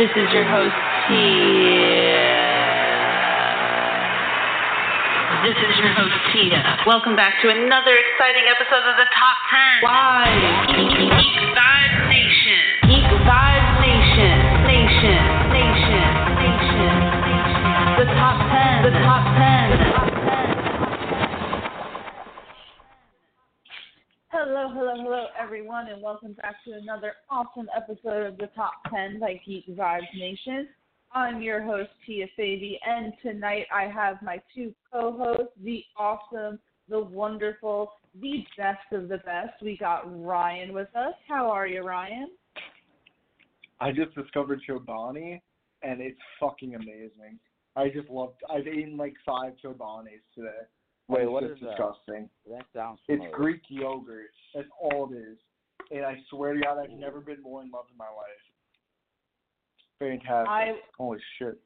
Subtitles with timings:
[0.00, 0.72] This is your host,
[1.12, 2.24] Tia.
[5.44, 6.56] This is your host, Tia.
[6.86, 9.84] Welcome back to another exciting episode of the Top 10.
[9.84, 10.24] Why?
[10.72, 12.64] Geek Vibes Nation.
[12.88, 14.36] Geek Vibes Nation.
[14.64, 15.20] Nation.
[15.52, 16.08] Nation.
[16.48, 16.92] Nation.
[17.20, 18.00] Nation.
[18.00, 18.88] The Top 10.
[18.88, 19.68] The Top 10.
[19.68, 20.19] The Top 10.
[24.62, 29.18] Hello, hello, hello, everyone, and welcome back to another awesome episode of the Top 10
[29.18, 30.68] by Geek Vibes Nation.
[31.12, 36.58] I'm your host, Tia Fabi, and tonight I have my two co hosts, the awesome,
[36.90, 39.54] the wonderful, the best of the best.
[39.62, 41.14] We got Ryan with us.
[41.26, 42.28] How are you, Ryan?
[43.80, 45.40] I just discovered Chobani,
[45.82, 47.38] and it's fucking amazing.
[47.76, 48.34] I just love.
[48.54, 50.50] I've eaten like five Chobanis today.
[51.10, 51.70] Wait, It's what just is that?
[51.70, 52.30] disgusting.
[52.48, 53.22] That sounds It's.
[53.32, 54.30] Greek yogurt.
[54.54, 55.38] That's all it is.
[55.90, 58.40] And I swear to God, I've never been more in love in my life.
[59.98, 60.48] Fantastic.
[60.48, 61.58] I Holy shit.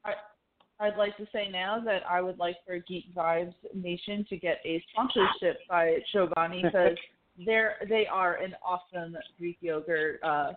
[0.81, 4.59] I'd like to say now that I would like for Geek Vibes Nation to get
[4.65, 6.97] a sponsorship by Chobani because
[7.47, 10.53] they're they are an awesome Greek yogurt uh,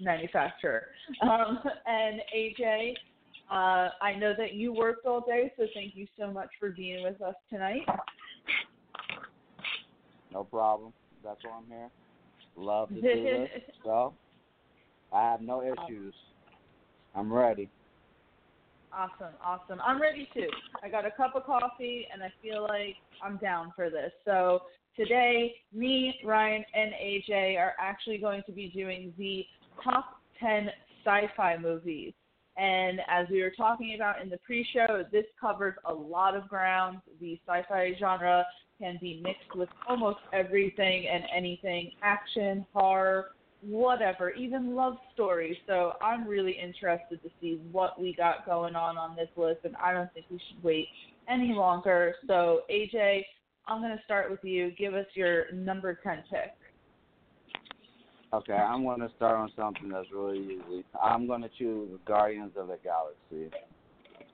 [0.00, 0.86] manufacturer.
[1.22, 2.94] Um, and AJ,
[3.50, 7.02] uh, I know that you worked all day, so thank you so much for being
[7.02, 7.86] with us tonight.
[10.32, 10.92] No problem.
[11.22, 11.88] That's why I'm here.
[12.56, 13.48] Love to do this.
[13.84, 14.14] So,
[15.12, 16.14] I have no issues.
[17.14, 17.68] I'm ready.
[18.92, 19.80] Awesome, awesome.
[19.84, 20.48] I'm ready too.
[20.82, 24.12] I got a cup of coffee and I feel like I'm down for this.
[24.24, 24.60] So
[24.96, 29.44] today, me, Ryan, and AJ are actually going to be doing the
[29.82, 30.68] top 10
[31.04, 32.12] sci fi movies.
[32.56, 36.48] And as we were talking about in the pre show, this covers a lot of
[36.48, 36.98] ground.
[37.18, 38.44] The sci fi genre
[38.82, 43.30] can be mixed with almost everything and anything action, horror,
[43.62, 45.56] whatever, even love stories.
[45.68, 49.76] So I'm really interested to see what we got going on on this list, and
[49.76, 50.88] I don't think we should wait
[51.28, 52.16] any longer.
[52.26, 53.22] So AJ,
[53.68, 54.72] I'm going to start with you.
[54.72, 56.54] Give us your number 10 pick.
[58.34, 60.84] Okay, I'm going to start on something that's really easy.
[61.00, 63.54] I'm going to choose Guardians of the Galaxy.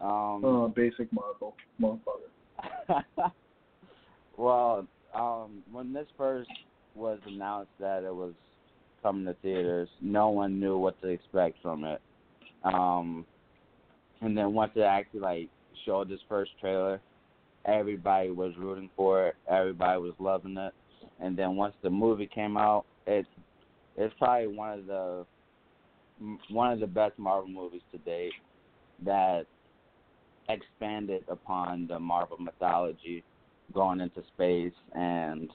[0.01, 1.55] Um, Oh, basic Marvel.
[1.81, 3.03] Motherfucker.
[4.39, 6.49] well, um, when this first
[6.95, 8.33] was announced that it was
[9.03, 12.01] coming to theaters, no one knew what to expect from it.
[12.65, 13.27] Um,
[14.21, 15.49] and then once it actually like
[15.85, 17.01] showed this first trailer,
[17.65, 19.35] everybody was rooting for it.
[19.51, 20.73] Everybody was loving it.
[21.21, 23.27] And then once the movie came out, it
[23.97, 25.25] it's probably one of the
[26.51, 28.33] one of the best Marvel movies to date
[29.05, 29.47] that
[30.49, 33.25] expanded upon the Marvel mythology
[33.73, 35.51] going into space and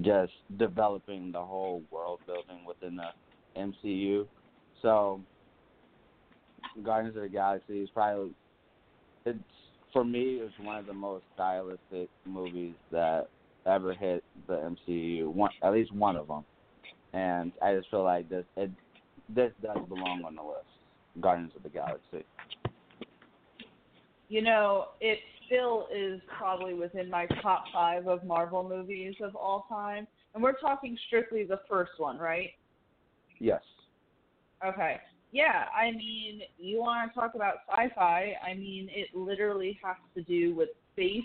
[0.00, 4.26] just developing the whole world building within the MCU.
[4.80, 5.20] So
[6.82, 8.32] Guardians of the Galaxy is probably
[9.24, 9.38] it's
[9.92, 13.28] for me it's one of the most stylistic movies that
[13.66, 14.54] ever hit the
[14.88, 15.26] MCU.
[15.26, 16.44] One at least one of them,
[17.12, 18.70] and I just feel like this it
[19.28, 20.64] this does belong on the list.
[21.20, 22.24] Guardians of the Galaxy.
[24.28, 29.66] You know, it still is probably within my top five of Marvel movies of all
[29.68, 30.06] time.
[30.34, 32.50] And we're talking strictly the first one, right?
[33.38, 33.62] Yes.
[34.66, 35.00] Okay.
[35.32, 38.34] Yeah, I mean, you want to talk about sci-fi?
[38.46, 41.24] I mean, it literally has to do with space,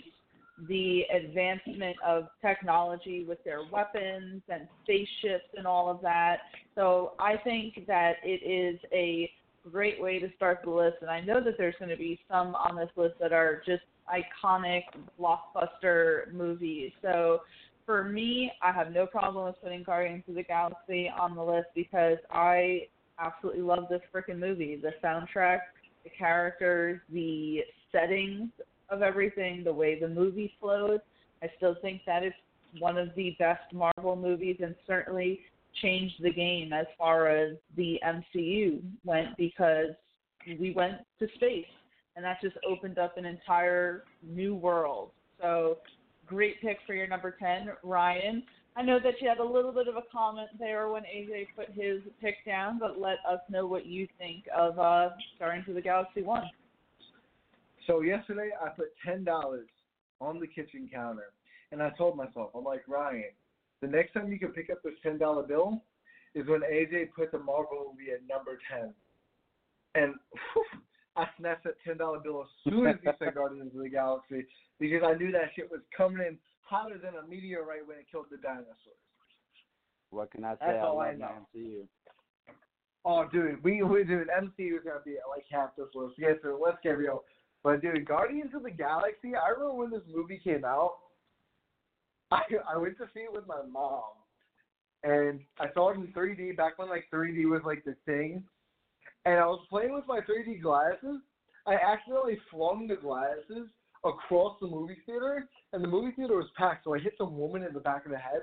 [0.66, 6.38] the advancement of technology with their weapons and spaceships and all of that.
[6.74, 9.30] So I think that it is a
[9.70, 10.96] great way to start the list.
[11.02, 13.82] And I know that there's going to be some on this list that are just
[14.08, 14.82] iconic
[15.20, 16.92] blockbuster movies.
[17.02, 17.40] So
[17.86, 21.68] for me, I have no problem with putting Guardians of the Galaxy on the list
[21.74, 22.82] because I
[23.18, 24.76] absolutely love this freaking movie.
[24.76, 25.60] The soundtrack,
[26.04, 27.60] the characters, the
[27.90, 28.50] settings
[28.90, 31.00] of everything, the way the movie flows.
[31.42, 32.32] I still think that is
[32.78, 35.40] one of the best Marvel movies and certainly
[35.80, 39.90] changed the game as far as the MCU went because
[40.58, 41.66] we went to space
[42.18, 45.12] and that just opened up an entire new world.
[45.40, 45.78] So
[46.26, 48.42] great pick for your number 10, Ryan.
[48.74, 51.68] I know that you had a little bit of a comment there when AJ put
[51.68, 55.80] his pick down, but let us know what you think of uh, Guardians of the
[55.80, 56.42] Galaxy 1.
[57.86, 59.68] So yesterday I put ten dollars
[60.20, 61.30] on the kitchen counter,
[61.70, 63.30] and I told myself, I'm like Ryan,
[63.80, 65.82] the next time you can pick up this ten dollar bill
[66.34, 68.92] is when AJ puts a Marvel movie at number ten,
[69.94, 70.14] and
[70.52, 70.64] whew,
[71.22, 74.46] I snatched that ten dollar bill as soon as he said Guardians of the Galaxy
[74.78, 78.26] because I knew that shit was coming in hotter than a meteorite when it killed
[78.30, 79.02] the dinosaurs.
[80.10, 80.58] What can I say?
[80.60, 81.30] That's I all love I know.
[81.54, 81.86] MCU.
[83.04, 86.14] Oh, dude, we we dude, MCU is gonna be like half this list.
[86.18, 87.24] Yes, so let's get real.
[87.62, 89.34] But dude, Guardians of the Galaxy.
[89.34, 90.92] I remember when this movie came out.
[92.30, 92.42] I
[92.72, 94.02] I went to see it with my mom,
[95.02, 98.44] and I saw it in 3D back when like 3D was like the thing.
[99.28, 101.20] And I was playing with my 3D glasses.
[101.66, 103.68] I accidentally flung the glasses
[104.02, 106.84] across the movie theater, and the movie theater was packed.
[106.84, 108.40] So I hit some woman in the back of the head,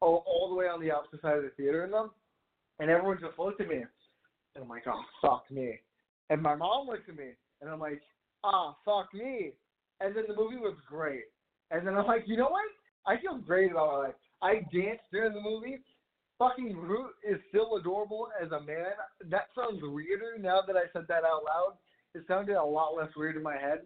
[0.00, 2.10] all, all the way on the opposite side of the theater, in them.
[2.80, 5.78] And everyone just looked at me, and I'm like, oh fuck me.
[6.28, 7.30] And my mom looked at me,
[7.60, 8.02] and I'm like,
[8.42, 9.52] ah fuck me.
[10.00, 11.22] And then the movie was great.
[11.70, 12.66] And then I'm like, you know what?
[13.06, 14.14] I feel great about my life.
[14.42, 15.78] I danced during the movie.
[16.38, 18.92] Fucking Groot is still adorable as a man.
[19.30, 21.76] That sounds weirder now that I said that out loud.
[22.14, 23.80] It sounded a lot less weird in my head.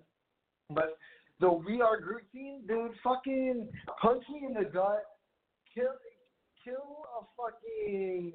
[0.68, 0.98] But
[1.40, 3.68] the We Are Groot scene, dude, fucking
[4.00, 5.04] punch me in the gut,
[5.74, 5.94] kill,
[6.64, 8.32] kill a fucking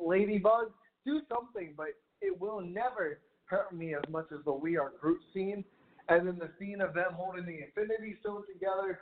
[0.00, 0.70] ladybug,
[1.04, 1.88] do something, but
[2.20, 5.64] it will never hurt me as much as the We Are Groot scene.
[6.08, 9.00] And then the scene of them holding the Infinity Stone together,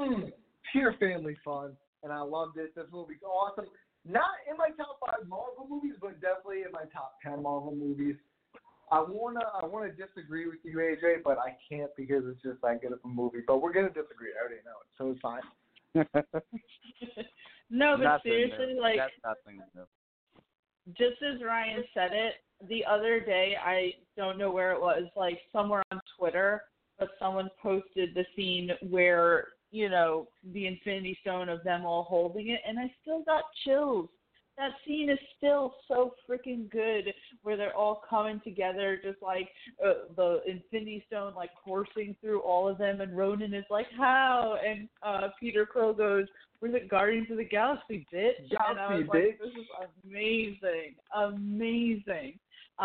[0.00, 0.32] mm,
[0.72, 1.76] pure family fun.
[2.02, 2.74] And I loved it.
[2.74, 3.66] This movie's awesome.
[4.04, 8.16] Not in my top five Marvel movies, but definitely in my top ten Marvel movies.
[8.90, 12.82] I wanna I wanna disagree with you, AJ, but I can't because it's just that
[12.82, 13.42] good of a movie.
[13.46, 14.30] But we're gonna disagree.
[14.36, 15.42] I already know it, so it's fine.
[17.70, 18.80] no, but Nothing seriously, new.
[18.80, 19.86] like That's nothing new.
[20.98, 22.34] just as Ryan said it,
[22.68, 26.62] the other day I don't know where it was, like somewhere on Twitter,
[26.98, 32.48] but someone posted the scene where, you know, the Infinity Stone of them all holding
[32.50, 34.08] it and I still got chills.
[34.58, 39.48] That scene is still so freaking good where they're all coming together just like
[39.84, 44.58] uh, the Infinity Stone like coursing through all of them and Ronan is like, How?
[44.64, 46.26] And uh Peter Quill goes,
[46.60, 48.32] We're the Guardians of the Galaxy, bitch.
[48.68, 49.38] and I was Galaxy, like, bitch.
[49.38, 49.66] This is
[50.04, 50.94] amazing.
[51.16, 52.38] Amazing.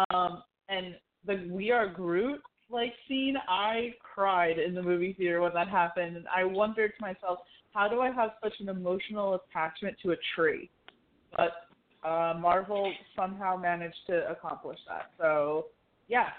[0.10, 0.96] Um, and
[1.26, 6.18] the We Are Groot like scene, I cried in the movie theater when that happened,
[6.18, 7.40] and I wondered to myself,
[7.74, 10.70] how do I have such an emotional attachment to a tree?
[11.36, 11.52] But
[12.08, 15.12] uh, Marvel somehow managed to accomplish that.
[15.18, 15.68] So
[16.08, 16.30] yeah,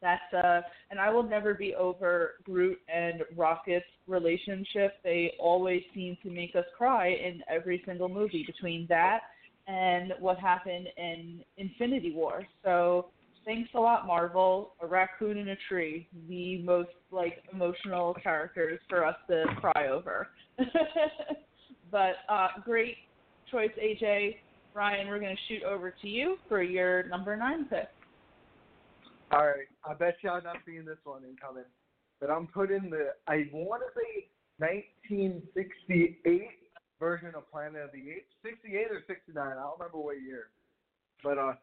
[0.00, 0.60] that's uh,
[0.90, 4.94] and I will never be over Groot and Rocket's relationship.
[5.02, 9.20] They always seem to make us cry in every single movie between that
[9.66, 12.46] and what happened in Infinity War.
[12.64, 13.06] So
[13.44, 14.74] thanks a lot, Marvel.
[14.82, 20.28] A raccoon in a tree, the most like emotional characters for us to cry over.
[21.90, 22.96] but uh, great
[23.50, 24.36] choice, AJ.
[24.74, 27.88] Ryan, we're going to shoot over to you for your number nine pick.
[29.32, 31.64] All right, I bet y'all not seeing this one incoming,
[32.20, 34.28] but I'm putting the I want to say
[34.58, 36.48] 1968
[36.98, 40.48] version of Planet of the Apes, 68 or 69, I don't remember what year,
[41.22, 41.54] but uh,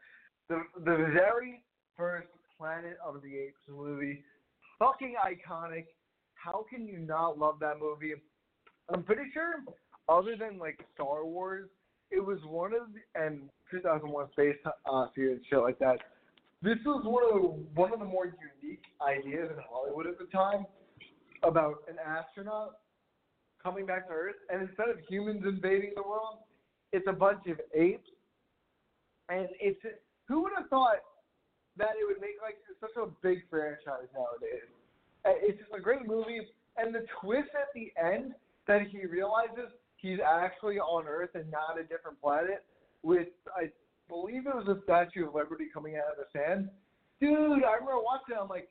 [0.49, 1.61] the the very
[1.97, 2.27] first
[2.57, 4.23] Planet of the Apes movie,
[4.79, 5.85] fucking iconic.
[6.35, 8.13] How can you not love that movie?
[8.89, 9.63] I'm pretty sure,
[10.07, 11.67] other than like Star Wars,
[12.11, 15.97] it was one of the, and 2001 Space uh, Odyssey and shit like that.
[16.61, 17.47] This was one of the
[17.79, 20.65] one of the more unique ideas in Hollywood at the time
[21.43, 22.77] about an astronaut
[23.61, 26.39] coming back to Earth, and instead of humans invading the world,
[26.93, 28.09] it's a bunch of apes.
[29.29, 29.79] And it's
[30.27, 30.99] who would have thought
[31.77, 34.67] that it would make like such a big franchise nowadays?
[35.25, 36.41] It's just a great movie,
[36.77, 38.33] and the twist at the end
[38.67, 42.63] that he realizes he's actually on Earth and not a different planet.
[43.03, 43.69] With I
[44.09, 46.69] believe it was a Statue of Liberty coming out of the sand.
[47.19, 48.35] Dude, I remember watching.
[48.35, 48.69] it, I'm like,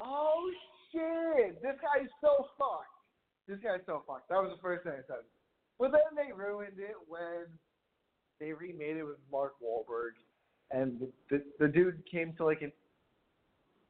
[0.00, 0.50] oh
[0.92, 2.94] shit, this guy's so fucked.
[3.46, 4.28] This guy's so fucked.
[4.28, 5.24] That was the first thing I said.
[5.78, 7.46] But then they ruined it when
[8.40, 10.18] they remade it with Mark Wahlberg,
[10.70, 12.72] and the the, dude came to like an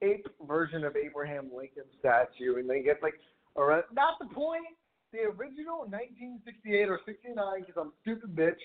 [0.03, 3.15] ape version of Abraham Lincoln statue, and they get like,
[3.55, 4.65] or not the point.
[5.11, 8.61] The original 1968 or 69, because I'm stupid bitch,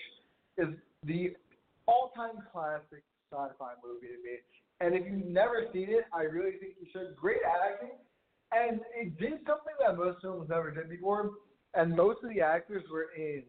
[0.58, 1.34] is the
[1.86, 3.02] all-time classic
[3.32, 4.36] sci-fi movie to me.
[4.80, 7.16] And if you've never seen it, I really think you should.
[7.16, 7.96] Great acting,
[8.52, 11.30] and it did something that most films never did before.
[11.72, 13.42] And most of the actors were in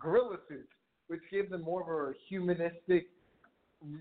[0.00, 0.72] gorilla suits,
[1.08, 3.08] which gave them more of a humanistic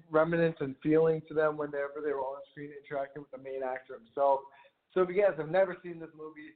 [0.10, 3.94] remnants and feeling to them whenever they were on screen interacting with the main actor
[3.94, 4.42] himself.
[4.94, 6.56] So if you guys have never seen this movie,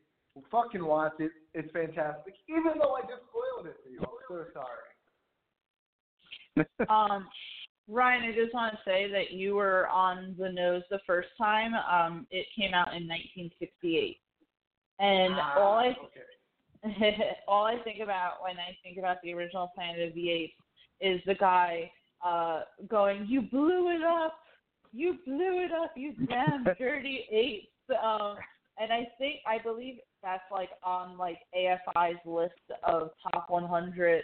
[0.49, 1.31] fucking watch it.
[1.53, 2.33] It's fantastic.
[2.47, 4.87] Even though I just spoiled it for you, I'm so sorry.
[6.89, 7.27] um,
[7.87, 11.73] Ryan, I just want to say that you were on the nose the first time.
[11.73, 14.17] Um, it came out in 1968,
[14.99, 16.21] and Ah, all I okay.
[17.47, 20.53] all I think about when I think about the original Planet of the Apes
[20.99, 21.91] is the guy
[22.23, 24.35] uh, going, "You blew it up!
[24.91, 25.91] You blew it up!
[25.95, 27.67] You damn dirty apes!"
[28.01, 28.35] Um,
[28.79, 34.23] and I think I believe that's like on like AFI's list of top 100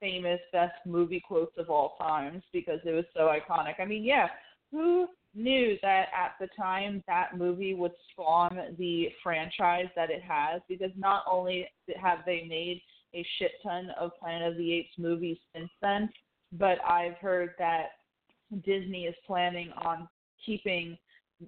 [0.00, 3.74] famous best movie quotes of all times because it was so iconic.
[3.80, 4.28] I mean, yeah,
[4.70, 10.60] who knew that at the time that movie would spawn the franchise that it has?
[10.68, 11.68] Because not only
[12.00, 12.80] have they made
[13.14, 16.10] a shit ton of Planet of the Apes movies since then,
[16.52, 17.90] but I've heard that
[18.64, 20.08] Disney is planning on
[20.44, 20.96] keeping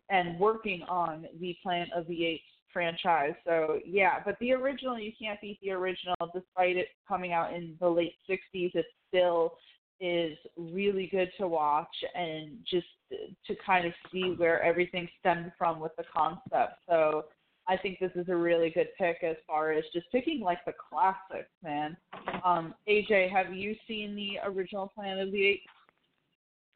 [0.08, 3.34] and working on the Planet of the Apes franchise.
[3.44, 6.14] So yeah, but the original you can't beat the original.
[6.34, 9.54] Despite it coming out in the late '60s, it still
[10.00, 15.78] is really good to watch and just to kind of see where everything stemmed from
[15.78, 16.78] with the concept.
[16.88, 17.24] So
[17.70, 20.72] I think this is a really good pick as far as just picking like the
[20.72, 21.96] classics, man.
[22.44, 25.62] Um, AJ, have you seen the original Planet of the Apes?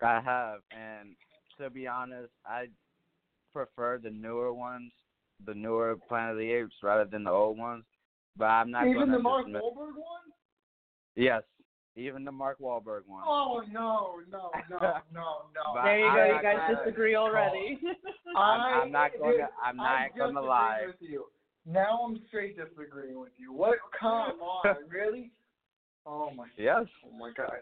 [0.00, 1.16] I have, and
[1.58, 2.66] to be honest, I
[3.52, 4.92] prefer the newer ones,
[5.44, 7.82] the newer Planet of the Apes, rather than the old ones.
[8.36, 9.62] But I'm not Even going to the Mark dismiss.
[9.62, 10.22] Wahlberg one?
[11.16, 11.42] Yes,
[11.96, 13.22] even the Mark Wahlberg one.
[13.26, 14.78] Oh no, no, no,
[15.12, 15.24] no,
[15.54, 15.82] no.
[15.82, 16.36] There you I'm go.
[16.36, 17.80] You guys disagree already.
[18.36, 20.82] I, I'm not gonna- I'm not I gonna lie.
[20.86, 21.26] With you.
[21.66, 23.52] Now I'm straight disagreeing with you.
[23.52, 23.78] What?
[23.98, 25.30] Come on, really?
[26.06, 26.46] Oh my.
[26.58, 26.84] Yes.
[27.06, 27.60] Oh my god.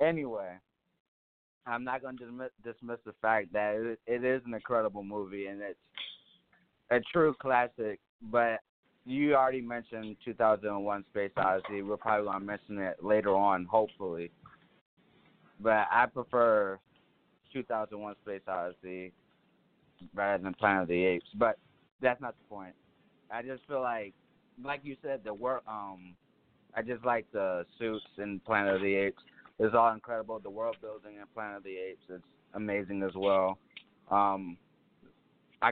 [0.00, 0.50] Anyway,
[1.66, 5.46] I'm not going to dismiss, dismiss the fact that it, it is an incredible movie
[5.46, 5.78] and it's
[6.90, 8.00] a true classic.
[8.22, 8.58] But
[9.04, 11.82] you already mentioned 2001: Space Odyssey.
[11.82, 14.30] We're probably to mention it later on, hopefully.
[15.60, 16.78] But I prefer
[17.52, 19.12] 2001: Space Odyssey
[20.14, 21.28] rather than Planet of the Apes.
[21.36, 21.58] But
[22.00, 22.74] that's not the point.
[23.30, 24.14] I just feel like,
[24.62, 25.62] like you said, the work.
[25.68, 26.14] Um,
[26.76, 29.22] I just like the suits in Planet of the Apes.
[29.58, 30.40] It's all incredible.
[30.40, 32.20] The world building in Planet of the Apes is
[32.54, 33.58] amazing as well.
[34.10, 34.56] Um,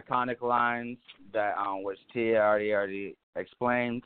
[0.00, 0.98] iconic lines
[1.32, 4.02] that um, which Tia already already explained.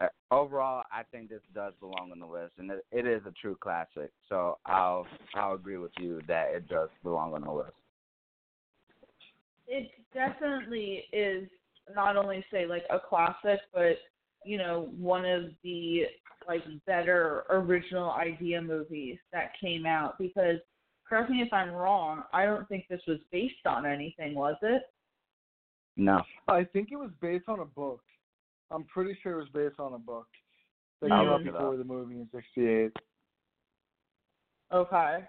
[0.00, 3.32] Uh, overall, I think this does belong on the list, and it, it is a
[3.32, 4.12] true classic.
[4.28, 7.72] So I'll I'll agree with you that it does belong on the list.
[9.68, 11.48] it definitely is
[11.94, 13.96] not only say like a classic, but
[14.44, 16.04] you know one of the
[16.46, 20.18] like better original idea movies that came out.
[20.18, 20.56] Because
[21.08, 24.82] correct me if I'm wrong, I don't think this was based on anything, was it?
[25.98, 28.00] No, I think it was based on a book.
[28.70, 30.28] I'm pretty sure it was based on a book
[31.02, 32.92] that I'll came out before the movie in '68.
[34.72, 35.24] Okay.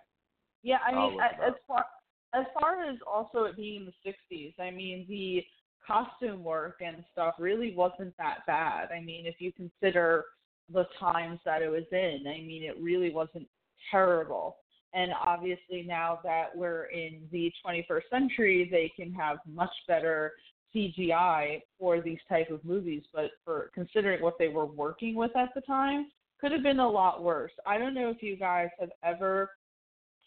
[0.61, 1.85] Yeah, I mean, look it a- as far
[2.33, 5.43] as far as also it being in the '60s, I mean, the
[5.85, 8.91] costume work and stuff really wasn't that bad.
[8.91, 10.25] I mean, if you consider
[10.71, 13.47] the times that it was in, I mean, it really wasn't
[13.89, 14.57] terrible.
[14.93, 20.33] And obviously, now that we're in the 21st century, they can have much better
[20.75, 23.03] CGI for these type of movies.
[23.13, 26.07] But for considering what they were working with at the time,
[26.39, 27.51] could have been a lot worse.
[27.65, 29.51] I don't know if you guys have ever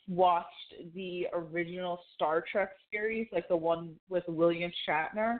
[0.08, 5.38] watched the original Star Trek series, like the one with William Shatner,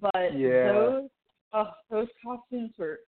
[0.00, 0.72] but Yeah.
[0.72, 1.10] those
[1.52, 3.00] oh, those costumes were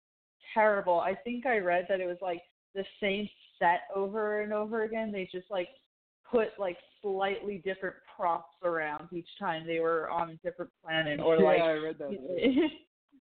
[0.54, 1.00] terrible.
[1.00, 2.42] I think I read that it was like
[2.74, 3.28] the same
[3.58, 5.12] set over and over again.
[5.12, 5.68] They just like
[6.30, 11.36] put like slightly different props around each time they were on a different planet or
[11.40, 12.10] yeah, like I read that.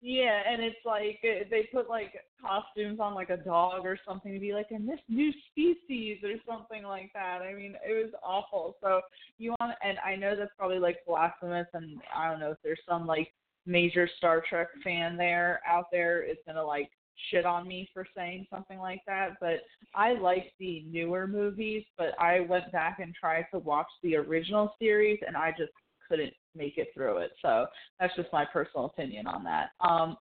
[0.01, 4.33] yeah, and it's like uh, they put like costumes on like a dog or something
[4.33, 7.41] to be like in this new species or something like that.
[7.43, 8.77] I mean, it was awful.
[8.83, 9.01] So
[9.39, 12.81] you want, and I know that's probably like blasphemous, and I don't know if there's
[12.89, 13.33] some like
[13.67, 16.91] major Star Trek fan there out there is gonna like
[17.31, 19.61] shit on me for saying something like that, but
[19.95, 24.75] I like the newer movies, but I went back and tried to watch the original
[24.79, 25.73] series and I just
[26.09, 27.33] couldn't make it through it.
[27.43, 27.67] So
[28.01, 29.71] that's just my personal opinion on that.
[29.81, 30.17] Um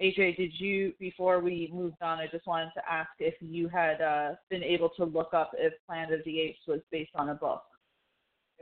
[0.00, 4.00] AJ, did you before we moved on, I just wanted to ask if you had
[4.00, 7.34] uh been able to look up if Planet of the Apes was based on a
[7.34, 7.62] book.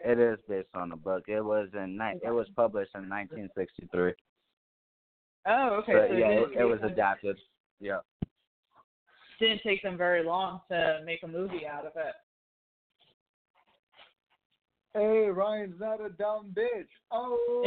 [0.04, 1.24] it is based on a book.
[1.28, 4.12] It was in ni- it was published in 1963.
[5.48, 5.92] Oh, okay.
[5.92, 7.38] So, so yeah, it, it was adapted.
[7.80, 7.98] Yeah.
[9.38, 12.14] Didn't take them very long to make a movie out of it.
[14.94, 16.86] Hey, Ryan's not a dumb bitch.
[17.10, 17.64] Oh.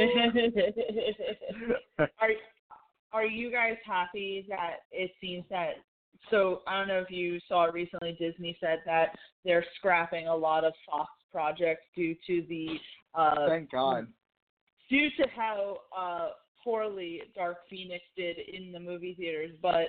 [2.20, 2.30] are
[3.12, 5.74] are you guys happy that it seems that
[6.32, 10.64] so I don't know if you saw recently Disney said that they're scrapping a lot
[10.64, 12.68] of Fox projects due to the
[13.14, 14.08] uh Thank God.
[14.90, 16.30] due to how uh
[16.64, 19.88] poorly Dark Phoenix did in the movie theaters, but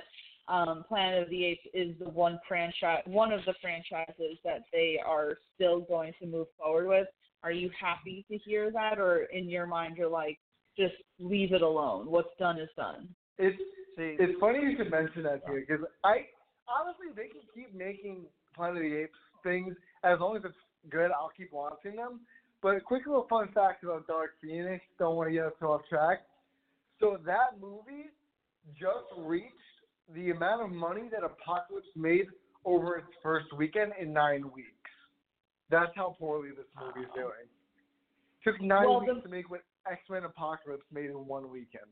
[0.48, 4.98] um, Planet of the Apes is the one franchise, one of the franchises that they
[5.04, 7.06] are still going to move forward with.
[7.42, 10.38] Are you happy to hear that, or in your mind you're like,
[10.76, 12.10] just leave it alone?
[12.10, 13.08] What's done is done.
[13.38, 13.60] It's
[13.96, 16.26] See, it's funny you should mention that here because I
[16.68, 18.24] honestly they can keep making
[18.54, 19.74] Planet of the Apes things
[20.04, 20.54] as long as it's
[20.90, 21.10] good.
[21.10, 22.20] I'll keep watching them.
[22.62, 24.84] But a quick little fun fact about Dark Phoenix.
[24.98, 26.20] Don't want to get us off track.
[27.00, 28.10] So that movie
[28.78, 29.54] just reached
[30.14, 32.26] the amount of money that Apocalypse made
[32.64, 34.68] over its first weekend in nine weeks.
[35.70, 37.48] That's how poorly this movie is doing.
[38.44, 41.86] Took nine Well, weeks the- to make what X Men Apocalypse made in one weekend.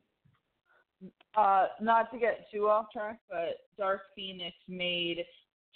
[1.36, 5.24] Uh, not to get too off track, but Dark Phoenix made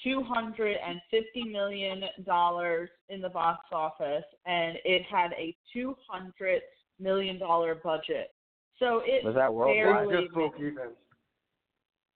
[0.03, 5.97] two hundred and fifty million dollars in the box office, and it had a two
[6.09, 6.63] hundred
[6.99, 8.35] million dollar budget.
[8.83, 10.09] So it was that They worldwide?
[10.09, 10.25] Barely.
[10.25, 10.89] just broke even.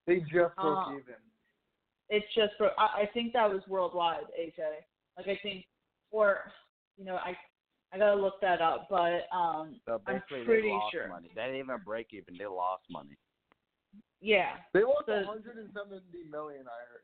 [0.08, 1.14] They just broke Uh, even.
[2.10, 4.58] it's just for I, I think that was worldwide, AJ.
[5.16, 5.64] Like I think,
[6.10, 6.40] or
[6.98, 7.36] you know, I
[7.92, 11.06] I gotta look that up, but um, So I'm pretty they lost sure.
[11.08, 11.30] money.
[11.36, 12.34] They didn't even break even.
[12.36, 13.16] They lost money.
[14.20, 16.66] yeah, They lost the- 170 million.
[16.66, 17.02] I heard.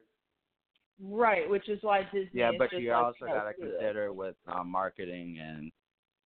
[1.01, 2.31] right, which is why Disney.
[2.33, 3.77] Yeah, but just you like, also no, gotta screw this.
[3.79, 5.71] consider with um, marketing and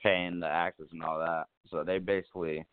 [0.02, 1.44] paying the actors and all that.
[1.70, 2.64] So they basically.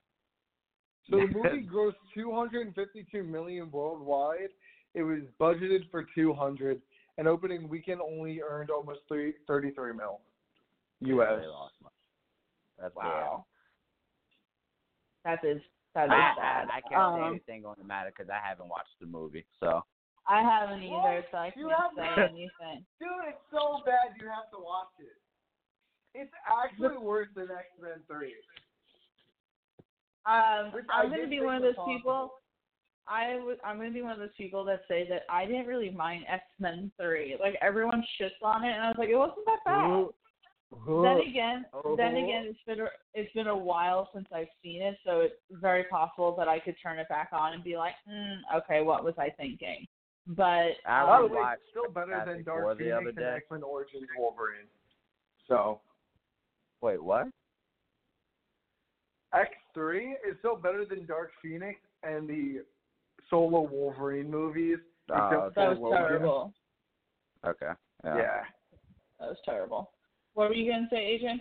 [1.09, 4.49] So the movie grossed 252 million worldwide.
[4.93, 6.81] It was budgeted for 200,
[7.17, 10.19] and opening weekend only earned almost three, 33 mil.
[11.01, 11.27] U.S.
[11.41, 11.93] They lost money.
[12.79, 13.45] That's Wow,
[15.25, 15.61] that is
[15.95, 16.35] that is bad.
[16.37, 16.67] bad.
[16.71, 19.45] I, I can't say um, anything on the matter because I haven't watched the movie.
[19.59, 19.83] So
[20.27, 21.25] I haven't either, What?
[21.31, 22.15] so I You can't haven't?
[22.17, 22.85] say anything.
[22.99, 25.19] Dude, it's so bad you have to watch it.
[26.15, 28.33] It's actually worse than X Men 3.
[30.25, 32.11] Um, I I'm gonna be one of those people.
[32.11, 32.33] possible.
[33.07, 33.57] I was.
[33.65, 36.43] I'm gonna be one of those people that say that I didn't really mind X
[36.59, 37.35] Men Three.
[37.39, 40.05] Like everyone shits on it, and I was like, it wasn't that bad.
[40.87, 41.65] Then again,
[41.97, 42.23] then Oh.
[42.23, 45.83] again, it's been a, it's been a while since I've seen it, so it's very
[45.83, 49.13] possible that I could turn it back on and be like, mm, okay, what was
[49.19, 49.85] I thinking?
[50.25, 52.83] But I By the um, way, watched it's still better than Fantastic Four Dark the
[52.85, 53.35] Phoenix other and.
[53.37, 54.67] X Men Origins Wolverine.
[55.47, 55.81] So
[56.81, 57.27] wait, what?
[59.33, 62.63] X three is still better than Dark Phoenix and the
[63.29, 64.77] solo Wolverine movies.
[65.09, 65.97] Except that was Logan.
[65.97, 66.53] terrible.
[67.45, 67.71] Okay.
[68.03, 68.17] Yeah.
[68.17, 68.41] Yeah.
[69.19, 69.91] That was terrible.
[70.33, 71.39] What were you gonna say, AJ?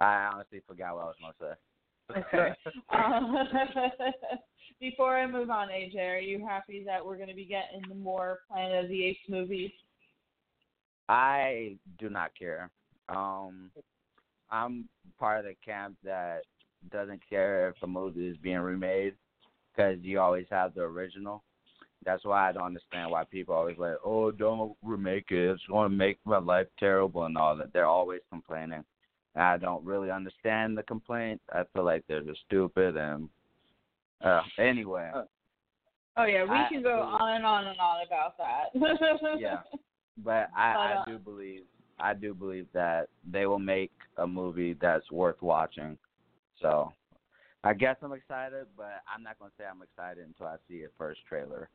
[0.00, 1.58] I honestly forgot what I was gonna say.
[2.16, 2.54] Okay.
[2.90, 3.36] Um,
[4.80, 7.94] before I move on, AJ, are you happy that we're going to be getting the
[7.94, 9.70] more Planet of the Apes movies?
[11.08, 12.70] I do not care.
[13.08, 13.70] Um,
[14.50, 16.42] I'm part of the camp that
[16.90, 19.14] doesn't care if a movie is being remade
[19.74, 21.42] because you always have the original.
[22.04, 25.50] That's why I don't understand why people always like, oh, don't remake it.
[25.50, 27.72] It's going to make my life terrible and all that.
[27.72, 28.84] They're always complaining.
[29.34, 31.40] And I don't really understand the complaint.
[31.52, 33.28] I feel like they're just stupid and
[34.24, 35.10] uh, anyway.
[36.16, 39.38] Oh yeah, we I- can go on and on and on about that.
[39.38, 39.58] yeah,
[40.24, 41.62] but I, But, I uh, do believe
[42.00, 45.98] I do believe that they will make a movie that's worth watching.
[46.60, 46.92] So
[47.64, 50.88] I guess I'm excited, but I'm not gonna say I'm excited until I see a
[50.98, 51.68] first trailer.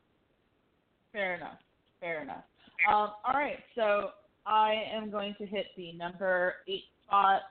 [1.11, 1.59] Fair enough.
[1.99, 2.43] Fair enough.
[2.89, 4.09] Um, all right, so
[4.45, 7.41] I am going to hit the number eight spot,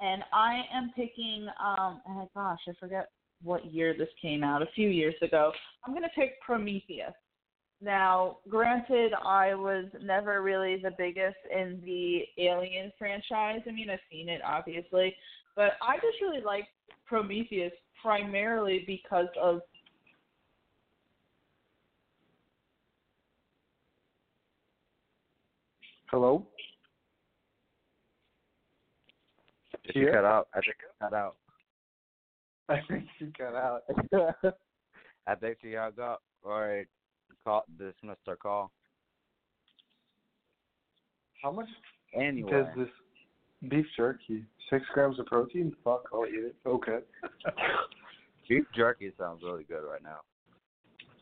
[0.00, 1.46] and I am picking.
[1.62, 3.10] Um, oh gosh, I forget
[3.42, 4.62] what year this came out.
[4.62, 5.52] A few years ago.
[5.84, 7.12] I'm going to pick Prometheus.
[7.84, 13.60] Now, granted, I was never really the biggest in the Alien franchise.
[13.68, 15.14] I mean, I've seen it obviously,
[15.54, 16.64] but I just really like
[17.04, 19.60] Prometheus primarily because of
[26.10, 26.46] Hello.
[29.84, 30.48] Did she cut out?
[30.54, 31.36] I think she cut out.
[32.70, 33.82] I think she cut out.
[35.26, 36.84] I think she hung up or
[37.44, 38.72] call dismissed her call.
[41.42, 41.68] How much
[42.18, 42.88] Anyway, does this
[43.68, 44.44] beef jerky?
[44.70, 45.74] Six grams of protein?
[45.84, 46.56] Fuck, I'll eat it.
[46.66, 46.98] Okay.
[48.48, 50.20] beef jerky sounds really good right now.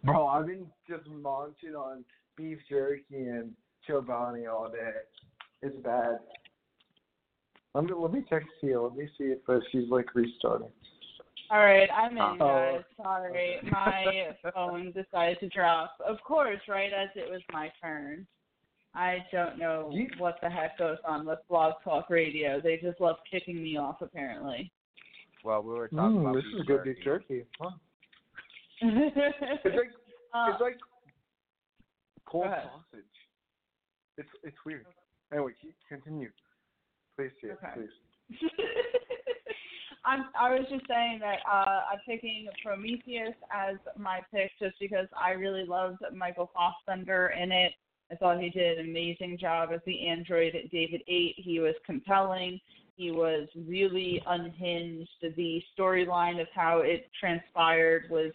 [0.04, 2.04] Bro, I've been just munching on
[2.36, 3.52] beef jerky and
[3.88, 4.92] chobani all day.
[5.62, 6.18] It's bad.
[7.74, 8.82] Let me let me text you.
[8.82, 10.68] Let me see if uh, she's like restarting.
[11.52, 12.36] All right, I'm in, Oh.
[12.38, 12.82] guys.
[12.96, 15.94] Sorry, my phone decided to drop.
[16.00, 18.26] Of course, right as it was my turn.
[18.94, 22.58] I don't know You- what the heck goes on with Blog Talk Radio.
[22.60, 24.72] They just love kicking me off, apparently.
[25.44, 26.94] Well, we were talking Mm, about this beef is good jerky.
[26.94, 27.46] beef jerky.
[27.60, 27.70] Huh.
[28.80, 29.90] It's like
[30.48, 30.78] it's like
[32.26, 33.04] cold sausage.
[34.16, 34.86] It's it's weird.
[35.32, 36.30] Anyway, keep, continue.
[37.16, 37.72] Please, yeah, Okay.
[37.74, 37.90] please.
[40.04, 45.06] I'm, I was just saying that uh, I'm picking Prometheus as my pick just because
[45.16, 47.72] I really loved Michael Fassbender in it.
[48.10, 51.34] I thought he did an amazing job as the android David Eight.
[51.36, 52.60] He was compelling.
[52.96, 55.08] He was really unhinged.
[55.22, 58.32] The storyline of how it transpired was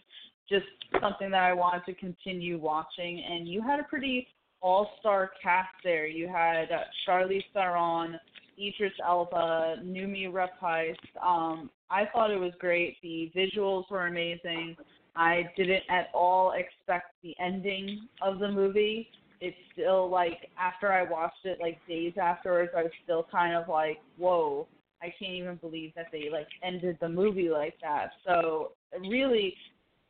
[0.48, 0.66] just
[1.00, 3.22] something that I wanted to continue watching.
[3.30, 4.26] And you had a pretty
[4.60, 6.06] all-star cast there.
[6.06, 8.18] You had uh, Charlize Theron,
[8.60, 10.96] Idris Elba, Noomi Rapace.
[11.24, 12.96] Um, I thought it was great.
[13.02, 14.76] The visuals were amazing.
[15.16, 19.08] I didn't at all expect the ending of the movie.
[19.40, 23.68] It's still like after I watched it, like days afterwards, I was still kind of
[23.68, 24.66] like, whoa,
[25.02, 28.10] I can't even believe that they like ended the movie like that.
[28.26, 29.54] So really,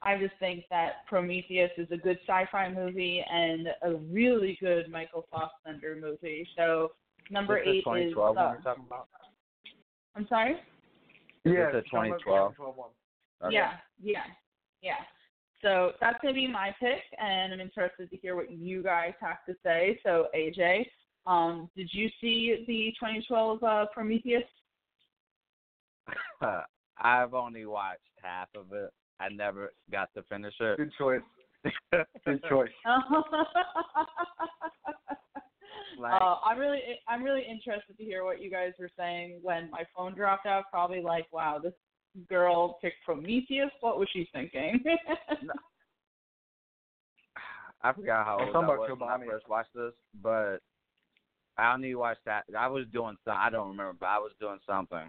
[0.03, 5.27] I just think that Prometheus is a good sci-fi movie and a really good Michael
[5.31, 6.47] Fassbender movie.
[6.57, 6.93] So
[7.31, 9.09] number Is eight the is 2012 one you're talking about?
[10.17, 10.57] I'm sorry.
[11.45, 12.57] Yeah, the it's talking 2012?
[12.57, 12.91] 2012.
[13.45, 13.55] Okay.
[13.55, 14.25] Yeah, yeah,
[14.83, 14.95] yeah.
[15.63, 19.45] So that's gonna be my pick, and I'm interested to hear what you guys have
[19.49, 19.99] to say.
[20.05, 20.87] So AJ,
[21.27, 24.43] um, did you see the 2012 uh, Prometheus?
[27.01, 28.91] I've only watched half of it.
[29.21, 30.79] I never got to finish it.
[30.79, 31.21] Good choice.
[32.25, 32.71] Good choice.
[35.99, 39.71] Like- uh, I'm really, I'm really interested to hear what you guys were saying when
[39.71, 40.65] my phone dropped out.
[40.71, 41.75] Probably like, wow, this
[42.29, 43.71] girl picked Prometheus.
[43.81, 44.83] What was she thinking?
[47.83, 49.27] I forgot how I'm old talking I about was when I Chobani.
[49.31, 50.59] first watched this, but
[51.57, 52.45] I only watched that.
[52.59, 53.37] I was doing some.
[53.39, 55.09] I don't remember, but I was doing something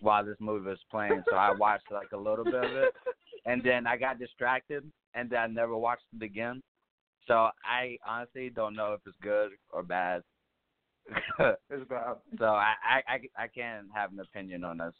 [0.00, 1.22] while this movie was playing.
[1.30, 2.94] So I watched like a little bit of it,
[3.46, 6.62] and then I got distracted, and then I never watched it again.
[7.28, 10.22] So I honestly don't know if it's good or bad.
[11.70, 12.16] It's bad.
[12.38, 14.94] so I, I I I can't have an opinion on this.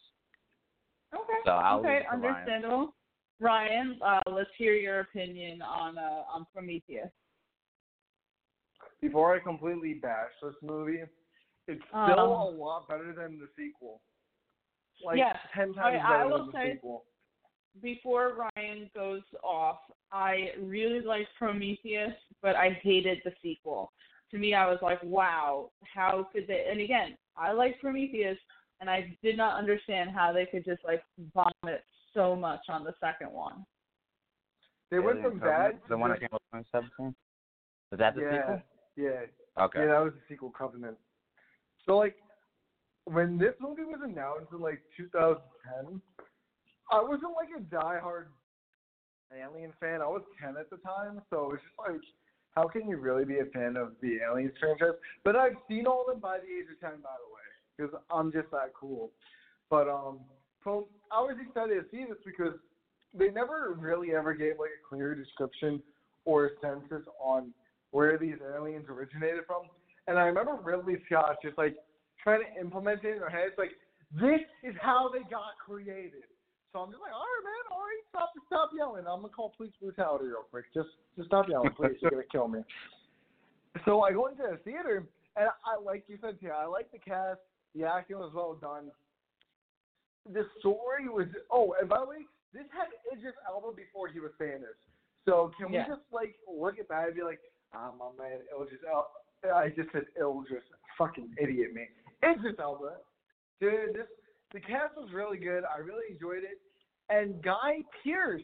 [1.14, 1.40] Okay.
[1.44, 2.24] So I'll okay, leave it to Ryan.
[2.36, 2.94] understandable.
[3.40, 7.10] Ryan, uh, let's hear your opinion on uh, on Prometheus.
[9.00, 11.02] Before I completely bash this movie,
[11.66, 14.00] it's Um, still a lot better than the sequel.
[15.04, 17.04] Like Yes, ten times I better will than the say- sequel.
[17.82, 19.78] Before Ryan goes off,
[20.10, 23.92] I really liked Prometheus, but I hated the sequel.
[24.30, 26.66] To me, I was like, wow, how could they?
[26.70, 28.38] And again, I liked Prometheus,
[28.80, 31.02] and I did not understand how they could just like
[31.34, 33.64] vomit so much on the second one.
[34.90, 35.88] They went from Covenant, bad.
[35.88, 37.14] The one that came out in 2017.
[37.92, 38.62] Is that the yeah, sequel?
[38.96, 39.80] Yeah, Okay.
[39.80, 40.96] yeah, that was the sequel, Covenant.
[41.86, 42.16] So like,
[43.04, 46.00] when this movie was announced in like 2010,
[46.90, 48.26] I wasn't like a diehard
[49.32, 50.00] Alien fan.
[50.00, 52.00] I was 10 at the time, so it was just like,
[52.56, 54.96] how can you really be a fan of the Aliens franchise?
[55.24, 57.46] But I've seen all of them by the age of 10, by the way,
[57.76, 59.10] because I'm just that cool.
[59.70, 60.20] But um,
[60.64, 62.54] so I was excited to see this because
[63.14, 65.82] they never really ever gave like a clear description
[66.24, 67.52] or a census on
[67.90, 69.62] where these aliens originated from.
[70.06, 71.76] And I remember Ridley Scott just like
[72.22, 73.72] trying to implement it in their heads, like
[74.12, 76.24] this is how they got created.
[76.72, 79.04] So I'm just like, all right, man, all right, stop, stop yelling.
[79.08, 80.66] I'm gonna call police brutality real quick.
[80.74, 81.96] Just, just stop yelling, please.
[82.00, 82.60] You're gonna kill me.
[83.84, 86.98] So I go into the theater, and I like you said, yeah, I like the
[86.98, 87.40] cast.
[87.74, 88.90] The acting was well done.
[90.32, 91.26] The story was.
[91.50, 94.76] Oh, and by the way, this had Idris Elba before he was famous.
[95.24, 95.84] So can Yeah.
[95.88, 97.40] we just like look at that and be like,
[97.72, 99.54] ah, my man, Idris Elba.
[99.54, 100.64] I just said Idris,
[100.98, 101.88] fucking idiot, me.
[102.24, 102.96] Idris Elba,
[103.60, 103.94] dude.
[103.94, 104.06] This
[104.52, 105.64] the cast was really good.
[105.64, 106.60] I really enjoyed it.
[107.10, 108.42] And Guy Pearce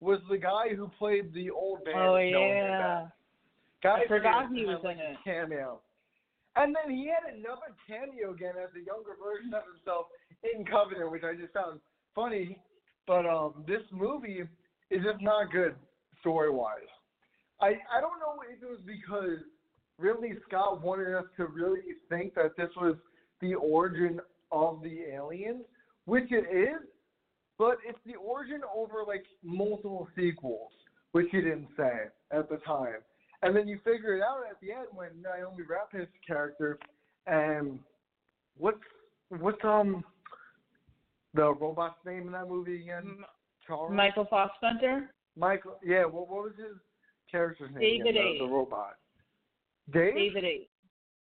[0.00, 1.94] was the guy who played the old man.
[1.96, 3.06] Oh in Hell in the yeah.
[3.82, 5.16] Guy I forgot Pearce he had, was in it.
[5.16, 5.80] a Cameo.
[6.56, 10.06] And then he had another cameo again as a younger version of himself
[10.40, 11.80] in Covenant, which I just found
[12.14, 12.58] funny.
[13.06, 14.42] But um, this movie
[14.90, 15.74] is just not good
[16.20, 16.88] story wise.
[17.60, 19.44] I I don't know if it was because
[19.98, 22.96] Ridley Scott wanted us to really think that this was
[23.40, 24.20] the origin
[24.52, 25.64] of the aliens,
[26.04, 26.80] which it is,
[27.58, 30.72] but it's the origin over like multiple sequels,
[31.12, 31.92] which he didn't say
[32.30, 32.98] at the time.
[33.42, 36.78] And then you figure it out at the end when Naomi Rapace's character
[37.26, 37.78] and
[38.56, 38.78] what's
[39.28, 40.04] what's um
[41.34, 43.18] the robot's name in that movie again?
[43.66, 45.10] Charles Michael Fassbender.
[45.36, 46.78] Michael yeah, what what was his
[47.30, 47.80] character's name?
[47.80, 48.36] David again?
[48.38, 48.94] The, the robot.
[49.92, 50.14] Dave?
[50.14, 50.70] David Eight.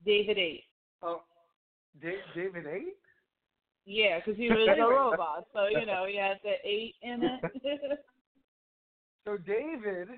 [0.04, 0.64] David Eight.
[1.02, 1.22] Oh,
[2.00, 2.96] Dave, David Eight?
[3.88, 7.98] Yeah, because he was a robot, so you know he had the eight in it.
[9.24, 10.08] So David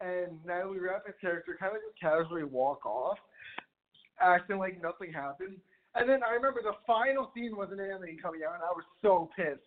[0.00, 3.16] and Natalie Rapid's character kind of just casually walk off,
[4.20, 5.58] acting like nothing happened.
[5.94, 8.82] And then I remember the final scene was an alien coming out, and I was
[9.02, 9.62] so pissed.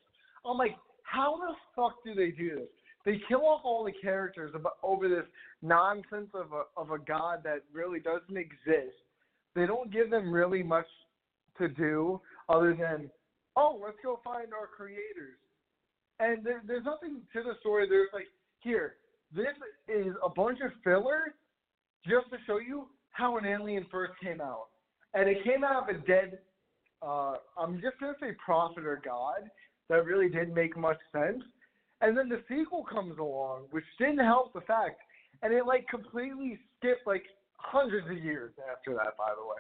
[0.46, 2.68] I'm like, how the fuck do they do this?
[3.06, 5.26] They kill off all the characters about, over this
[5.62, 9.00] nonsense of a of a god that really doesn't exist.
[9.56, 10.88] They don't give them really much
[11.58, 13.10] to do other than,
[13.56, 15.38] oh, let's go find our creators.
[16.20, 17.88] And there, there's nothing to the story.
[17.88, 18.28] There's like,
[18.60, 18.96] here,
[19.34, 19.56] this
[19.88, 21.36] is a bunch of filler
[22.06, 24.68] just to show you how an alien first came out.
[25.14, 26.40] And it came out of a dead,
[27.02, 29.50] uh, I'm just going to say prophet or god
[29.90, 31.44] that really didn't make much sense.
[32.02, 35.02] And then the sequel comes along, which didn't help the fact,
[35.42, 37.24] and it like completely skipped like
[37.58, 39.60] hundreds of years after that, by the way,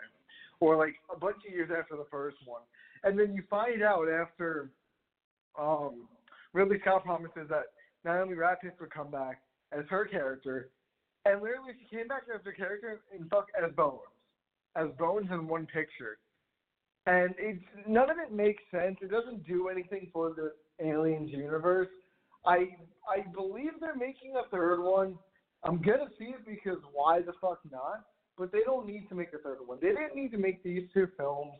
[0.61, 2.61] or like a bunch of years after the first one.
[3.03, 4.71] And then you find out after
[5.57, 6.07] um,
[6.53, 7.65] Ridley Scott promises that
[8.03, 10.69] Naomi Rapace would come back as her character,
[11.25, 13.99] and literally she came back as her character in fuck as Bones,
[14.75, 16.17] as Bones in one picture.
[17.05, 18.97] And it's none of it makes sense.
[19.01, 21.87] It doesn't do anything for the Aliens universe.
[22.45, 22.67] I
[23.09, 25.17] I believe they're making a third one.
[25.63, 28.05] I'm gonna see it because why the fuck not?
[28.37, 29.79] But they don't need to make a third one.
[29.81, 31.53] They didn't need to make these two films,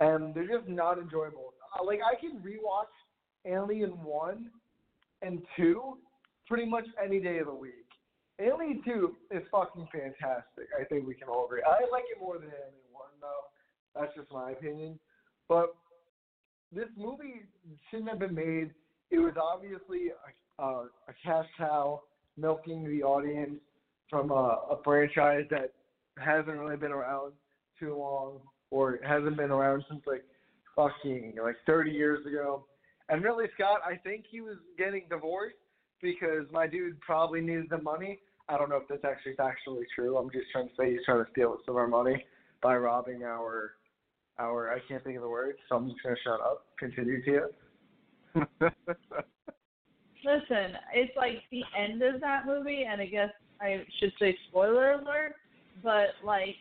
[0.00, 1.54] and they're just not enjoyable.
[1.78, 2.92] Uh, Like I can rewatch
[3.46, 4.50] Alien One
[5.22, 5.98] and Two
[6.46, 7.86] pretty much any day of the week.
[8.38, 10.68] Alien Two is fucking fantastic.
[10.78, 11.62] I think we can all agree.
[11.66, 14.00] I like it more than Alien One though.
[14.00, 14.98] That's just my opinion.
[15.48, 15.74] But
[16.72, 17.42] this movie
[17.90, 18.70] shouldn't have been made.
[19.10, 20.08] It was obviously
[20.58, 20.68] a, a,
[21.08, 22.02] a cash cow
[22.36, 23.60] milking the audience
[24.10, 24.34] from a,
[24.70, 25.72] a franchise that
[26.18, 27.32] hasn't really been around
[27.78, 30.24] too long, or hasn't been around since like
[30.74, 32.66] fucking like 30 years ago.
[33.08, 35.56] And really, Scott, I think he was getting divorced
[36.02, 38.18] because my dude probably needed the money.
[38.48, 40.16] I don't know if that's actually factually true.
[40.16, 42.24] I'm just trying to say he's trying to steal some of our money
[42.62, 43.72] by robbing our
[44.38, 46.66] our I can't think of the word, so I'm just gonna shut up.
[46.78, 47.48] Continue to you.
[50.24, 54.92] Listen, it's like the end of that movie, and I guess I should say spoiler
[54.92, 55.36] alert,
[55.82, 56.56] but like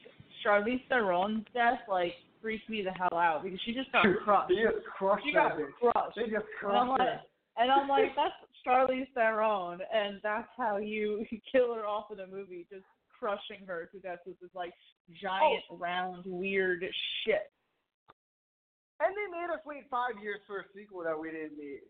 [0.45, 4.49] Charlize Theron's death like freaked me the hell out because she just got crushed.
[4.49, 5.71] They just crushed She got bitch.
[5.79, 6.15] crushed.
[6.15, 6.75] They just crushed.
[6.75, 7.19] And I'm like, her.
[7.57, 8.33] and I'm like, that's
[8.65, 12.85] Charlize Theron, and that's how you kill her off in a movie, just
[13.17, 14.73] crushing her to death with this like
[15.21, 15.77] giant, Oh.
[15.77, 16.83] round, weird
[17.25, 17.49] shit.
[18.99, 21.81] And they made us wait five years for a sequel that we didn't need.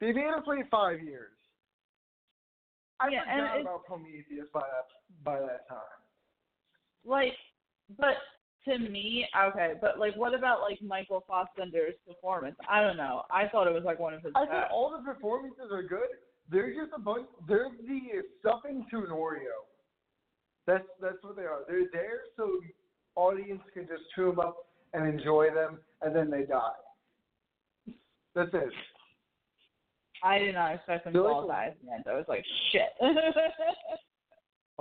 [0.00, 1.32] They made us wait five years.
[2.98, 4.86] I Yeah, forgot about Prometheus by that
[5.24, 6.00] by that time.
[7.04, 7.32] Like,
[7.98, 8.14] but
[8.66, 12.56] to me, okay, but like, what about like Michael Fassbender's performance?
[12.68, 13.22] I don't know.
[13.30, 16.08] I thought it was like one of his I think all the performances are good.
[16.50, 17.26] They're just a bunch.
[17.48, 18.00] They're the
[18.40, 19.64] stuffing to an Oreo.
[20.66, 21.60] That's that's what they are.
[21.66, 22.68] They're there so the
[23.16, 24.56] audience can just chew them up
[24.92, 26.70] and enjoy them, and then they die.
[28.34, 28.72] That's it.
[30.22, 32.04] I did not expect him to all die at the end.
[32.06, 32.90] I was like, shit.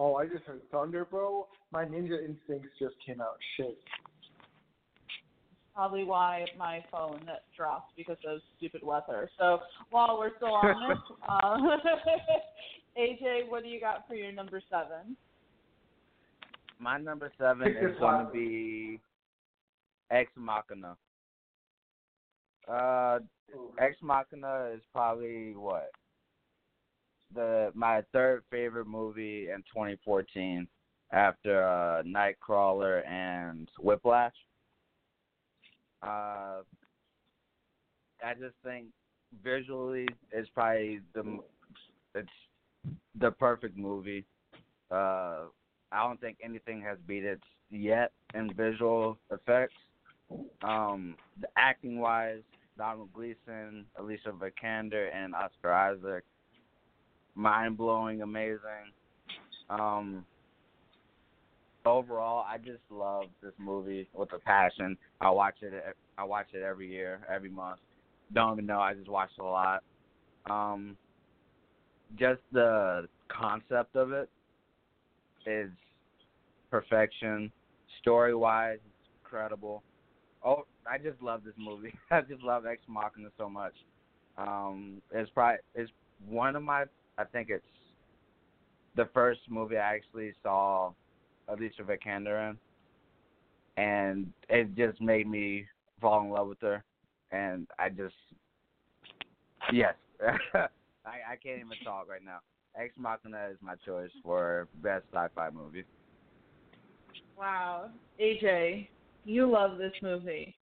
[0.01, 1.45] Oh, I just heard thunder, bro.
[1.73, 3.35] My ninja instincts just came out.
[3.57, 3.77] Shit.
[5.75, 9.29] Probably why my phone that dropped because of stupid weather.
[9.37, 9.59] So
[9.89, 11.57] while we're still on this, uh,
[12.97, 15.17] AJ, what do you got for your number seven?
[16.79, 19.01] My number seven is going to be
[20.11, 20.95] Ex Machina.
[22.71, 23.19] Uh,
[23.81, 25.91] Ex Machina is probably what
[27.33, 30.67] the my third favorite movie in 2014
[31.11, 34.33] after uh, Nightcrawler and Whiplash.
[36.01, 36.61] Uh,
[38.23, 38.87] I just think
[39.43, 41.39] visually it's probably the
[42.15, 42.29] it's
[43.19, 44.25] the perfect movie.
[44.91, 45.45] Uh,
[45.91, 49.75] I don't think anything has beat it yet in visual effects.
[50.63, 52.41] Um, the acting wise,
[52.77, 56.23] Domhnall Gleeson, Alicia Vikander, and Oscar Isaac,
[57.35, 58.93] mind blowing, amazing.
[59.69, 60.25] Um,
[61.85, 64.97] overall, I just love this movie with a passion.
[65.21, 65.73] I watch it.
[66.17, 67.79] I watch it every year, every month.
[68.33, 68.79] Don't even know.
[68.79, 69.83] I just watch it a lot.
[70.49, 70.97] Um,
[72.17, 74.29] just the concept of it
[75.45, 75.69] is
[76.71, 77.51] perfection.
[78.01, 79.83] Story wise, it's incredible.
[80.43, 81.93] Oh, I just love this movie.
[82.11, 83.73] I just love Ex Machina so much.
[84.37, 85.91] Um, it's probably it's
[86.27, 86.85] one of my.
[87.19, 87.65] I think it's
[88.95, 90.93] the first movie I actually saw
[91.49, 92.57] Alicia Vikander in,
[93.83, 95.65] and it just made me
[95.99, 96.81] fall in love with her.
[97.31, 98.15] And I just,
[99.73, 100.67] yes, I
[101.05, 102.39] I can't even talk right now.
[102.79, 105.83] Ex Machina is my choice for best sci-fi movie.
[107.37, 108.87] Wow, AJ,
[109.25, 110.55] you love this movie,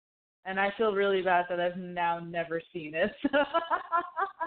[0.44, 3.12] and I feel really bad that I've now never seen it.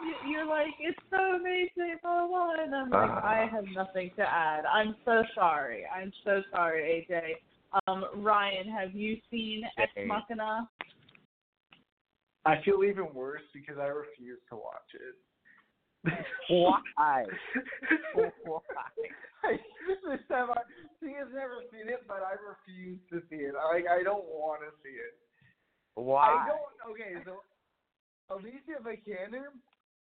[0.00, 2.64] You- You're like, it's so amazing, blah, blah, blah.
[2.64, 4.64] and I'm like, I have nothing to add.
[4.66, 5.84] I'm so sorry.
[5.86, 7.34] I'm so sorry, AJ.
[7.86, 10.68] Um, Ryan, have you seen Ex Machina?
[12.46, 16.14] I feel even worse because I refuse to watch it.
[16.48, 17.24] Why?
[18.14, 18.60] Why?
[19.44, 19.52] I,
[19.86, 20.62] this time I,
[21.00, 23.54] she has never seen it, but I refuse to see it.
[23.54, 25.18] Like I don't want to see it.
[25.94, 26.28] Why?
[26.28, 26.92] I don't.
[26.94, 27.42] Okay, so
[28.34, 29.52] Alicia Vikander,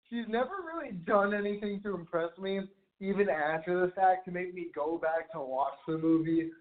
[0.10, 2.62] she's never really done anything to impress me,
[3.00, 6.52] even after the fact, to make me go back to watch the movie.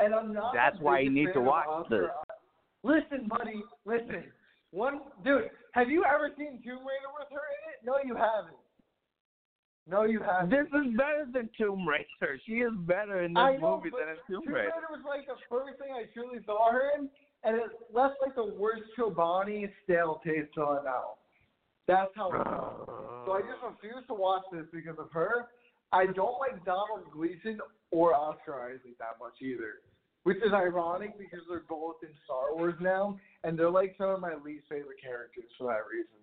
[0.00, 0.52] And I'm not.
[0.54, 2.10] That's why you need to watch Oscar this.
[2.82, 4.24] Listen, buddy, listen.
[4.72, 7.84] One dude, have you ever seen Tomb Raider with her in it?
[7.84, 8.58] No, you haven't.
[9.86, 10.50] No, you haven't.
[10.50, 12.40] This is better than Tomb Raider.
[12.44, 14.72] She is better in this I know, movie than in Tomb Tomb Raider.
[14.74, 17.08] Raider was like the first thing I truly saw her in,
[17.44, 21.14] and it left like the worst Chobani stale taste on it now.
[21.86, 22.40] That's how it.
[23.26, 23.40] So I uh.
[23.42, 25.46] just refuse to watch this because of her.
[25.92, 27.58] I don't like Domhnall Gleeson
[27.90, 29.84] or Oscar Isaac that much either,
[30.24, 34.20] which is ironic because they're both in Star Wars now, and they're like some of
[34.20, 36.18] my least favorite characters for that reason.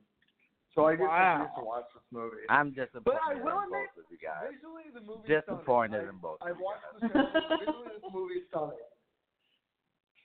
[0.76, 1.40] So I just Wow.
[1.40, 2.48] refuse to watch this movie.
[2.50, 4.52] I'm disappointed but I in will both admit, of you guys.
[4.56, 6.40] Visually, the movie Disappointed in both.
[6.42, 7.08] I watched the.
[7.08, 8.80] Visually, this movie stunning.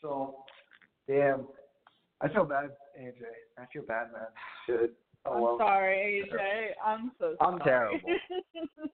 [0.03, 0.45] So,
[1.09, 1.47] damn.
[2.21, 3.23] I feel bad, AJ.
[3.59, 4.31] I feel bad, man.
[4.67, 4.95] Shit.
[5.29, 5.59] Oh, I'm well.
[5.59, 6.39] sorry, AJ.
[6.85, 7.53] I'm so sorry.
[7.53, 8.01] I'm terrible.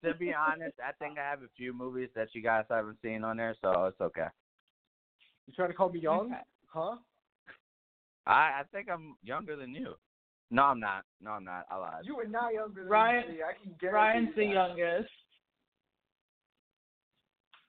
[0.04, 3.26] To be honest, I think I have a few movies that you guys haven't seen
[3.26, 4.28] on there, so it's okay.
[5.46, 6.28] You trying to call me young?
[6.28, 6.42] Okay.
[6.68, 6.96] Huh?
[8.26, 9.96] I I think I'm younger than you.
[10.52, 11.04] No, I'm not.
[11.22, 11.66] No, I'm not.
[11.70, 12.06] I lied.
[12.06, 13.38] You are not younger than Ryan- me.
[13.44, 14.54] I can guarantee Ryan's the that.
[14.54, 15.10] youngest.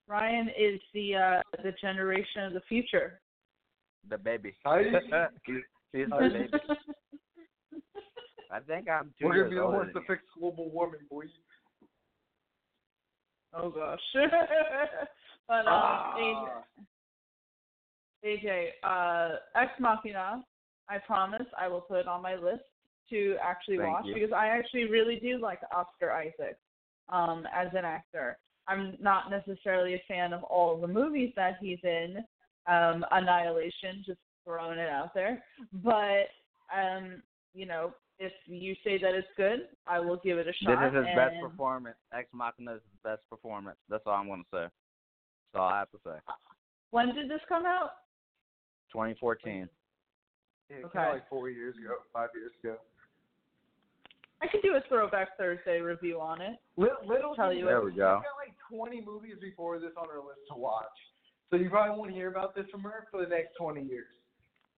[0.06, 3.20] Ryan is the uh the generation of the future.
[4.08, 4.54] The baby.
[5.46, 5.56] He's
[5.92, 6.48] he's the baby.
[8.52, 11.28] I think I'm 2 We're gonna be the ones to fix global warming, boys.
[13.54, 14.00] oh gosh.
[15.48, 16.14] but um, Ah.
[18.24, 20.44] AJ, uh, Ex Machina,
[20.88, 22.64] I promise I will put it on my list
[23.10, 24.14] to actually Thank watch you.
[24.14, 26.58] because I actually really do like Oscar Isaac
[27.08, 28.36] um, as an actor.
[28.68, 32.18] I'm not necessarily a fan of all of the movies that he's in.
[32.66, 35.42] Um, Annihilation, just throwing it out there.
[35.82, 36.28] But
[36.76, 37.22] um,
[37.54, 40.68] you know, if you say that it's good, I will give it a shot.
[40.68, 40.86] This shot.
[40.88, 41.96] is his best performance.
[42.12, 43.78] Ex Machina is his best performance.
[43.88, 44.68] That's all I'm gonna say.
[44.68, 46.18] That's all I have to say.
[46.90, 47.92] When did this come out?
[48.92, 49.68] 2014.
[50.68, 50.92] Yeah, it Okay.
[50.92, 52.76] came out like four years ago, five years ago.
[54.42, 56.58] I could do a Throwback Thursday review on it.
[56.76, 58.20] Little, little Tell you is, There we go.
[58.20, 60.86] We've got like 20 movies before this on our list to watch.
[61.50, 64.08] So you probably won't hear about this from her for the next 20 years.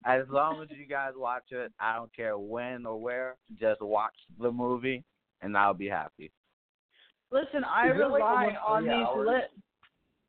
[0.04, 3.36] As long as you guys watch it, I don't care when or where.
[3.58, 5.04] Just watch the movie,
[5.42, 6.30] and I'll be happy.
[7.30, 9.56] Listen, I Is it, like, rely on these lists.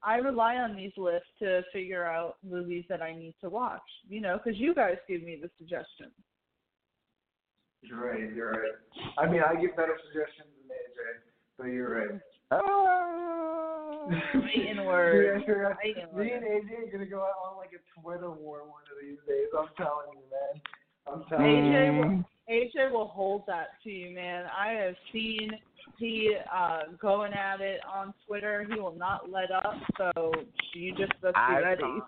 [0.04, 3.82] I rely on these lists to figure out movies that I need to watch.
[4.08, 6.14] You know, because you guys give me the suggestions.
[7.82, 9.18] You're right, you're right.
[9.18, 11.00] I mean, I give better suggestions than AJ,
[11.58, 12.20] but you're right.
[14.34, 15.44] Fighting words.
[15.48, 15.78] Yeah, sure.
[15.82, 16.44] Fighting Me and.
[16.44, 19.48] AJ are going to go out on like a Twitter war one of these days.
[19.58, 20.62] I'm telling you, man.
[21.08, 21.74] I'm telling you.
[21.74, 24.46] AJ will, AJ will hold that to you, man.
[24.58, 25.52] I have seen
[25.98, 28.66] he uh going at it on Twitter.
[28.70, 29.76] He will not let up.
[29.98, 30.32] So
[30.74, 31.82] you just let's be I've ready.
[31.82, 32.02] calmed,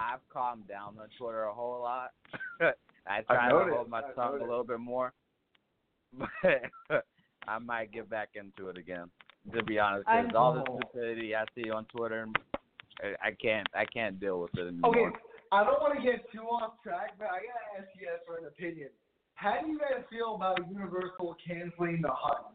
[0.00, 2.12] I've calmed down on Twitter a whole lot.
[3.06, 4.46] I try to hold my I've tongue noticed.
[4.46, 5.12] a little bit more,
[6.88, 7.04] but
[7.46, 9.10] I might get back into it again.
[9.52, 10.78] To be honest, 'cause I'm- all the Oh.
[10.88, 12.26] stupidity I see on Twitter,
[13.02, 15.10] I, I can't, I can't deal with it anymore.
[15.10, 15.16] Okay,
[15.52, 18.38] I don't want to get too off track, but I gotta ask you guys for
[18.38, 18.88] an opinion.
[19.34, 22.46] How do you guys feel about Universal canceling the hunt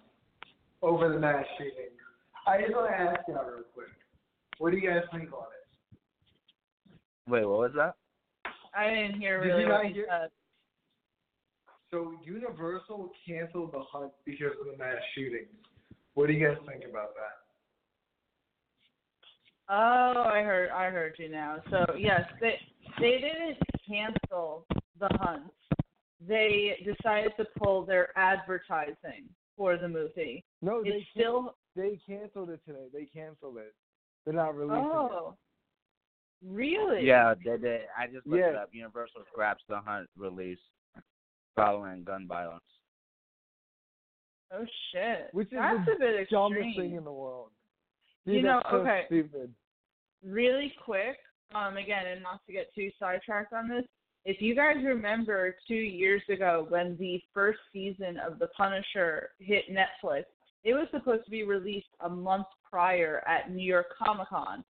[0.81, 1.89] over the mass shooting?
[2.47, 3.89] I just want to ask you real quick.
[4.57, 5.99] What do you guys think on it?
[7.27, 7.95] Wait, what was that?
[8.73, 9.51] I didn't hear really.
[9.51, 10.31] Did you not hear- said.
[11.91, 15.49] So Universal canceled the hunt because of the mass shootings.
[16.19, 17.37] What do you guys think about that?
[19.69, 21.59] Oh, I heard I heard you now.
[21.69, 22.55] So yes, they
[22.99, 23.57] they didn't
[23.87, 24.65] cancel
[24.99, 25.43] the hunt.
[26.27, 30.43] They decided to pull their advertising for the movie.
[30.61, 32.87] No, It's still they canceled it today.
[32.91, 33.73] They canceled it.
[34.25, 34.91] They're not releasing it.
[34.91, 35.37] oh,
[36.45, 37.07] really?
[37.07, 37.81] Yeah, they did.
[37.97, 38.71] I just looked it up.
[38.73, 40.59] Universal scraps the hunt release
[41.55, 42.65] following gun violence.
[44.51, 45.29] Oh shit.
[45.31, 46.75] Which is That's the a bit dumbest extreme.
[46.89, 47.49] thing in the world.
[48.25, 49.03] Dude, You know, so okay.
[49.07, 49.53] stupid.
[50.23, 51.17] really quick,
[51.55, 53.85] um, again, and not to get too sidetracked on this,
[54.25, 59.65] if you guys remember two years ago when the first season of The Punisher hit
[59.71, 60.23] Netflix,
[60.63, 64.63] it was supposed to be released a month prior at New York Comic Con,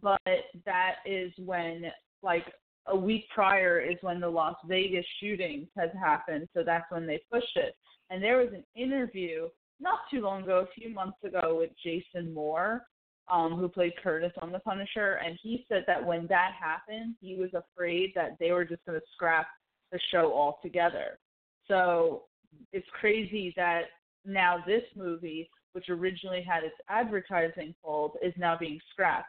[0.00, 0.20] but
[0.64, 1.84] that is when,
[2.22, 2.46] like,
[2.86, 7.20] a week prior is when the Las Vegas shootings had happened, so that's when they
[7.30, 7.74] pushed it.
[8.14, 9.48] And there was an interview
[9.80, 12.86] not too long ago, a few months ago, with Jason Moore,
[13.28, 17.34] um, who played Curtis on The Punisher, and he said that when that happened, he
[17.34, 19.48] was afraid that they were just going to scrap
[19.90, 21.18] the show altogether.
[21.66, 22.26] So
[22.72, 23.86] it's crazy that
[24.24, 29.26] now this movie, which originally had its advertising pulled, is now being scrapped.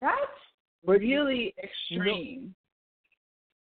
[0.00, 0.14] That's
[0.86, 1.52] really
[1.90, 2.54] you know- extreme.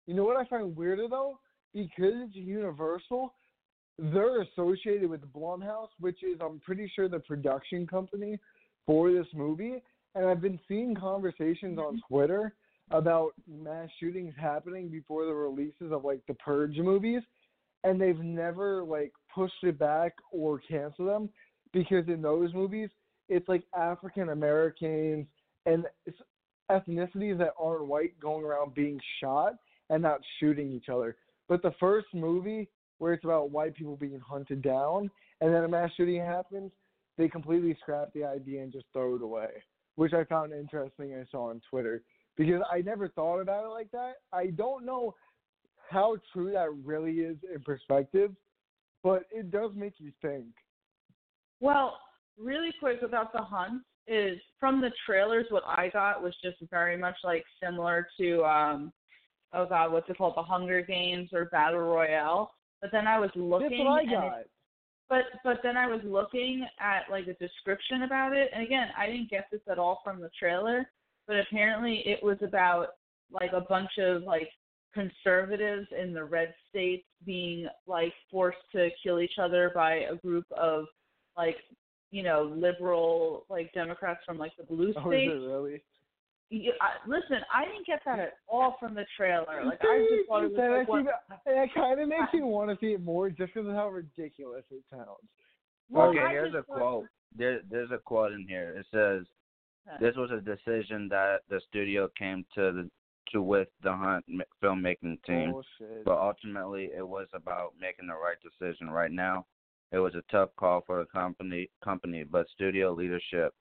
[0.07, 1.38] You know what I find weirder though?
[1.72, 3.32] Because it's Universal,
[3.99, 8.38] they're associated with Blumhouse, which is I'm pretty sure the production company
[8.86, 9.82] for this movie.
[10.14, 12.14] And I've been seeing conversations on mm-hmm.
[12.14, 12.55] Twitter
[12.90, 17.22] about mass shootings happening before the releases of like the Purge movies,
[17.82, 21.28] and they've never like pushed it back or canceled them
[21.72, 22.90] because in those movies
[23.28, 25.26] it's like African Americans
[25.66, 26.18] and it's
[26.70, 29.55] ethnicities that aren't white going around being shot
[29.90, 31.16] and not shooting each other.
[31.49, 32.68] But the first movie
[32.99, 36.70] where it's about white people being hunted down and then a mass shooting happens,
[37.18, 39.49] they completely scrap the idea and just throw it away,
[39.97, 41.14] which I found interesting.
[41.14, 42.03] I saw on Twitter
[42.36, 44.14] because I never thought about it like that.
[44.32, 45.14] I don't know
[45.90, 48.32] how true that really is in perspective,
[49.03, 50.47] but it does make you think.
[51.61, 51.99] Well,
[52.38, 56.97] really quick about the hunt is from the trailers what I got was just very
[56.97, 58.92] much like similar to um
[59.55, 60.34] oh god, what's it called?
[60.36, 62.51] The Hunger Games or Battle Royale.
[62.85, 64.39] But then I was looking That's what I got.
[64.41, 64.51] it,
[65.09, 69.07] but but then I was looking at like a description about it and again I
[69.07, 70.91] didn't get this at all from the trailer,
[71.26, 72.89] but apparently it was about
[73.32, 74.51] like a bunch of like
[74.93, 80.45] conservatives in the red states being like forced to kill each other by a group
[80.53, 80.85] of
[81.39, 81.57] like
[82.11, 85.32] you know liberal like Democrats from like the blue Oh, is states.
[85.35, 85.82] it really?
[86.51, 89.64] Yeah, I, listen, I didn't get that at all from the trailer.
[89.64, 92.42] Like I just thought it was that like one, actually, that kind of makes me
[92.42, 95.09] want to see it more just because of how ridiculous it sounds.
[95.90, 97.07] well, okay, I here's a quote.
[97.36, 98.76] There, there's a quote in here.
[98.78, 99.26] It says,
[100.01, 102.90] "This was a decision that the studio came to the
[103.32, 104.24] to with the Hunt
[104.62, 106.05] filmmaking team, Bullshit.
[106.05, 108.90] but ultimately it was about making the right decision.
[108.90, 109.47] Right now,
[109.92, 113.55] it was a tough call for the company, company, but studio leadership,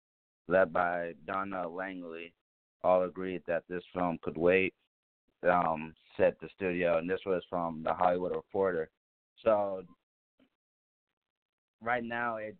[0.48, 2.34] led by Donna Langley,
[2.84, 4.74] all agreed that this film could wait."
[5.44, 8.90] Um, said the studio, and this was from the Hollywood Reporter.
[9.44, 9.84] So
[11.82, 12.58] right now it's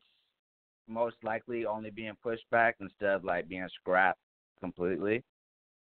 [0.88, 4.20] most likely only being pushed back instead of like being scrapped
[4.60, 5.24] completely.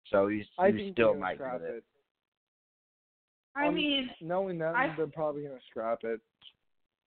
[0.07, 1.73] So you, I you still might scrap get it.
[1.75, 1.83] it.
[3.55, 6.19] I Um, mean, Knowing that, I- they're probably gonna scrap it.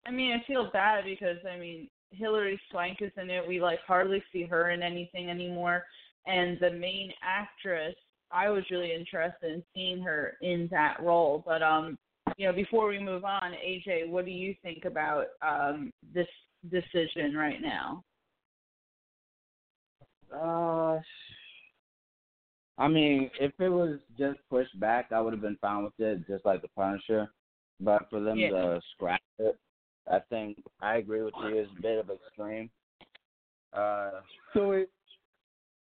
[0.06, 3.48] I mean, I feel bad because I mean, Hilary Swank is in it.
[3.48, 5.86] We like hardly see her in anything anymore,
[6.26, 7.96] and the main actress.
[8.32, 11.98] I was really interested in seeing her in that role, but um,
[12.38, 16.28] you know, before we move on, AJ, what do you think about um this
[16.70, 18.04] decision right now?
[20.34, 21.00] Uh,
[22.78, 26.26] I mean, if it was just pushed back, I would have been fine with it,
[26.28, 27.30] just like the Punisher.
[27.80, 28.50] But for them Yeah.
[28.50, 29.58] to scrap it,
[30.10, 31.58] I think I agree with you.
[31.58, 32.70] It's a bit of extreme.
[33.74, 34.22] Uh,
[34.54, 34.90] So it,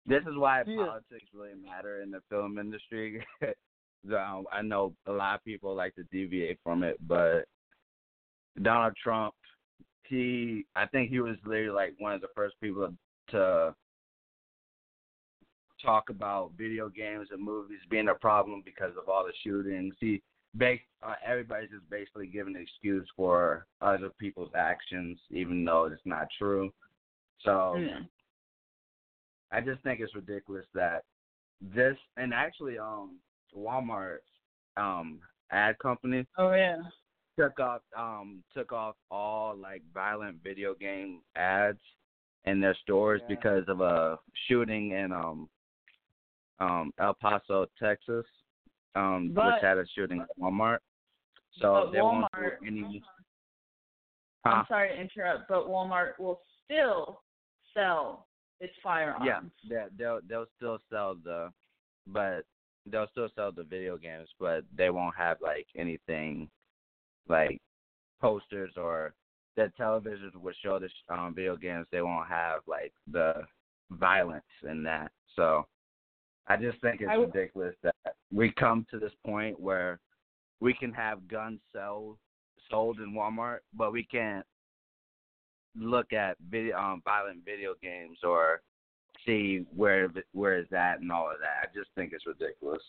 [0.07, 0.77] this is why Yeah.
[0.77, 3.25] politics really matter in the film industry.
[4.13, 7.49] um, I know a lot of people like to deviate from it, but
[8.63, 9.35] Donald Trump,
[10.05, 12.93] he, I think he was literally like one of the first people
[13.29, 13.75] to
[15.83, 19.95] talk about video games and movies being a problem because of all the shootings.
[20.01, 20.23] He,
[20.55, 26.01] bas uh, everybody's just basically giving an excuse for other people's actions, even though it's
[26.05, 26.73] not true.
[27.43, 27.77] So.
[29.55, 31.05] I just think it's ridiculous that
[31.61, 33.19] this and actually um
[33.57, 34.19] Walmart
[34.77, 35.21] um
[35.53, 36.79] ad company Oh yeah.
[37.39, 41.79] took off um took off all like violent video game ads
[42.47, 43.37] in their stores Yeah.
[43.37, 45.49] because of a shooting in um
[46.59, 48.27] um El Paso, Texas.
[48.97, 50.79] Um But- which had a shooting at Walmart.
[51.61, 53.03] So they won't do Walmart- any
[54.45, 57.23] I'm sorry to interrupt, but Walmart will still
[57.73, 58.27] sell
[58.61, 59.25] its firearms.
[59.25, 61.51] Yeah, they they'll they'll still sell the,
[62.07, 62.45] but
[62.87, 66.49] they'll still sell the video games, but they won't have like anything,
[67.29, 67.61] like
[68.21, 69.15] posters or
[69.57, 73.35] that televisions would show the um, video games, they won't have like the
[73.91, 75.13] violence in that.
[75.37, 75.67] So
[76.49, 77.95] I just think it's w- ridiculous that
[78.33, 80.01] we come to this point where
[80.61, 82.19] we can have guns sold
[82.71, 84.47] sold in Walmart, but we can't
[85.79, 88.61] look at video um, violent video games or
[89.27, 91.69] see where where is that and all of that.
[91.69, 92.83] I just think it's ridiculous.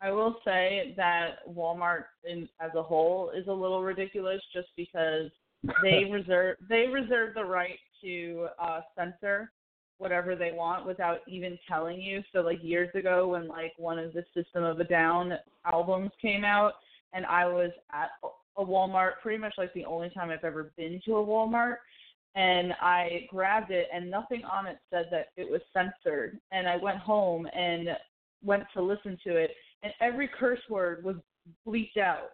[0.00, 5.30] I will say that Walmart in, as a whole is a little ridiculous just because
[5.82, 9.50] they reserve they reserve the right to uh censor
[9.98, 12.22] whatever they want without even telling you.
[12.32, 15.32] So like years ago when like one of the System of a Down
[15.64, 16.74] albums came out
[17.12, 18.10] and I was at
[18.58, 21.76] a Walmart pretty much like the only time I've ever been to a Walmart
[22.34, 26.76] and I grabbed it and nothing on it said that it was censored and I
[26.76, 27.88] went home and
[28.42, 29.52] went to listen to it
[29.82, 31.16] and every curse word was
[31.66, 32.30] bleeped out.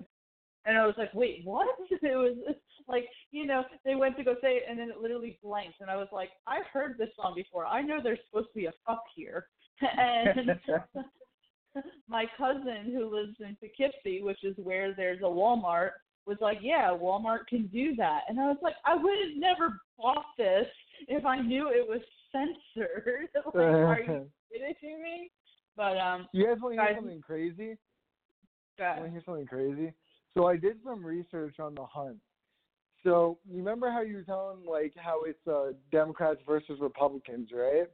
[0.67, 1.69] And I was like, wait, what?
[1.91, 2.37] It was
[2.89, 5.81] like, you know, they went to go say it and then it literally blanked.
[5.81, 7.67] And I was like, I've heard this song before.
[7.67, 9.47] I know there's supposed to be a fuck here.
[9.81, 10.59] and
[12.09, 15.91] my cousin who lives in Poughkeepsie, which is where there's a Walmart,
[16.27, 18.23] was like, yeah, Walmart can do that.
[18.29, 20.67] And I was like, I would have never bought this
[21.09, 22.01] if I knew it was
[22.33, 23.29] censored.
[23.47, 24.31] like, are you
[24.81, 25.31] kidding me?
[25.77, 27.77] But um, You guys want to hear something crazy?
[28.79, 28.99] God.
[28.99, 29.93] Want to hear something crazy?
[30.35, 32.17] So I did some research on the hunt.
[33.05, 37.87] So you remember how you were telling like how it's uh, Democrats versus Republicans, right?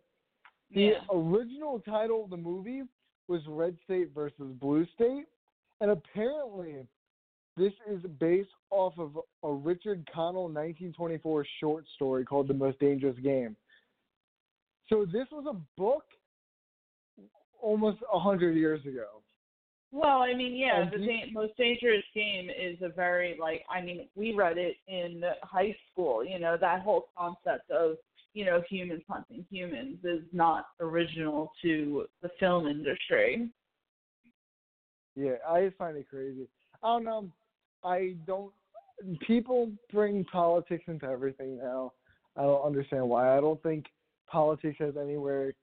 [0.73, 0.93] The yeah.
[1.13, 2.83] original title of the movie
[3.27, 5.27] was Red State versus Blue State,
[5.81, 6.87] and apparently
[7.61, 13.19] this is based off of a Richard Connell 1924 short story called The Most Dangerous
[13.23, 13.55] Game.
[14.89, 16.05] So this was a book
[17.61, 19.23] almost a hundred years ago.
[19.93, 23.83] Well, I mean, yeah, And the da- most dangerous game is a very like I
[23.83, 26.25] mean, we read it in high school.
[26.25, 27.97] You know, that whole concept of
[28.33, 33.51] you know humans hunting humans is not original to the film industry.
[35.15, 36.49] Yeah, I just find it crazy.
[36.83, 37.29] I don't know.
[37.85, 38.53] I don't.
[39.27, 41.93] People bring politics into everything now.
[42.37, 43.37] I don't understand why.
[43.37, 43.87] I don't think
[44.27, 45.55] politics has anywhere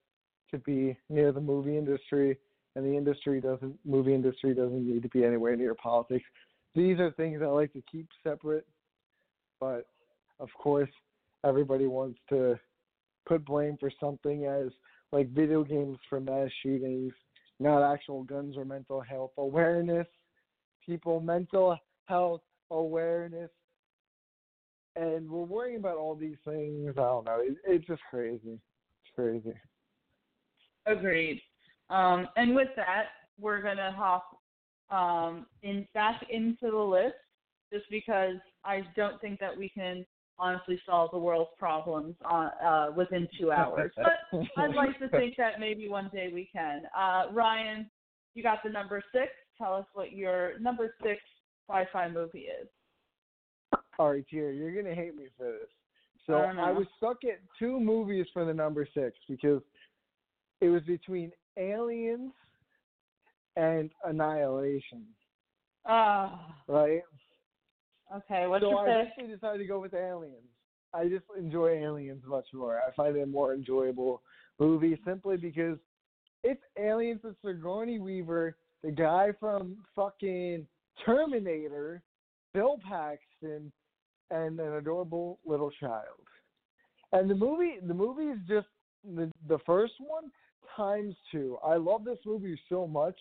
[0.51, 2.37] to be near the movie industry,
[2.75, 3.77] and the industry doesn't.
[3.85, 6.25] Movie industry doesn't need to be anywhere near politics.
[6.75, 8.67] These are things I like to keep separate,
[9.59, 9.87] but
[10.39, 10.89] of course,
[11.43, 12.59] everybody wants to
[13.27, 14.67] put blame for something as
[15.11, 17.13] like video games for mass shootings,
[17.59, 20.07] not actual guns or mental health awareness,
[20.85, 21.77] people mental
[22.07, 22.41] health
[22.71, 23.51] awareness,
[24.95, 26.93] and we're worrying about all these things.
[26.97, 27.39] I don't know.
[27.41, 28.41] It, it's just crazy.
[28.53, 29.53] It's crazy.
[30.85, 31.41] Agreed.
[31.89, 33.05] Um, and with that,
[33.39, 34.41] we're gonna hop
[34.89, 37.15] um, in back into the list
[37.71, 40.05] just because I don't think that we can
[40.39, 43.91] honestly solve the world's problems on, uh, within two hours.
[43.95, 46.83] But I'd like to think that maybe one day we can.
[46.97, 47.89] Uh, Ryan,
[48.35, 49.31] you got the number six.
[49.57, 51.19] Tell us what your number six
[51.69, 52.67] sci-fi movie is.
[53.99, 55.69] All right, Jerry, you're gonna hate me for this.
[56.25, 56.69] So I.
[56.69, 59.61] I was stuck at two movies for the number six because
[60.61, 62.31] it was between Aliens
[63.55, 65.03] and Annihilation,
[65.85, 67.01] Ah, right?
[68.15, 68.45] okay.
[68.47, 69.13] What's so your I pick?
[69.13, 70.43] eventually decided to go with Aliens.
[70.93, 72.79] I just enjoy Aliens much more.
[72.87, 74.21] I find it a more enjoyable
[74.59, 75.77] movie simply because
[76.43, 80.67] it's Aliens with Sigourney Weaver, the guy from fucking
[81.05, 82.01] Terminator,
[82.53, 83.71] Bill Paxton,
[84.31, 86.03] and an adorable little child.
[87.13, 88.67] And the movie, the movie is just
[89.15, 90.31] the the first one
[90.75, 91.57] times two.
[91.63, 93.17] I love this movie so much.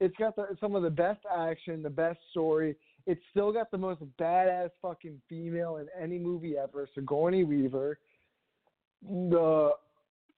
[0.00, 2.74] It's got the, some of the best action, the best story.
[3.06, 7.98] It's still got the most badass fucking female in any movie ever, Sigourney Weaver.
[9.08, 9.70] The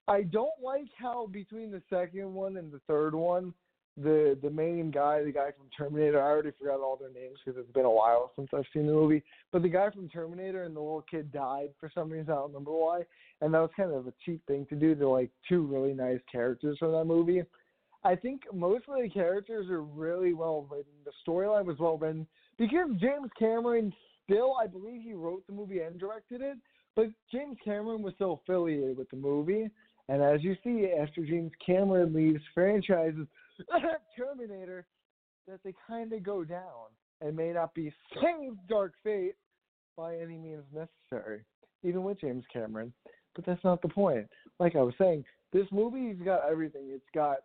[0.08, 3.54] I don't like how between the second one and the third one,
[3.98, 7.60] the the main guy, the guy from Terminator, I already forgot all their names because
[7.60, 9.24] it's been a while since I've seen the movie.
[9.52, 12.32] But the guy from Terminator and the little kid died for some reason.
[12.32, 13.02] I don't remember why.
[13.41, 16.20] And that was kind of a cheap thing to do to like two really nice
[16.32, 17.44] characters from that movie.
[18.04, 20.91] I think most of the characters are really well written.
[21.06, 22.28] The storyline was well written
[22.58, 23.94] because James Cameron
[24.26, 26.58] still, I believe, he wrote the movie and directed it.
[26.96, 29.70] But James Cameron was still affiliated with the movie,
[30.10, 33.26] and as you see, after James Cameron leaves franchises,
[34.18, 34.86] Terminator,
[35.47, 36.91] that they kind of go down
[37.22, 39.36] and may not be same dark fate
[39.97, 41.41] by any means necessary,
[41.84, 42.93] even with James Cameron.
[43.36, 44.28] But that's not the point.
[44.60, 46.89] Like I was saying, this movie's got everything.
[46.89, 47.38] It's got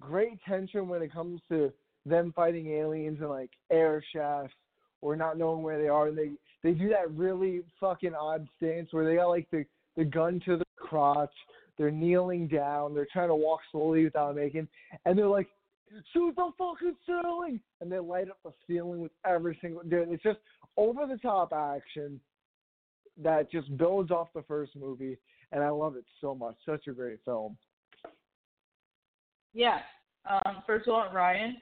[0.00, 1.72] great tension when it comes to
[2.06, 4.54] them fighting aliens and like air shafts
[5.00, 6.30] or not knowing where they are, and they
[6.62, 9.64] they do that really fucking odd stance where they got like the
[9.96, 11.32] the gun to the crotch,
[11.76, 14.68] they're kneeling down, they're trying to walk slowly without making,
[15.04, 15.48] and they're like,
[16.12, 19.82] shoot the fucking ceiling, and they light up the ceiling with every single.
[19.82, 20.38] Dude, it's just
[20.76, 22.20] over the top action
[23.22, 25.18] that just builds off the first movie,
[25.52, 26.56] and I love it so much.
[26.66, 27.56] Such a great film.
[29.52, 29.78] Yeah.
[30.28, 31.56] Um, first of all, Ryan,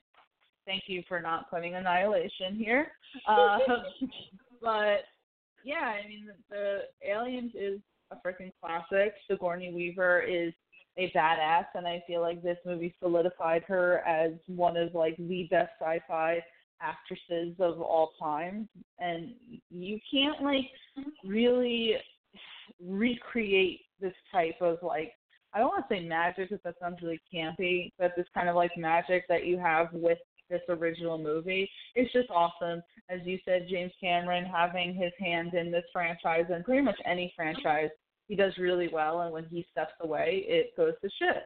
[0.67, 2.93] thank you for not putting Annihilation here.
[3.29, 3.59] Uh,
[4.63, 5.05] but
[5.65, 7.81] yeah, I mean, the, the Aliens is
[8.13, 9.15] a freaking classic.
[9.29, 10.53] Sigourney Weaver is
[10.99, 15.49] a badass, and I feel like this movie solidified her as one of like the
[15.51, 16.43] best sci-fi
[16.81, 18.69] actresses of all time.
[18.99, 19.35] And
[19.71, 20.67] you can't like
[21.25, 21.95] really
[22.85, 25.13] recreate this type of like
[25.55, 28.57] I don't want to say magic because that sounds really campy, but this kind of
[28.57, 31.69] like magic that you have with this original movie.
[31.95, 32.83] It's just awesome.
[33.11, 37.33] As you said, James Cameron having his hand in this franchise and pretty much any
[37.37, 37.91] franchise
[38.33, 41.43] he does really well, and when he steps away, it goes to shit.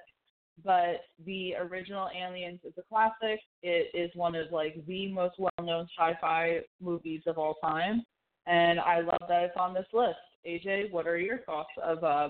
[0.64, 3.40] But the original Aliens is a classic.
[3.64, 8.04] It is one of like the most well-known sci-fi movies of all time,
[8.46, 10.14] and I love that it's on this list.
[10.46, 12.28] AJ, what are your thoughts of uh,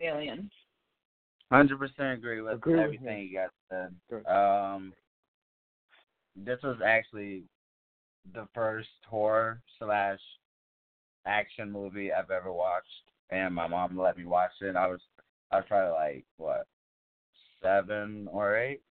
[0.00, 0.50] Aliens?
[1.52, 4.24] Hundred percent agree with Agree with everything you guys said.
[4.26, 4.94] Um,
[6.34, 7.42] this was actually
[8.32, 10.20] the first horror slash
[11.26, 12.86] action movie I've ever watched,
[13.30, 14.76] and my mom let me watch it.
[14.76, 15.00] I was
[15.50, 16.66] I was probably like what
[17.62, 18.82] seven or eight,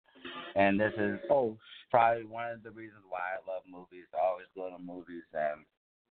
[0.57, 1.57] and this is Oh,
[1.91, 4.07] probably one of the reasons why I love movies.
[4.15, 5.65] I always go to movies and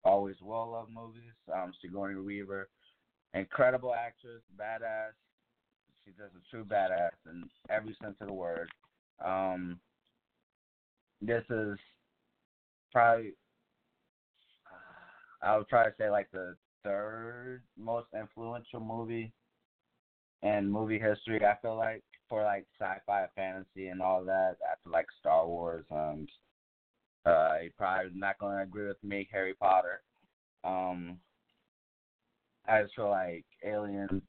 [0.05, 1.33] always will love movies.
[1.53, 2.69] Um, Sigourney Weaver,
[3.35, 5.13] incredible actress, badass.
[6.05, 8.71] She's just a true badass in every sense of the word.
[9.25, 9.79] Um,
[11.21, 11.79] this is
[12.91, 13.35] probably,
[15.43, 19.33] I would probably say like the third most influential movie
[20.43, 21.45] in movie history.
[21.45, 26.29] I feel like for like sci-fi, fantasy, and all that after like Star Wars and
[27.27, 30.01] uh, you're probably not going to agree with me, Harry Potter.
[30.65, 31.19] Um,
[32.67, 34.23] I just feel like Alien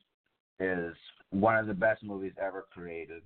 [0.60, 0.96] is
[1.30, 3.22] one of the best movies ever created.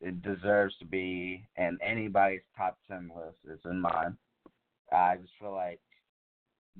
[0.00, 3.38] It deserves to be in anybody's top ten list.
[3.48, 4.16] It's in mine.
[4.92, 5.80] I just feel like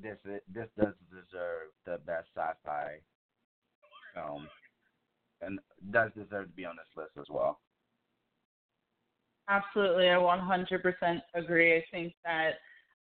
[0.01, 2.99] this this does deserve the best sci-fi
[4.15, 4.49] film,
[5.41, 5.59] and
[5.91, 7.61] does deserve to be on this list as well.
[9.49, 11.77] Absolutely, I 100% agree.
[11.77, 12.53] I think that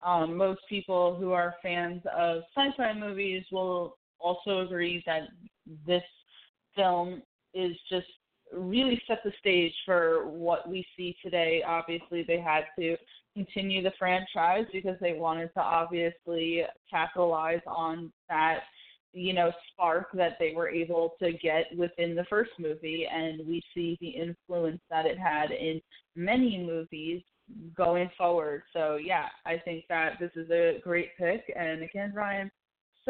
[0.04, 5.24] um, most people who are fans of sci-fi movies will also agree that
[5.86, 6.04] this
[6.76, 7.22] film
[7.54, 8.08] is just
[8.54, 11.64] really set the stage for what we see today.
[11.66, 12.96] Obviously, they had to
[13.34, 18.60] continue the franchise because they wanted to obviously capitalize on that
[19.14, 23.08] you know spark that they were able to get within the first movie.
[23.12, 25.82] And we see the influence that it had in
[26.16, 27.22] many movies
[27.76, 28.64] going forward.
[28.74, 31.52] So yeah i think that this is a great pick.
[31.56, 32.52] And again ryan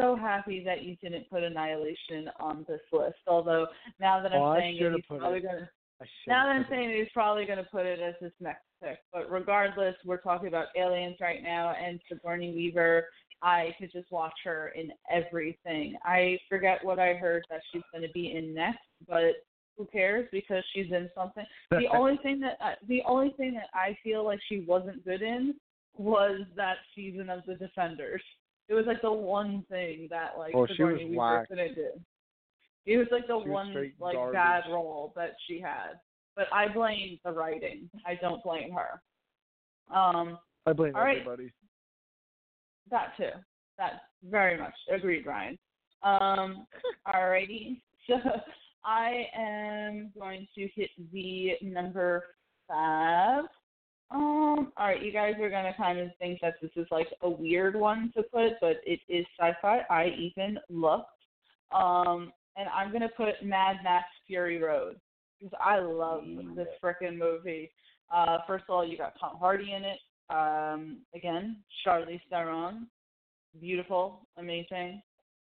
[0.00, 3.66] so happy that you didn't put annihilation on this list although
[4.00, 5.42] now that i'm Oh, saying it he's probably it.
[5.42, 5.68] going to
[6.26, 6.76] now that I'm have put it.
[6.78, 8.96] saying it, he's probably going to put it as his next pick.
[9.12, 13.04] But regardless, we're talking about aliens right now, and Sigourney Weaver.
[13.42, 15.96] I could just watch her in everything.
[16.04, 19.32] I forget what I heard that she's going to be in next, but
[19.78, 21.44] who cares because she's in something.
[21.70, 25.22] The only thing that I, the only thing that I feel like she wasn't good
[25.22, 25.54] in
[25.96, 28.22] was that season of The Defenders.
[28.70, 31.48] It was like the one thing that like Oh, she was whack.
[31.48, 31.88] couldn't do.
[32.86, 34.32] It was like the She one like garbage.
[34.34, 35.98] bad role that she had.
[36.36, 37.90] But I blame the writing.
[38.06, 39.02] I don't blame her.
[39.94, 41.18] Um, I blame All right.
[41.18, 41.50] everybody.
[42.92, 43.30] that too.
[43.76, 45.58] That very much agreed, Ryan.
[46.04, 46.66] Um,
[47.08, 47.80] alrighty.
[48.06, 48.14] So
[48.84, 52.24] I am going to hit the number
[52.68, 53.44] five.
[54.12, 57.30] Um, all right, you guys are gonna kind of think that this is like a
[57.30, 59.82] weird one to put, but it is sci-fi.
[59.88, 61.06] I even looked.
[61.72, 64.96] Um, and I'm gonna put Mad Max Fury Road
[65.38, 66.24] because I love
[66.56, 67.70] this frickin' movie.
[68.12, 69.98] Uh, first of all, you got Tom Hardy in it.
[70.28, 72.88] Um, again, Charlize Theron,
[73.60, 75.02] beautiful, amazing,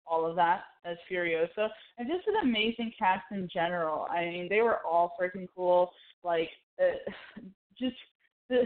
[0.06, 4.06] all of that as Furiosa, and just an amazing cast in general.
[4.10, 5.90] I mean, they were all freaking cool.
[6.22, 6.50] Like,
[6.80, 7.10] uh,
[7.78, 7.96] just
[8.48, 8.62] the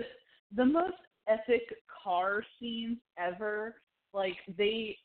[0.56, 0.96] the most
[1.28, 1.62] epic
[2.02, 3.76] car scenes ever.
[4.14, 4.96] Like they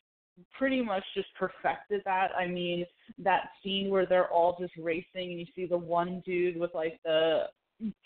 [0.58, 2.30] pretty much just perfected that.
[2.38, 2.86] I mean,
[3.20, 7.00] that scene where they're all just racing and you see the one dude with like
[7.04, 7.44] the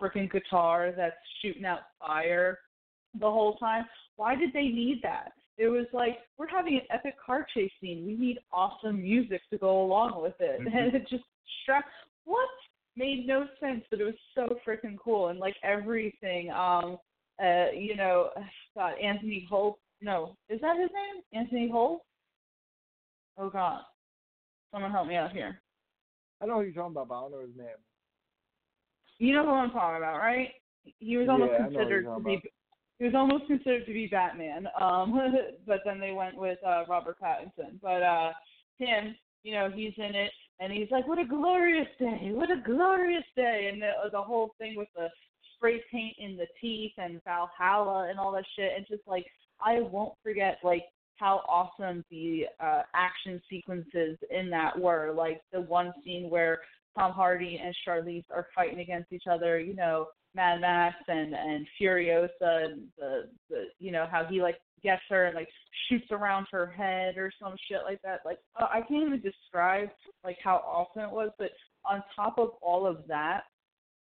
[0.01, 2.59] freaking guitar that's shooting out fire
[3.19, 3.85] the whole time.
[4.15, 5.31] Why did they need that?
[5.57, 8.05] It was like we're having an epic car chase scene.
[8.05, 10.77] We need awesome music to go along with it, Mm-hmm.
[10.77, 11.23] and it just
[11.63, 11.85] struck.
[12.25, 12.49] What
[12.97, 16.51] made no sense, but it was so freaking cool, and like everything.
[16.51, 16.97] Um,
[17.43, 18.29] uh, you know,
[18.75, 19.79] God, Anthony Holt.
[20.01, 21.23] No, is that his name?
[21.33, 22.01] Anthony Holt.
[23.37, 23.81] Oh God,
[24.71, 25.61] someone help me out here.
[26.41, 27.67] I know who you're talking about, but I don't know his name.
[29.19, 30.49] You know who I'm talking about, right?
[30.99, 32.41] He was almost Yeah, I know who considered to be.
[32.99, 35.19] He was almost considered to be Batman, um,
[35.67, 37.79] but then they went with uh, Robert Pattinson.
[37.81, 38.31] But uh,
[38.77, 42.31] him, you know, he's in it, and he's like, "What a glorious day!
[42.31, 45.09] What a glorious day!" And the the whole thing with the
[45.55, 49.25] spray paint in the teeth and Valhalla and all that shit, and just like
[49.63, 50.85] I won't forget like
[51.17, 55.11] how awesome the uh, action sequences in that were.
[55.15, 56.59] Like the one scene where
[56.97, 59.59] Tom Hardy and Charlize are fighting against each other.
[59.59, 64.57] You know, Mad Max and and Furiosa and the the you know how he like
[64.83, 65.49] gets her and like
[65.89, 68.21] shoots around her head or some shit like that.
[68.25, 69.89] Like uh, I can't even describe
[70.23, 71.29] like how awesome it was.
[71.37, 71.51] But
[71.85, 73.41] on top of all of that,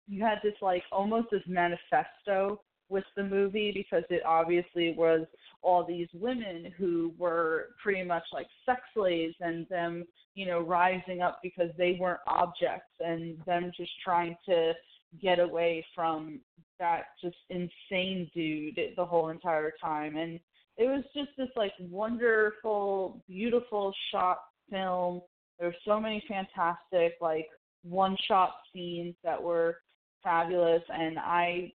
[0.08, 2.62] you had this like almost this manifesto
[2.94, 5.26] with the movie because it obviously was
[5.62, 11.22] all these women who were pretty much like sex slaves and them you know rising
[11.22, 14.74] up because they weren't objects and them just trying to
[15.22, 16.40] get away from
[16.80, 20.18] that just insane dude the whole entire time.
[20.18, 20.40] And
[20.78, 24.40] it was just this like wonderful beautiful shot
[24.70, 25.22] film.
[25.60, 27.48] There were so many fantastic like
[27.84, 29.78] one shot scenes that were
[30.24, 30.82] fabulous.
[30.90, 31.72] And i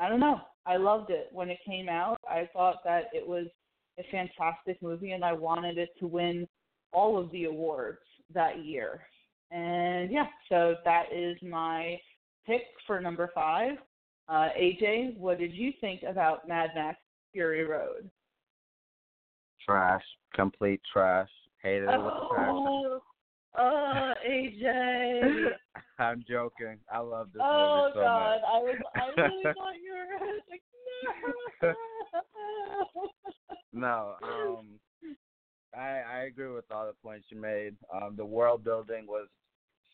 [0.00, 3.46] i don't know i loved it when it came out i thought that it was
[3.98, 6.46] a fantastic movie and i wanted it to win
[6.92, 8.00] all of the awards
[8.34, 9.02] that year
[9.52, 11.98] and yeah so that is my
[12.50, 13.76] pick for number five.
[14.28, 16.98] Uh, AJ, what did you think about Mad Max
[17.32, 18.10] Fury Road?
[19.64, 20.02] Trash,
[20.34, 21.28] complete trash.
[21.62, 22.54] Hated it with a passion.
[22.54, 23.00] Oh,
[23.58, 25.50] oh AJ.
[26.00, 26.78] I'm joking.
[26.92, 28.40] I love this oh movie so God, much.
[28.50, 30.62] I was I really thought you were like
[31.62, 31.74] no.
[33.72, 34.66] No, um,
[35.74, 37.76] I I agree with all the points you made.
[37.94, 39.28] Um, the world building was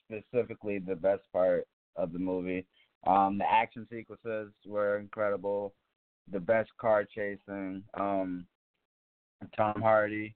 [0.04, 2.64] specifically the best part of the movie.
[3.06, 5.74] Um, the action sequences were incredible.
[6.32, 7.82] The best car chasing.
[7.94, 8.46] Um,
[9.56, 10.34] Tom Hardy,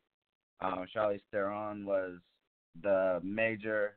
[0.61, 2.19] um, Charlize Theron was
[2.83, 3.97] the major.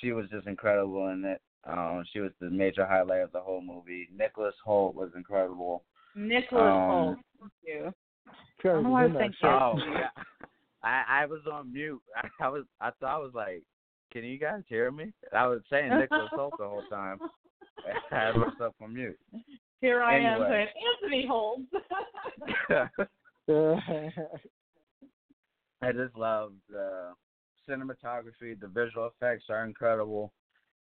[0.00, 1.40] She was just incredible in it.
[1.66, 4.08] Um, she was the major highlight of the whole movie.
[4.16, 5.84] Nicholas Hoult was incredible.
[6.14, 7.16] Nicholas Um, Hoult.
[7.40, 7.94] Thank you.
[8.60, 9.72] Sure, I don't know why I he's in think that that.
[9.76, 9.84] shit.
[9.86, 10.10] Oh, yeah.
[10.82, 12.02] I I was on mute.
[12.16, 13.62] I, I was I thought I was like,
[14.12, 15.12] can you guys hear me?
[15.32, 17.18] I was saying Nicholas Hoult the whole time.
[18.12, 19.18] I had myself on mute.
[19.80, 20.48] Here I am Anyway.
[20.50, 20.68] saying
[21.02, 21.60] Anthony Holt.
[25.82, 27.12] I just love the
[27.68, 28.58] cinematography.
[28.58, 30.32] The visual effects are incredible.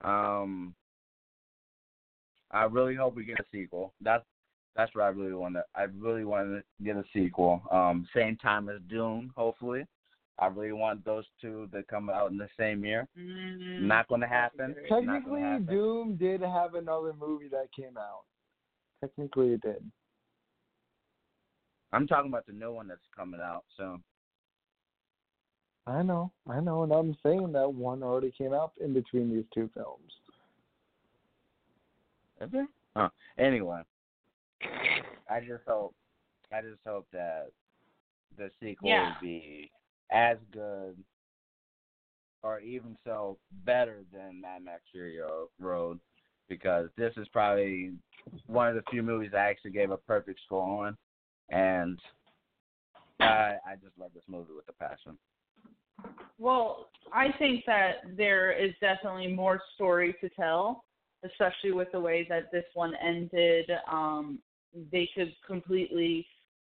[0.02, 0.74] Um,
[2.50, 3.94] I really hope we get a sequel.
[4.00, 4.24] That's
[4.74, 5.64] that's what I really want to.
[5.74, 7.62] I really want to get a sequel.
[7.70, 9.84] Um, same time as Dune, hopefully.
[10.38, 13.06] I really want those two to come out in the same year.
[13.18, 14.74] Mm, Not going to happen.
[14.88, 15.66] Technically, happen.
[15.66, 18.22] Dune did have another movie that came out.
[19.00, 19.84] Technically, it did.
[21.92, 24.02] I'm talking about the new one that's coming out soon.
[25.86, 29.44] I know, I know, and I'm saying that one already came out in between these
[29.52, 30.12] two films.
[32.40, 32.68] Is there?
[32.94, 33.82] Oh, anyway,
[35.28, 35.94] I just hope,
[36.52, 37.50] I just hope that
[38.36, 39.06] the sequel Yeah.
[39.06, 39.70] will be
[40.10, 40.96] as good,
[42.42, 45.20] or even so better than Mad Max Fury
[45.58, 46.00] Road,
[46.48, 47.92] because this is probably
[48.46, 50.96] one of the few movies I actually gave a perfect score on,
[51.48, 52.00] and
[53.20, 55.18] I I just love this movie with a passion.
[56.38, 60.84] Well, I think that there is definitely more story to tell,
[61.24, 63.70] especially with the way that this one ended.
[63.90, 64.38] Um,
[64.90, 66.26] they could completely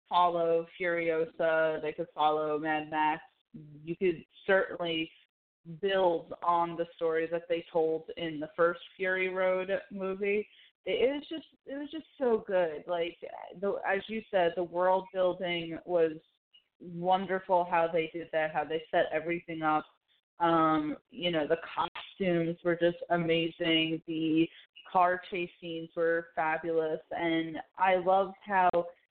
[0.10, 1.82] follow Furiosa.
[1.82, 3.22] They could follow Mad Max.
[3.84, 5.10] You could certainly
[5.82, 10.48] build on the story that they told in the first Fury Road movie.
[10.86, 12.84] It, was just it was just so good.
[12.88, 13.18] Like
[13.62, 16.12] the as you said, the world building was
[16.94, 19.86] wonderful how they did that, how they set everything up.
[20.40, 24.02] Um, you know, the costumes were just amazing.
[24.08, 24.48] The
[24.92, 28.70] car chase scenes were fabulous, and I loved how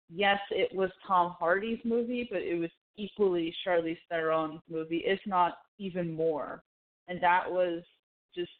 [0.10, 5.58] yes, it was Tom Hardy's movie, but it was equally Charlize Theron's movie, if not
[5.78, 6.64] even more.
[7.08, 7.84] And that was
[8.34, 8.52] just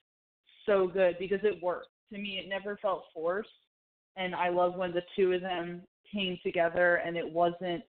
[0.66, 1.90] so good because it worked.
[2.12, 3.50] To me, it never felt forced.
[4.16, 5.82] And I love when the two of them
[6.12, 7.84] came together and it wasn't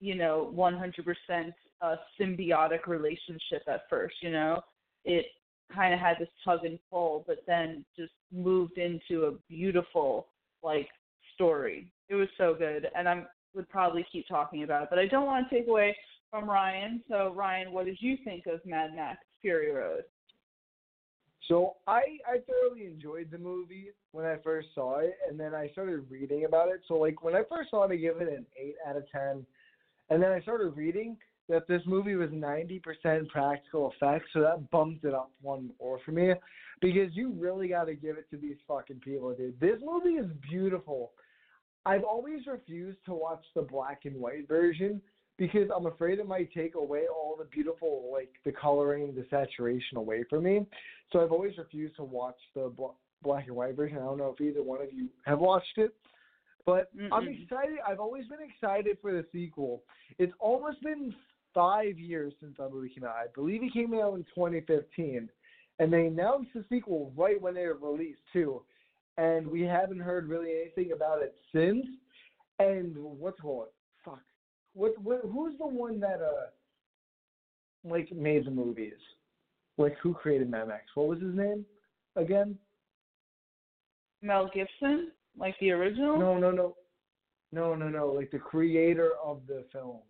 [0.00, 4.14] you know, 100% a uh, symbiotic relationship at first.
[4.20, 4.60] You know,
[5.04, 5.26] it
[5.74, 10.26] kind of had this tug and pull, but then just moved into a beautiful
[10.62, 10.88] like
[11.34, 11.90] story.
[12.08, 13.24] It was so good, and I
[13.54, 15.96] would probably keep talking about it, but I don't want to take away
[16.30, 17.02] from Ryan.
[17.08, 20.04] So Ryan, what did you think of Mad Max Fury Road?
[21.48, 25.68] So I I thoroughly enjoyed the movie when I first saw it, and then I
[25.70, 26.80] started reading about it.
[26.86, 29.44] So like when I first saw it, I gave it an eight out of ten,
[30.10, 31.16] and then I started reading
[31.48, 35.98] that this movie was ninety percent practical effects, so that bumped it up one more
[36.04, 36.32] for me.
[36.80, 39.60] Because you really got to give it to these fucking people, dude.
[39.60, 41.12] This movie is beautiful.
[41.84, 45.00] I've always refused to watch the black and white version
[45.38, 49.96] because I'm afraid it might take away all the beautiful, like the coloring, the saturation
[49.96, 50.66] away from me.
[51.12, 53.98] So I've always refused to watch the bl- black and white version.
[53.98, 55.94] I don't know if either one of you have watched it,
[56.66, 57.08] but Mm-mm.
[57.12, 57.78] I'm excited.
[57.86, 59.82] I've always been excited for the sequel.
[60.18, 61.14] It's almost been
[61.54, 63.14] five years since that movie came out.
[63.16, 65.28] I believe it came out in 2015,
[65.78, 68.62] and they announced the sequel right when they were released too.
[69.16, 71.86] And we haven't heard really anything about it since.
[72.58, 73.68] And what's going?
[74.04, 74.20] Fuck.
[74.74, 74.92] What?
[75.02, 75.20] What?
[75.22, 76.48] Who's the one that uh,
[77.84, 78.94] like made the movies?
[79.78, 80.84] Like who created Mad Max?
[80.94, 81.64] What was his name
[82.16, 82.56] again?
[84.22, 86.18] Mel Gibson, like the original?
[86.18, 86.76] No, no, no,
[87.52, 88.06] no, no, no.
[88.08, 90.02] Like the creator of the films.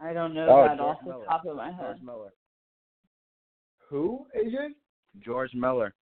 [0.00, 1.18] I don't know Oh, that George off Miller.
[1.20, 1.80] the top of my head.
[1.80, 2.32] George Miller.
[3.88, 4.26] Who?
[4.36, 4.68] AJ?
[5.24, 5.94] George Miller.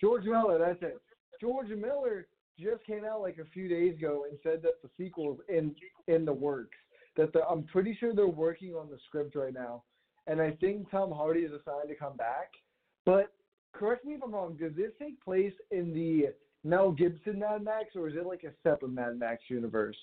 [0.00, 0.58] George Miller.
[0.58, 1.00] That's it.
[1.40, 2.26] George Miller
[2.58, 5.74] just came out like a few days ago and said that the sequel's in
[6.08, 6.76] in the works.
[7.16, 9.84] That the, I'm pretty sure they're working on the script right now,
[10.26, 12.50] and I think Tom Hardy is assigned to come back.
[13.04, 13.32] But
[13.72, 14.56] correct me if I'm wrong.
[14.58, 16.28] Does this take place in the
[16.64, 19.96] Mel Gibson Mad Max, or is it like a separate Mad Max universe?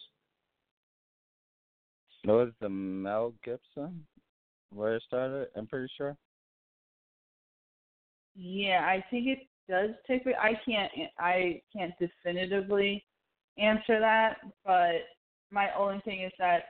[2.23, 4.03] It was the Mel Gibson
[4.73, 5.47] where it started.
[5.55, 6.17] I'm pretty sure.
[8.35, 9.39] Yeah, I think it
[9.69, 10.23] does take.
[10.27, 10.91] I can't.
[11.19, 13.03] I can't definitively
[13.57, 15.05] answer that, but
[15.51, 16.63] my only thing is that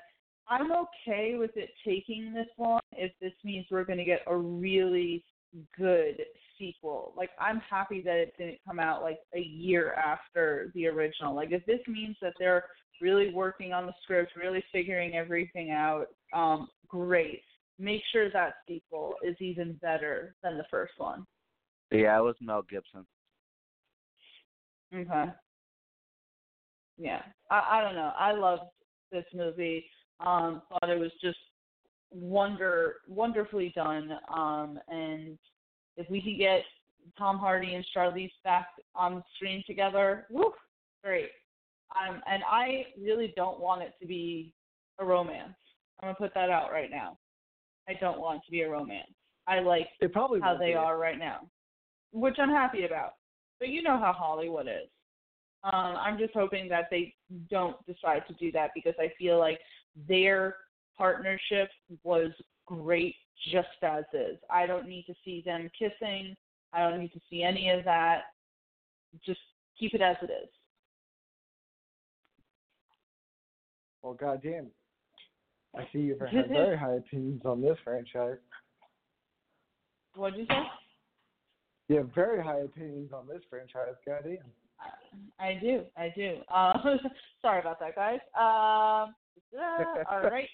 [0.47, 4.35] I'm okay with it taking this long if this means we're going to get a
[4.35, 5.23] really
[5.77, 6.17] good
[6.57, 7.13] sequel.
[7.15, 11.35] Like I'm happy that it didn't come out like a year after the original.
[11.35, 12.65] Like if this means that they're
[13.01, 17.41] really working on the script, really figuring everything out, um, great.
[17.77, 21.25] Make sure that sequel is even better than the first one.
[21.91, 23.05] Yeah, it was Mel Gibson.
[24.93, 25.25] Okay.
[26.97, 28.11] Yeah, I I don't know.
[28.17, 28.63] I loved
[29.11, 29.85] this movie.
[30.21, 31.37] Um, thought it was just
[32.11, 34.11] wonder wonderfully done.
[34.33, 35.37] Um, and
[35.97, 36.61] if we could get
[37.17, 40.51] Tom Hardy and Charlize back on screen together, woo,
[41.03, 41.29] great.
[41.95, 44.53] Um, and I really don't want it to be
[44.99, 45.53] a romance.
[45.99, 47.17] I'm gonna put that out right now.
[47.87, 49.11] I don't want it to be a romance.
[49.47, 51.41] I like It probably how they are right now,
[52.11, 53.13] which I'm happy about.
[53.59, 54.89] But you know how Hollywood is.
[55.63, 57.13] Um, I'm just hoping that they
[57.49, 59.59] don't decide to do that because I feel like
[60.07, 60.55] their
[60.97, 61.69] partnership
[62.03, 62.31] was
[62.65, 63.15] great
[63.51, 64.37] just as is.
[64.49, 66.35] I don't need to see them kissing.
[66.73, 68.23] I don't need to see any of that.
[69.25, 69.39] Just
[69.79, 70.49] keep it as it is.
[74.01, 74.67] Well, goddamn.
[75.75, 78.37] I see you have very high opinions on this franchise.
[80.15, 80.61] What'd you say?
[81.87, 83.95] You have very high opinions on this franchise.
[84.05, 84.37] Goddamn.
[85.39, 86.37] I do, I do.
[86.53, 86.73] Uh,
[87.41, 88.19] sorry about that, guys.
[88.35, 89.15] Um,
[90.11, 90.49] all right.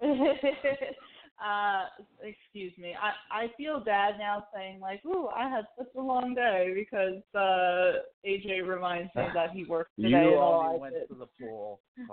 [0.02, 1.84] uh,
[2.22, 2.94] excuse me.
[2.94, 7.22] I I feel bad now saying like, "Ooh, I had such a long day" because
[7.34, 10.08] uh AJ reminds me that he worked today.
[10.08, 11.08] You only I went did.
[11.08, 11.80] to the pool.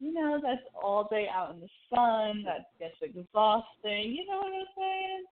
[0.00, 2.44] You know, that's all day out in the sun.
[2.44, 4.12] That gets exhausting.
[4.12, 5.24] You know what I'm saying?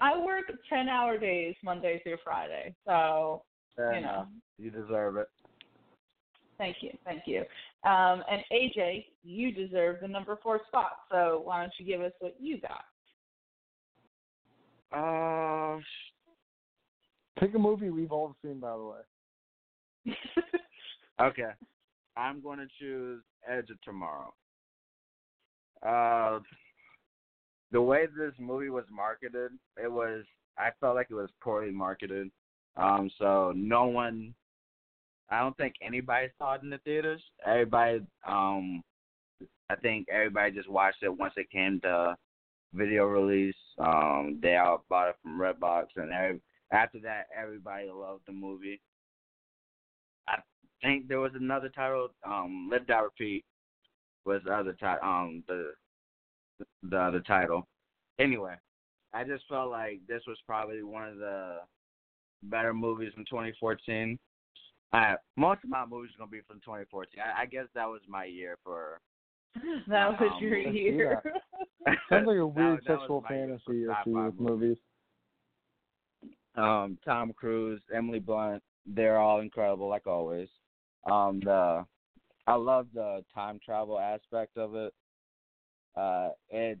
[0.00, 3.44] I work ten hour days Monday through Friday, so
[3.76, 4.08] Fair you know.
[4.08, 4.26] enough.
[4.58, 5.28] You deserve it.
[6.58, 7.40] Thank you, thank you.
[7.88, 10.90] Um, and AJ, you deserve the number four spot.
[11.10, 12.84] So why don't you give us what you got?
[14.90, 15.80] Uh,
[17.38, 20.16] Pick a movie we've all seen, by the way.
[21.20, 21.50] okay.
[22.16, 24.34] I'm going to choose Edge of Tomorrow.
[25.86, 26.40] Uh,
[27.70, 30.24] the way this movie was marketed, it was
[30.58, 32.30] I felt like it was poorly marketed.
[32.76, 34.34] Um, so no one,
[35.30, 37.22] I don't think anybody saw it in the theaters.
[37.46, 38.82] Everybody, um,
[39.68, 42.16] I think everybody just watched it once it came to
[42.72, 43.54] video release.
[43.78, 46.40] Um, they all bought it from Redbox, and every,
[46.72, 48.80] after that, everybody loved the movie.
[50.28, 50.36] I
[50.82, 52.08] think there was another title.
[52.26, 53.44] Um, Live Die Repeat
[54.24, 55.08] was the other title.
[55.08, 55.72] Um, the
[56.82, 57.66] the other title.
[58.18, 58.54] Anyway,
[59.14, 61.58] I just felt like this was probably one of the
[62.44, 64.18] better movies in 2014.
[64.92, 67.20] Uh, most of my movies are gonna be from 2014.
[67.20, 69.00] I, I guess that was my year for.
[69.88, 71.22] That was Um, your I can year.
[72.10, 74.76] Sounds like a weird that sexual my year for fantasy or sci-fi two with movies.
[76.54, 80.48] Um, Tom Cruise, Emily Blunt, they're all incredible like always.
[81.10, 81.84] Um, the
[82.46, 84.94] I love the time travel aspect of it.
[85.96, 86.78] Uh, it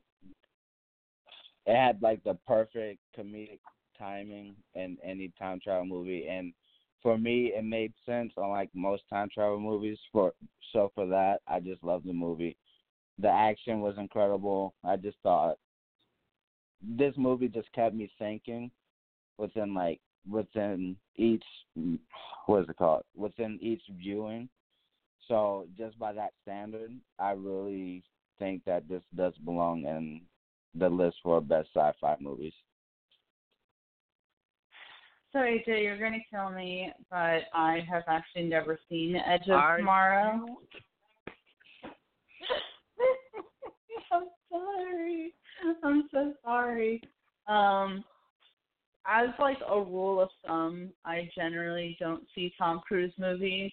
[1.66, 3.60] it had like the perfect comedic
[3.98, 6.52] timing in any time travel movie, and
[7.02, 8.32] for me, it made sense.
[8.36, 10.32] Unlike most time travel movies, for
[10.72, 12.56] so for that, I just loved the movie.
[13.18, 14.74] The action was incredible.
[14.84, 15.56] I just thought
[16.82, 18.70] this movie just kept me thinking
[19.36, 21.44] within like within each
[22.46, 24.48] what is it called within each viewing.
[25.26, 28.02] So just by that standard, I really
[28.38, 30.22] think that this does belong in
[30.74, 32.52] the list for best sci-fi movies.
[35.32, 39.76] So AJ, you're gonna kill me, but I have actually never seen Edge of Are
[39.76, 40.56] Tomorrow.
[44.12, 45.34] I'm sorry.
[45.84, 47.02] I'm so sorry.
[47.46, 48.04] Um,
[49.06, 53.72] as like a rule of thumb, I generally don't see Tom Cruise movies.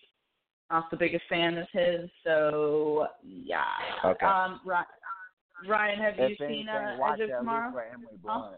[0.72, 3.64] Not the biggest fan of his, so yeah.
[4.04, 4.26] Okay.
[4.26, 7.74] Um, Ryan, have if you anything, seen uh, Edge of Tomorrow?
[8.26, 8.50] Huh?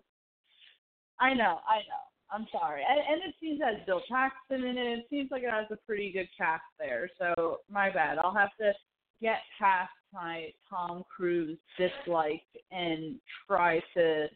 [1.19, 2.07] I know, I know.
[2.31, 2.81] I'm sorry.
[2.87, 4.99] And, and it seems that Bill Paxton in it.
[4.99, 7.09] It seems like it has a pretty good cast there.
[7.17, 8.17] So my bad.
[8.17, 8.73] I'll have to
[9.21, 13.15] get past my Tom Cruise dislike and
[13.47, 14.27] try to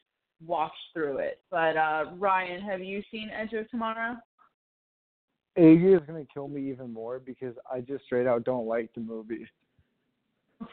[0.46, 1.40] watch through it.
[1.50, 4.18] But uh Ryan, have you seen Edge of Tomorrow?
[5.58, 9.02] AJ is gonna kill me even more because I just straight out don't like the
[9.02, 9.48] movie.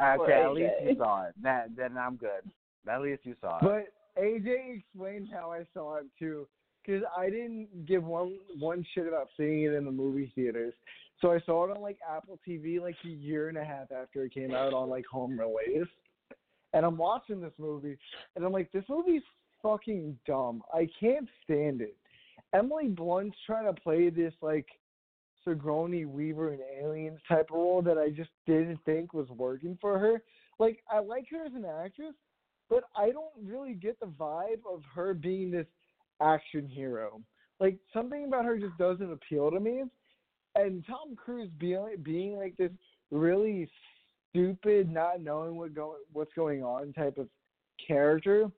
[0.00, 1.34] Okay, at least you saw it.
[1.42, 2.40] That, then I'm good.
[2.88, 3.62] At least you saw it.
[3.62, 6.46] But AJ explained how I saw it too,
[6.84, 10.74] because I didn't give one one shit about seeing it in the movie theaters.
[11.20, 14.24] So I saw it on like Apple TV like a year and a half after
[14.24, 15.88] it came out on like home release.
[16.72, 17.98] And I'm watching this movie,
[18.36, 19.22] and I'm like, this movie's
[19.62, 20.62] fucking dumb.
[20.72, 21.96] I can't stand it.
[22.54, 24.66] Emily Blunt's trying to play this like
[25.44, 29.98] Sigourney Weaver and Aliens type of role that I just didn't think was working for
[29.98, 30.22] her.
[30.58, 32.14] Like I like her as an actress,
[32.70, 35.66] but I don't really get the vibe of her being this
[36.22, 37.20] action hero.
[37.58, 39.82] Like something about her just doesn't appeal to me.
[40.54, 42.70] And Tom Cruise being being like this
[43.10, 43.68] really
[44.30, 47.28] stupid, not knowing what go what's going on type of
[47.86, 48.50] character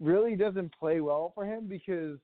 [0.00, 2.18] really doesn't play well for him because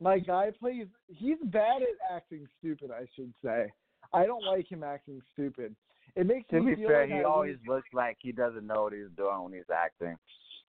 [0.00, 3.66] my guy plays he's bad at acting stupid, I should say.
[4.12, 5.76] I don't like him acting stupid.
[6.16, 8.92] It makes to me be fair, he I always looks like he doesn't know what
[8.92, 10.16] he's doing when he's acting,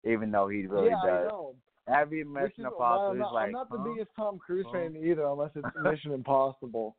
[0.04, 1.28] even though he really yeah, I does.
[1.28, 1.54] know.
[1.88, 3.76] Every Mission is Impossible, I'm not, like, I'm not huh?
[3.78, 4.78] the biggest Tom Cruise Huh?
[4.78, 6.96] fan either, unless it's Mission Impossible.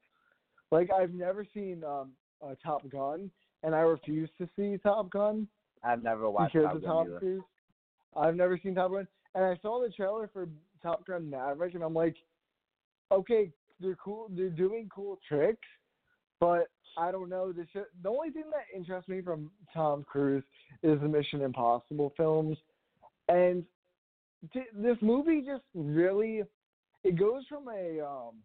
[0.72, 2.12] Like I've never seen um
[2.44, 3.30] uh, Top Gun,
[3.64, 5.48] and I refuse to see Top Gun
[5.84, 7.20] I've never watched because Top of Gun Tom either.
[7.20, 7.44] Cruise.
[8.16, 10.48] I've never seen Top Gun, and I saw the trailer for
[10.82, 12.16] Top Gun Maverick, and I'm like,
[13.12, 15.68] okay, they're cool, they're doing cool tricks,
[16.40, 16.68] but
[16.98, 17.52] I don't know.
[17.52, 20.44] The shit, the only thing that interests me from Tom Cruise
[20.84, 22.58] is the Mission Impossible films,
[23.30, 23.64] and
[24.54, 26.44] t- this movie just really
[27.04, 28.36] it goes from a um,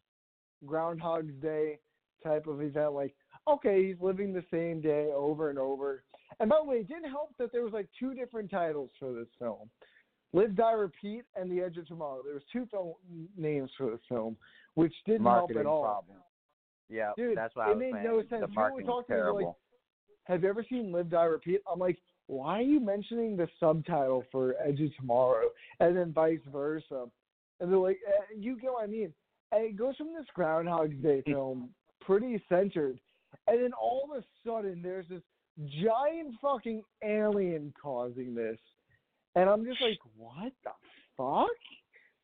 [0.65, 1.79] Groundhog's Day
[2.25, 3.15] type of event, like
[3.49, 6.03] okay, he's living the same day over and over.
[6.41, 9.13] And by the way, it didn't help that there was like two different titles for
[9.13, 9.71] this film.
[10.33, 12.23] Live, Die, Repeat, and The Edge of Tomorrow.
[12.25, 12.95] There was two film
[13.37, 14.37] names for this film,
[14.75, 15.83] which didn't Marketing help at all.
[15.83, 16.17] problem.
[16.89, 18.31] Yeah, Dude, that's what it I was made no sense.
[18.31, 19.55] The You know what we marketing's talked about, like.
[20.25, 21.61] Have you ever seen Live, Die, Repeat?
[21.71, 25.49] I'm like, why are you mentioning the subtitle for Edge of Tomorrow,
[25.81, 27.05] and then vice versa?
[27.61, 29.13] And they're like, eh, you get what I mean?
[29.53, 31.71] And it goes from this Groundhog's Day film,
[32.01, 32.99] pretty centered,
[33.47, 35.23] and then all of a sudden there's this
[35.83, 38.59] giant fucking alien causing this,
[39.37, 40.71] and I'm just like, what the
[41.17, 41.49] fuck?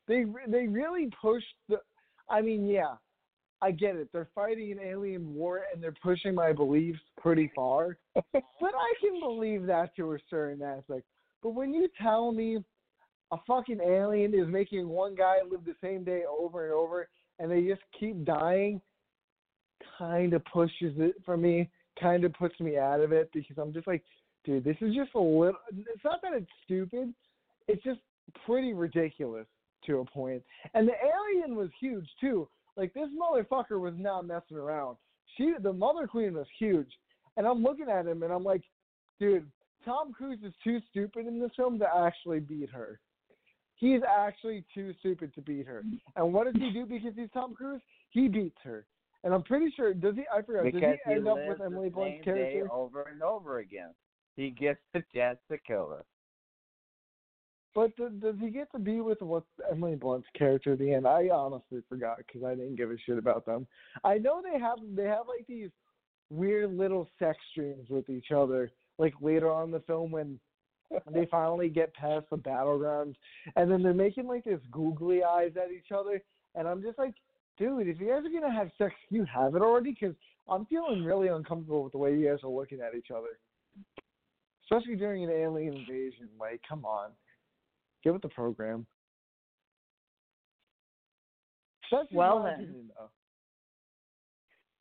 [0.08, 1.78] They they really pushed the.
[2.28, 2.94] I mean, yeah,
[3.62, 4.08] I get it.
[4.12, 7.96] They're fighting an alien war and they're pushing my beliefs pretty far.
[8.14, 11.04] but I can believe that to a certain aspect.
[11.42, 12.58] But when you tell me
[13.30, 17.08] a fucking alien is making one guy live the same day over and over
[17.38, 18.80] and they just keep dying,
[19.96, 23.72] kind of pushes it for me, kind of puts me out of it because I'm
[23.72, 24.02] just like,
[24.44, 25.54] dude, this is just a little.
[25.70, 27.14] It's not that it's stupid,
[27.68, 28.00] it's just
[28.44, 29.46] pretty ridiculous
[29.86, 30.42] to a point.
[30.74, 32.48] And the alien was huge too.
[32.76, 34.96] Like this motherfucker was not messing around.
[35.36, 36.90] She, the Mother Queen, was huge,
[37.36, 38.62] and I'm looking at him and I'm like,
[39.18, 39.46] dude,
[39.84, 43.00] Tom Cruise is too stupid in this film to actually beat her.
[43.76, 45.82] He's actually too stupid to beat her.
[46.14, 47.80] And what does he do because he's Tom Cruise?
[48.10, 48.86] He beats her.
[49.24, 50.22] And I'm pretty sure does he?
[50.32, 50.64] I forgot.
[50.64, 52.68] Because does he end up with Emily Blunt's character?
[52.72, 53.90] over and over again.
[54.36, 56.04] He gets the chance to kill her.
[57.74, 61.06] But th- does he get to be with what's Emily Blunt's character at the end?
[61.06, 63.66] I honestly forgot because I didn't give a shit about them.
[64.04, 65.70] I know they have they have like these
[66.30, 68.70] weird little sex dreams with each other.
[68.98, 70.38] Like later on in the film when
[71.12, 73.14] they finally get past the battlegrounds,
[73.56, 76.20] and then they're making like this googly eyes at each other,
[76.54, 77.14] and I'm just like,
[77.58, 80.14] dude, if you guys are gonna have sex, you have it already because
[80.48, 83.38] I'm feeling really uncomfortable with the way you guys are looking at each other,
[84.64, 86.28] especially during an alien invasion.
[86.38, 87.10] Like, come on.
[88.02, 88.86] Get with the program.
[91.90, 92.90] That's Well then.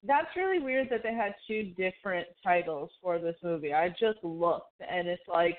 [0.03, 3.73] That's really weird that they had two different titles for this movie.
[3.73, 5.57] I just looked and it's like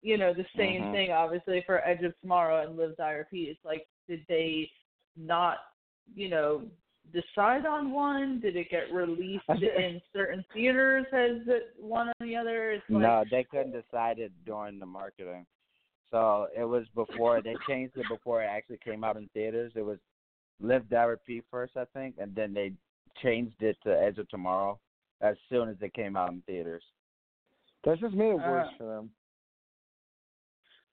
[0.00, 0.92] you know, the same Mhm.
[0.92, 3.48] thing obviously for Edge of Tomorrow and Live Die Repeat.
[3.48, 4.70] It's like did they
[5.16, 5.58] not,
[6.14, 6.70] you know,
[7.12, 8.38] decide on one?
[8.40, 12.70] Did it get released in certain theaters as one or the other?
[12.72, 15.46] It's like no, they couldn't decide it during the marketing.
[16.12, 19.72] So it was before they changed it before it actually came out in theaters.
[19.74, 19.98] It was
[20.60, 22.72] Live Die Repeat first, I think, and then they
[23.22, 24.78] changed it to Edge of Tomorrow
[25.22, 26.82] as soon as it came out in theaters.
[27.84, 29.10] That just made it worse Uh, for them.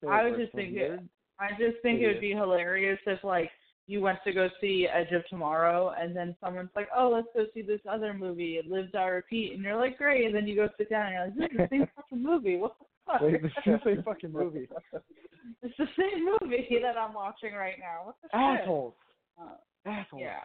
[0.10, 0.66] I was just for them.
[0.66, 1.10] thinking
[1.40, 3.52] I just think it would be hilarious if like
[3.88, 7.46] you went to go see Edge of Tomorrow and then someone's like, Oh, let's go
[7.54, 10.70] see this other movie, Live Die Repeat and you're like, Great and then you go
[10.78, 12.58] sit down and you're like, This is the same fucking movie.
[12.58, 13.22] What the fuck?
[13.22, 14.68] Like, this is the same fucking movie.
[15.64, 18.06] it's the same movie that I'm watching right now.
[18.06, 18.62] What the shit?
[18.62, 18.94] Assholes.
[19.40, 20.22] Uh, Assholes.
[20.24, 20.42] yeah.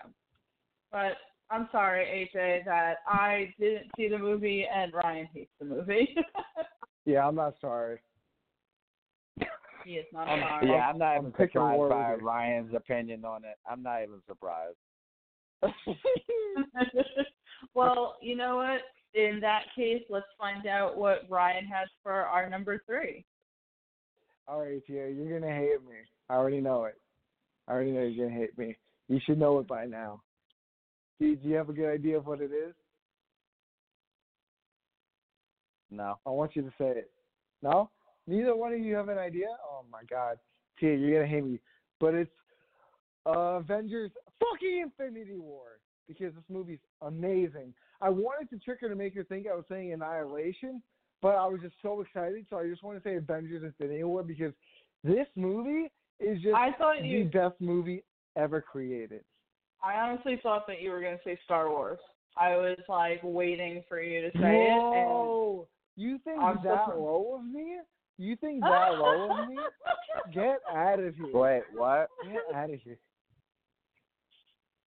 [0.92, 1.16] But
[1.50, 6.14] I'm sorry, AJ, that I didn't see the movie and Ryan hates the movie.
[7.06, 7.98] Yeah, I'm not sorry.
[9.84, 10.68] he is not I'm- sorry.
[10.68, 12.22] Yeah, I'm not I'm even picking surprised by with.
[12.22, 13.56] Ryan's opinion on it.
[13.70, 14.76] I'm not even surprised.
[17.74, 18.80] well, you know what?
[19.14, 23.24] In that case, let's find out what Ryan has for our number three.
[24.48, 25.96] All right, yeah, you're gonna hate me.
[26.28, 27.00] I already know it.
[27.68, 28.76] I already know you're gonna hate me.
[29.08, 30.22] You should know it by now.
[31.20, 32.74] Do, do you have a good idea of what it is?
[35.90, 36.16] No.
[36.26, 37.10] I want you to say it.
[37.62, 37.90] No?
[38.26, 39.46] Neither one of you have an idea?
[39.64, 40.38] Oh my god.
[40.80, 41.60] Tia, you're gonna hate me.
[42.00, 42.30] But it's
[43.26, 44.10] uh, Avengers
[44.40, 45.78] fucking Infinity War.
[46.08, 47.72] Because this movie's amazing.
[48.00, 50.82] I wanted to trick her to make her think I was saying Annihilation,
[51.22, 54.22] but I was just so excited, so I just want to say Avengers Infinity War
[54.22, 54.52] because
[55.02, 55.90] this movie
[56.20, 57.24] is just I thought the you.
[57.24, 58.04] best movie
[58.36, 59.22] ever created.
[59.82, 61.98] I honestly thought that you were going to say Star Wars.
[62.36, 64.70] I was like waiting for you to say it.
[64.70, 65.68] And Whoa!
[65.96, 67.76] You think I'm that so- low of me?
[68.18, 69.56] You think that low of me?
[70.32, 71.32] Get out of here.
[71.32, 72.08] Wait, what?
[72.24, 72.98] Get out of here.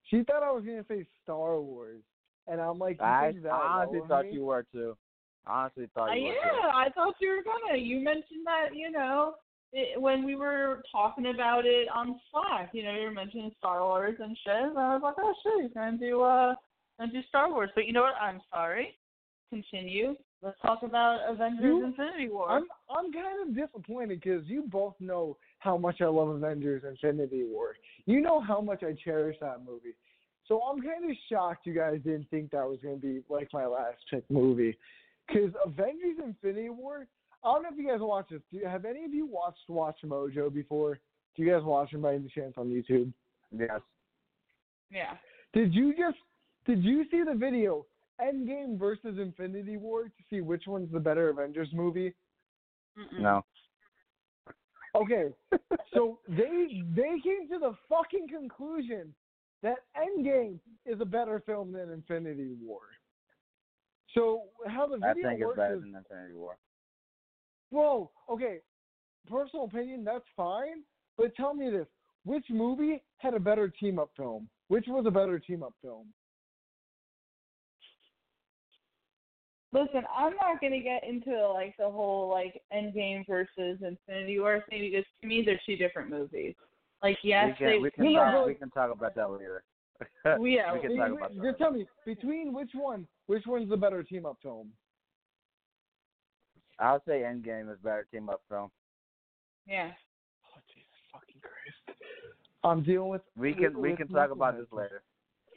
[0.09, 2.01] She thought I was gonna say Star Wars,
[2.47, 4.31] and I'm like, you I think that honestly thought me?
[4.33, 4.95] you were too.
[5.45, 7.77] I honestly thought Uh, you were yeah, I thought you were gonna.
[7.77, 9.35] You mentioned that, you know,
[9.73, 12.69] it, when we were talking about it on Slack.
[12.73, 14.55] You know, you were mentioning Star Wars and shit.
[14.55, 16.55] And I was like, oh shit, he's gonna do uh,
[16.99, 17.69] gonna do Star Wars.
[17.75, 18.15] But you know what?
[18.21, 18.97] I'm sorry.
[19.49, 20.15] Continue.
[20.41, 22.49] Let's talk about Avengers: You- Infinity War.
[22.49, 25.37] I'm I'm kind of disappointed because you both know
[25.67, 27.75] how much I love Avengers: Infinity War.
[28.05, 29.95] You know how much I cherish that movie.
[30.47, 33.49] So I'm kind of shocked you guys didn't think that was going to be like
[33.51, 34.77] my last pick movie.
[35.27, 37.05] Because Avengers: Infinity War.
[37.43, 38.41] I don't know if you guys watch this.
[38.51, 40.99] Do, have any of you watched Watch Mojo before?
[41.35, 43.11] Do you guys watch them by any chance on YouTube?
[43.51, 43.81] Yes.
[44.89, 45.13] yeah.
[45.53, 46.17] Did you just
[46.65, 47.85] did you see the video
[48.21, 52.13] Endgame versus Infinity War to see which one's the better Avengers movie?
[52.97, 53.21] Mm-mm.
[53.21, 53.45] No.
[54.97, 55.25] Okay,
[55.93, 59.13] so they they came to the fucking conclusion
[59.61, 62.81] that Endgame is a better film than Infinity War.
[64.13, 66.57] So how the video I think it's better is, than Infinity War.
[67.71, 68.59] well, okay,
[69.29, 70.83] personal opinion, that's fine.
[71.17, 71.87] But tell me this:
[72.25, 74.49] which movie had a better team up film?
[74.69, 76.07] Which was a better team up film?
[79.73, 84.89] Listen, I'm not gonna get into like the whole like Endgame versus Infinity War thing
[84.89, 86.55] because to me they're two different movies.
[87.03, 89.29] Like yes, we they can we can No, no, talk, we can talk about that
[89.31, 89.63] later.
[90.25, 93.45] Well, yeah, we can Wait, talk wait, about just tell me between which one, which
[93.47, 94.69] one's the better team up film?
[96.79, 98.69] I'll say Endgame is better team up film.
[99.67, 99.91] yeah.
[100.55, 101.99] Oh Jesus fucking Christ!
[102.63, 103.21] I'm dealing with.
[103.35, 105.01] We with- can we can talk about this later.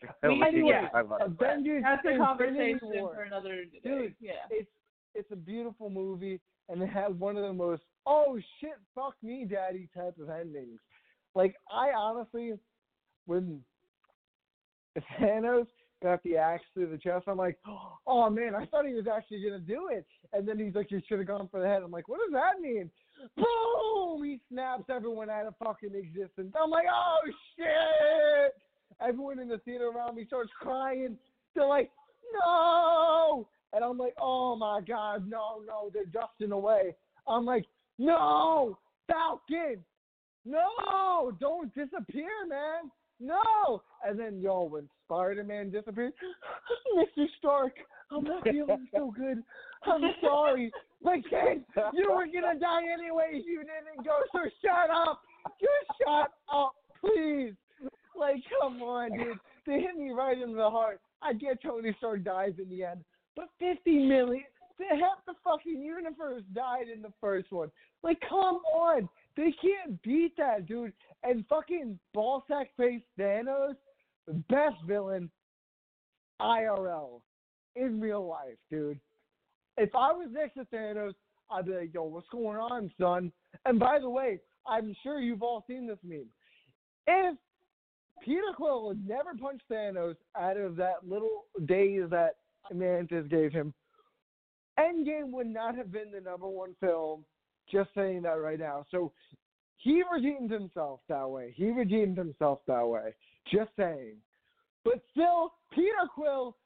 [0.23, 0.89] We- We can yeah.
[0.89, 1.27] talk that.
[1.27, 3.15] Avengers That's a conversation War.
[3.15, 3.81] for another day.
[3.83, 4.33] Dude, yeah.
[4.51, 4.71] It's
[5.15, 9.45] it's a beautiful movie, and it has one of the most oh shit, fuck me,
[9.49, 10.79] daddy type of endings.
[11.35, 12.53] Like I honestly,
[13.27, 13.61] when
[15.21, 15.67] Thanos
[16.03, 17.59] got the axe through the chest, I'm like,
[18.07, 21.01] oh man, I thought he was actually gonna do it, and then he's like, you
[21.07, 21.83] should have gone for the head.
[21.83, 22.91] I'm like, what does that mean?
[23.37, 24.25] Boom!
[24.25, 26.55] He snaps everyone out of fucking existence.
[26.61, 27.19] I'm like, oh
[27.57, 28.55] shit!
[29.07, 31.17] Everyone in the theater around me starts crying.
[31.55, 31.91] They're like,
[32.33, 33.49] no!
[33.73, 36.95] And I'm like, oh my god, no, no, they're dusting away.
[37.29, 37.65] I'm like,
[37.99, 39.85] no, Falcon,
[40.45, 42.91] no, don't disappear, man,
[43.21, 43.83] no.
[44.05, 46.15] And then, yo, when Spider Man disappeared,
[46.99, 47.27] Mr.
[47.39, 47.75] Stark,
[48.11, 49.43] I'm not feeling so good.
[49.85, 50.73] I'm sorry.
[51.03, 53.45] Like, kid, you were gonna die anyways.
[53.47, 55.21] You didn't go, so shut up.
[55.61, 57.55] Just shut up, please.
[58.21, 59.39] Like, come on, dude.
[59.67, 61.01] They hit me right in the heart.
[61.23, 63.03] I get Tony Stark dies in the end,
[63.35, 64.45] but 50 million,
[64.91, 67.71] half the fucking universe died in the first one.
[68.03, 69.09] Like, come on.
[69.37, 70.93] They can't beat that, dude.
[71.23, 73.75] And fucking ballsack face Thanos,
[74.27, 75.31] the best villain
[76.41, 77.21] IRL
[77.77, 79.01] in real life, dude.
[79.77, 81.15] If I was next to Thanos,
[81.51, 83.33] I'd be like, yo, what's going on, son?
[83.65, 86.27] And by the way, I'm sure you've all seen this meme.
[87.07, 87.37] If
[88.25, 92.37] Peter Quill would never punch Thanos out of that little daze that
[92.73, 93.73] Mantis gave him,
[94.79, 97.25] Endgame would not have been the number one film.
[97.71, 98.85] Just saying that right now.
[98.91, 99.13] So
[99.77, 101.53] he redeemed himself that way.
[101.57, 103.15] He redeemed himself that way.
[103.53, 104.17] Just saying.
[104.85, 106.57] But still, Peter Quill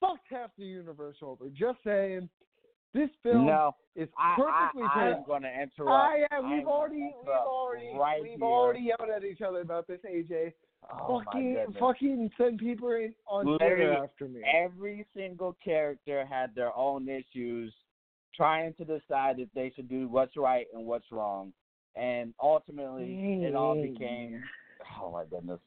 [0.00, 1.46] fucked half the universe over.
[1.50, 2.28] Just saying.
[2.94, 5.90] This film No, is perfectly I, I'm going to interrupt.
[5.90, 6.50] I am.
[6.50, 8.42] We've gonna already, we've already, right we've here.
[8.42, 10.52] already yelled at each other about this, AJ.
[10.90, 14.40] Oh, fucking, fucking send people in on Twitter Literally after me.
[14.54, 17.74] Every single character had their own issues,
[18.34, 21.52] trying to decide if they should do what's right and what's wrong,
[21.96, 24.42] and ultimately it all became.
[25.00, 25.60] Oh my goodness.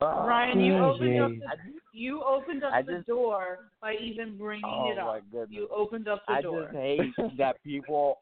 [0.00, 4.38] Oh, Ryan, you Yeah, opened up the, you opened up I the door by even
[4.38, 5.06] bringing Oh it up.
[5.06, 5.48] my goodness.
[5.50, 6.66] You opened up the I door.
[6.66, 8.20] just hate that people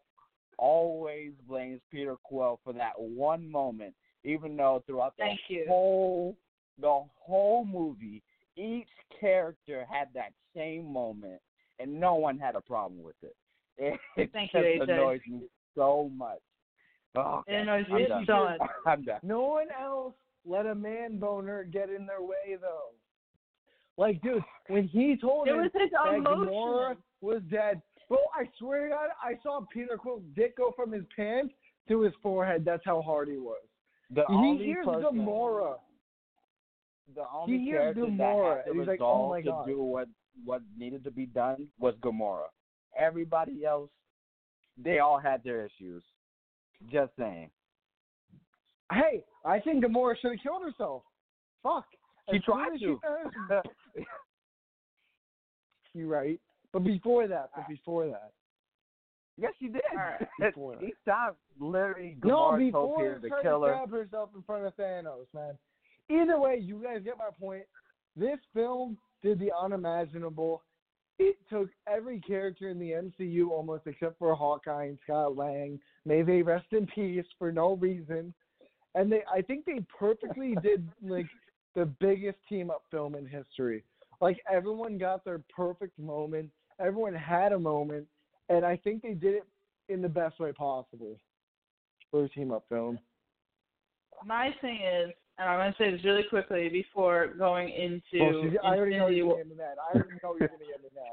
[0.58, 3.94] always blames Peter Quill for that one moment,
[4.24, 5.64] even though throughout the Thank you.
[5.68, 6.36] whole
[6.80, 8.22] the whole movie,
[8.56, 8.88] each
[9.18, 11.40] character had that same moment,
[11.78, 13.34] and no one had a problem with it.
[13.78, 15.42] It, it Thank just you, annoys me
[15.74, 16.40] so much.
[17.16, 18.24] Oh, It annoys I'm me done.
[18.26, 18.60] so much.
[18.86, 19.20] I'm done.
[19.22, 20.14] No one else
[20.44, 22.90] let a man boner get in their way, though.
[23.98, 26.20] Like, dude, when he told It him was his that.
[26.22, 30.92] Gamora was dead, bro, I swear to God, I saw Peter Quill's dick go from
[30.92, 31.54] his pants
[31.88, 32.64] to his forehead.
[32.64, 33.62] That's how hard he was.
[34.10, 35.76] The he only hears person, Gamora.
[37.14, 39.66] the only He hears character Gamora, that had and the he's like, "Oh to God."
[39.66, 40.08] do what
[40.44, 42.46] what needed to be done was Gamora.
[42.98, 43.90] Everybody else,
[44.76, 46.02] they all had their issues.
[46.90, 47.50] Just saying.
[48.92, 51.02] Hey, I think Gamora should have killed herself.
[51.62, 51.86] Fuck.
[52.30, 53.00] She As tried to.
[53.48, 53.66] found-
[55.94, 56.38] You're right.
[56.72, 58.32] But before that, but before that.
[59.36, 59.82] Yes, she did.
[59.92, 60.28] All right.
[60.40, 60.84] Before that.
[60.84, 63.74] he stopped literally No, Gamora told before Peter she to tried to her.
[63.76, 65.54] stab herself in front of Thanos, man.
[66.10, 67.64] Either way, you guys get my point.
[68.16, 70.62] This film did the unimaginable.
[71.18, 75.80] It took every character in the MCU almost except for Hawkeye and Scott Lang.
[76.04, 78.34] May they rest in peace for no reason.
[78.94, 81.26] And they I think they perfectly did like
[81.74, 83.82] the biggest team up film in history.
[84.20, 86.50] Like everyone got their perfect moment.
[86.78, 88.06] Everyone had a moment.
[88.48, 89.44] And I think they did it
[89.88, 91.16] in the best way possible
[92.10, 92.98] for a team up film.
[94.24, 98.42] My thing is, and I'm going to say this really quickly before going into Oh,
[98.42, 99.62] she's- I already know you're going to me.
[99.62, 101.12] I already know you're going to me mad.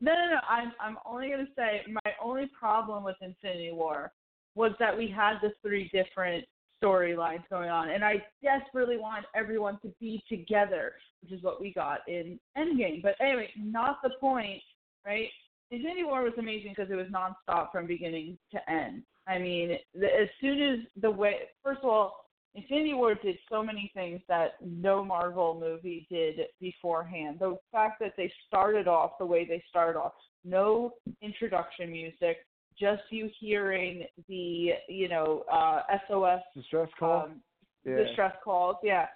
[0.00, 0.40] No, no, no.
[0.46, 4.12] I'm I'm only gonna say my only problem with Infinity War
[4.54, 6.44] was that we had the three different
[6.82, 11.72] storylines going on, and I desperately want everyone to be together, which is what we
[11.72, 13.02] got in Endgame.
[13.02, 14.60] But anyway, not the point,
[15.06, 15.30] right?
[15.70, 19.02] Infinity War was amazing because it was nonstop from beginning to end.
[19.26, 23.62] I mean, the, as soon as the way, first of all, Infinity War did so
[23.62, 27.38] many things that no Marvel movie did beforehand.
[27.40, 30.12] The fact that they started off the way they started off,
[30.44, 32.38] no introduction music,
[32.78, 37.24] just you hearing the, you know, uh, SOS Distress call?
[37.24, 37.40] um,
[37.84, 37.96] yeah.
[37.96, 38.76] distress calls.
[38.82, 39.06] Yeah,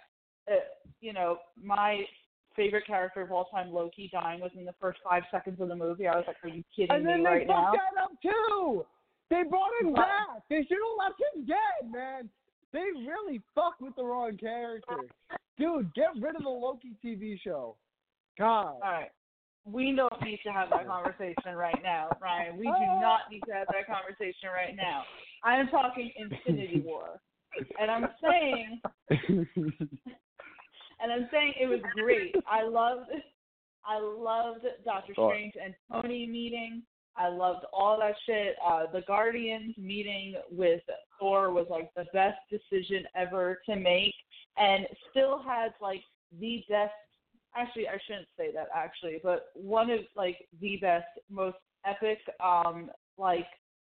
[0.50, 0.56] uh,
[1.00, 2.04] you know, my
[2.60, 6.06] favorite character of all time, Loki, dying within the first five seconds of the movie.
[6.06, 7.72] I was like, are you kidding and then me they right now?
[7.72, 8.84] fucked that up too.
[9.30, 10.42] They brought him But- back.
[10.50, 12.28] They should have left him dead, man.
[12.72, 14.98] they really fuck with the wrong character.
[15.58, 17.76] Dude, get rid of the Loki TV show.
[18.38, 18.74] God.
[18.74, 19.10] All right.
[19.64, 22.56] We don't need to have that conversation right now, Ryan.
[22.56, 23.00] We do ah.
[23.00, 25.02] not need to have that conversation right now.
[25.44, 27.20] I am talking Infinity War.
[27.80, 28.80] And I'm saying
[31.02, 32.34] and I'm saying it was great.
[32.50, 33.10] I loved
[33.84, 35.30] I loved Doctor Sure.
[35.32, 36.82] Strange and Tony meeting.
[37.16, 38.56] I loved all that shit.
[38.66, 40.82] Uh the Guardians meeting with
[41.18, 44.14] Thor was like the best decision ever to make
[44.56, 46.02] and still had like
[46.38, 46.92] the best
[47.56, 51.56] actually I shouldn't say that actually, but one of like the best, most
[51.86, 53.46] epic um like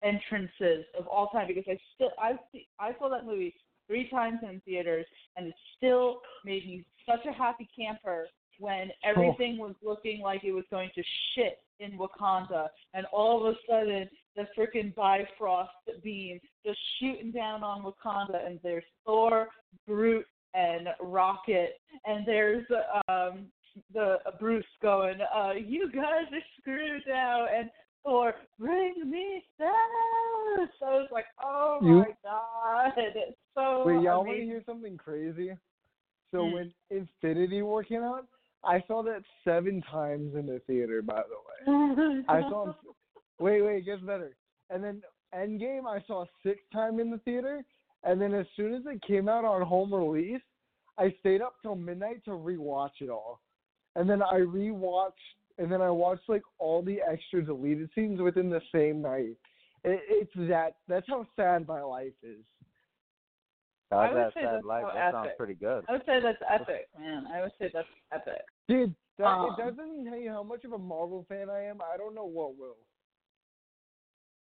[0.02, 3.54] entrances of all time because I still I see I saw that movie
[3.86, 5.06] three times in theaters
[5.36, 8.26] and it still made me such a happy camper
[8.58, 11.02] when everything was looking like it was going to
[11.34, 15.70] shit in Wakanda and all of a sudden the freaking Bifrost
[16.02, 19.48] beam just shooting down on Wakanda and there's Thor,
[19.86, 22.64] Groot and Rocket and there's
[23.08, 23.46] um
[23.92, 27.70] the Bruce going, uh, you guys are screwed now and
[28.06, 30.68] Thor, bring me Thanos.
[30.78, 34.62] So I was like, oh You- my god, it's so Wait, y'all want to hear
[34.64, 35.52] something crazy?
[36.30, 36.52] So Mm.
[36.52, 38.26] when Infinity War came out,
[38.64, 41.02] I saw that seven times in the theater.
[41.02, 42.72] By the way, I saw.
[43.38, 44.34] Wait, wait, it gets better.
[44.70, 45.02] And then
[45.34, 47.62] Endgame, I saw six time in the theater.
[48.02, 50.40] And then as soon as it came out on home release,
[50.96, 53.40] I stayed up till midnight to rewatch it all.
[53.94, 55.12] And then I rewatched,
[55.58, 59.36] and then I watched like all the extra deleted scenes within the same night.
[59.84, 60.76] It, it's that.
[60.88, 62.44] That's how sad my life is.
[63.92, 64.84] I would that say sad that's life?
[64.88, 65.84] so That sounds pretty good.
[65.88, 67.24] I would say that's epic, man.
[67.32, 68.42] I would say that's epic.
[68.68, 71.80] Dude, that, Um, it doesn't tell you how much of a Marvel fan I am.
[71.80, 72.76] I don't know what will.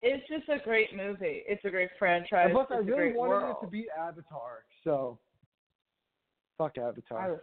[0.01, 1.43] It's just a great movie.
[1.47, 2.45] It's a great franchise.
[2.45, 3.57] And plus, I it's a really wanted world.
[3.61, 4.63] it to beat Avatar.
[4.83, 5.19] So,
[6.57, 7.29] fuck I Avatar.
[7.31, 7.39] was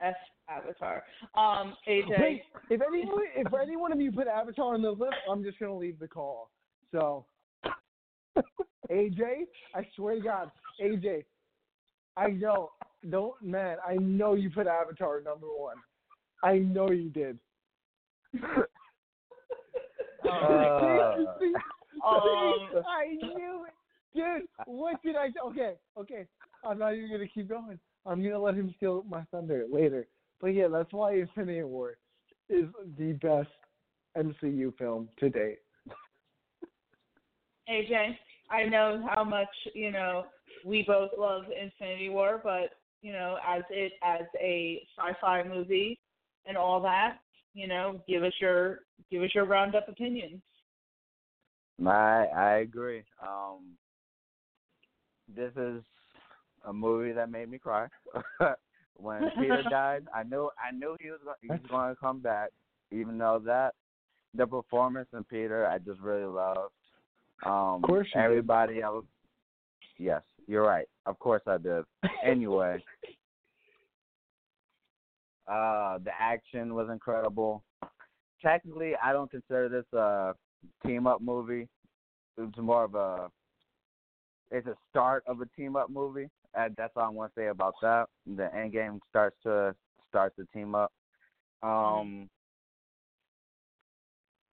[0.00, 0.14] S
[0.48, 1.02] Avatar.
[1.34, 2.18] Um, AJ.
[2.18, 5.58] Wait, if anyone, if any one of you put Avatar on the list, I'm just
[5.58, 6.50] gonna leave the call.
[6.92, 7.26] So,
[8.90, 10.50] AJ, I swear to God,
[10.80, 11.24] AJ,
[12.16, 12.70] I know,
[13.08, 15.76] don't man, I know you put Avatar number one.
[16.42, 17.38] I know you did.
[20.28, 21.52] Uh, See?
[22.06, 23.74] Um, I knew it.
[24.14, 26.26] Dude, what did I Okay, okay.
[26.64, 27.78] I'm not even gonna keep going.
[28.06, 30.06] I'm gonna let him steal my thunder later.
[30.40, 31.96] But yeah, that's why Infinity War
[32.48, 32.66] is
[32.98, 33.48] the best
[34.16, 35.58] MCU film to date.
[37.68, 38.16] AJ,
[38.50, 40.24] I know how much you know
[40.64, 42.70] we both love Infinity War, but
[43.02, 45.98] you know, as it as a sci-fi movie
[46.46, 47.18] and all that,
[47.54, 50.40] you know, give us your give us your roundup opinions.
[51.86, 53.04] I I agree.
[53.22, 53.76] Um,
[55.34, 55.82] this is
[56.66, 57.86] a movie that made me cry.
[58.96, 62.50] when Peter died, I knew I knew he was he was going to come back.
[62.92, 63.74] Even though that
[64.34, 66.72] the performance in Peter, I just really loved.
[67.44, 68.26] Um, Of course you did.
[68.26, 69.04] everybody else.
[69.98, 70.86] Yes, you're right.
[71.06, 71.84] Of course I did.
[72.24, 72.82] Anyway,
[75.48, 77.62] uh, the action was incredible.
[78.42, 80.34] Technically, I don't consider this a
[80.86, 81.68] team up movie.
[82.38, 83.30] It's more of a
[84.50, 86.28] it's a start of a team up movie.
[86.54, 88.06] And that's all I want to say about that.
[88.26, 89.74] The end game starts to
[90.08, 90.92] start the team up.
[91.62, 92.28] Um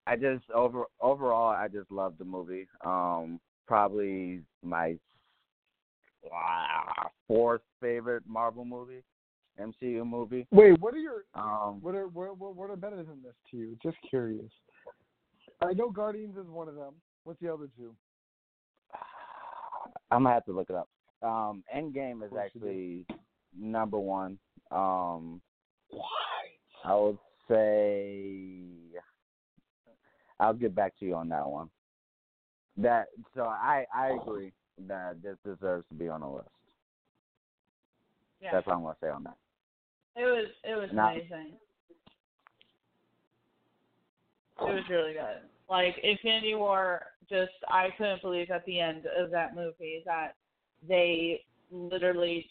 [0.06, 2.68] I just over overall I just love the movie.
[2.84, 4.96] Um probably my
[6.26, 9.02] uh, fourth favorite Marvel movie,
[9.60, 10.46] MCU movie.
[10.50, 13.56] Wait, what are your Um what are what, what what are better than this to
[13.56, 13.76] you?
[13.82, 14.50] Just curious.
[15.62, 16.94] I know Guardians is one of them.
[17.24, 17.94] What's the other two?
[20.10, 20.88] I'm gonna have to look it up.
[21.26, 22.66] Um, Endgame is course you do.
[22.66, 23.06] actually
[23.58, 24.38] number one.
[24.70, 25.40] Um,
[25.90, 26.04] Why?
[26.84, 28.60] I would say
[30.38, 31.68] I'll get back to you on that one.
[32.76, 34.52] That so I I agree
[34.86, 36.48] that this deserves to be on the list.
[38.40, 39.36] Yeah, That's all I'm gonna say on that.
[40.14, 41.52] it was it was Not- amazing.
[44.60, 45.40] It was really good.
[45.68, 50.34] Like Infinity War, just I couldn't believe at the end of that movie that
[50.88, 52.46] they literally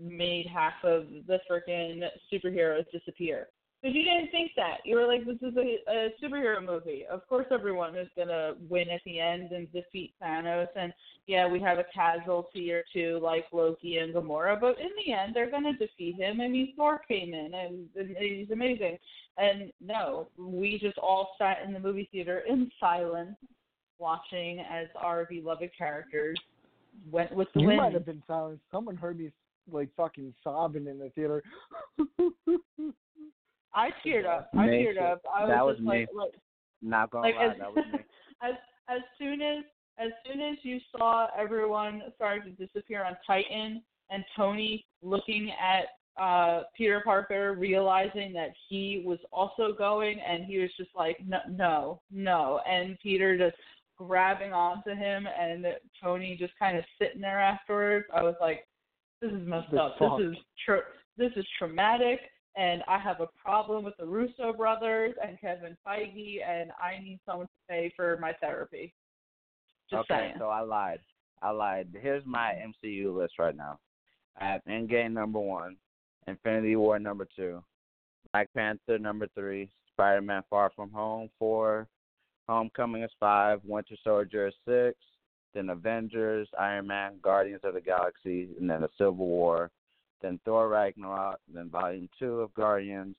[0.00, 2.02] made half of the freaking
[2.32, 3.48] superheroes disappear.
[3.82, 4.78] Because you didn't think that.
[4.84, 7.06] You were like, this is a, a superhero movie.
[7.10, 10.68] Of course, everyone is gonna win at the end and defeat Thanos.
[10.76, 10.92] And
[11.26, 15.34] yeah, we have a casualty or two like Loki and Gamora, but in the end,
[15.34, 16.42] they're gonna defeat him.
[16.42, 18.98] I mean, Thor came in and, and he's amazing.
[19.38, 23.36] And no, we just all sat in the movie theater in silence,
[23.98, 26.38] watching as our beloved characters
[27.10, 27.78] went with the you wind.
[27.78, 28.60] might have been silent.
[28.70, 29.30] Someone heard me
[29.70, 31.42] like fucking sobbing in the theater.
[33.74, 34.50] I teared up.
[34.56, 35.00] I Me teared too.
[35.04, 35.22] up.
[35.32, 36.06] I was That was just like, me.
[36.18, 36.32] like,
[36.82, 37.98] Not gonna like lie, as, that was me.
[38.42, 38.54] as
[38.88, 39.64] as soon as
[39.98, 45.84] as soon as you saw everyone start to disappear on Titan and Tony looking at
[46.20, 51.38] uh Peter Parker realizing that he was also going and he was just like no
[51.48, 53.56] no no and Peter just
[54.06, 55.66] grabbing onto him and
[56.02, 58.66] Tony just kind of sitting there afterwards I was like
[59.20, 60.18] this is messed The up fuck?
[60.18, 60.82] this is tra-
[61.18, 62.20] this is traumatic
[62.56, 67.20] and I have a problem with the Russo brothers and Kevin Feige and I need
[67.26, 68.94] someone to pay for my therapy
[69.90, 71.00] just okay, saying so I lied.
[71.42, 71.88] I lied.
[72.00, 72.54] Here's my
[72.84, 73.78] MCU list right now.
[74.40, 75.76] I have Endgame number one,
[76.26, 77.62] Infinity War number two,
[78.32, 81.88] Black Panther number three, Spider Man Far From Home four,
[82.50, 84.98] Homecoming is five, Winter Soldier is six,
[85.54, 89.70] then Avengers, Iron Man, Guardians of the Galaxy, and then the Civil War,
[90.20, 93.14] then Thor Ragnarok, then Volume two of Guardians,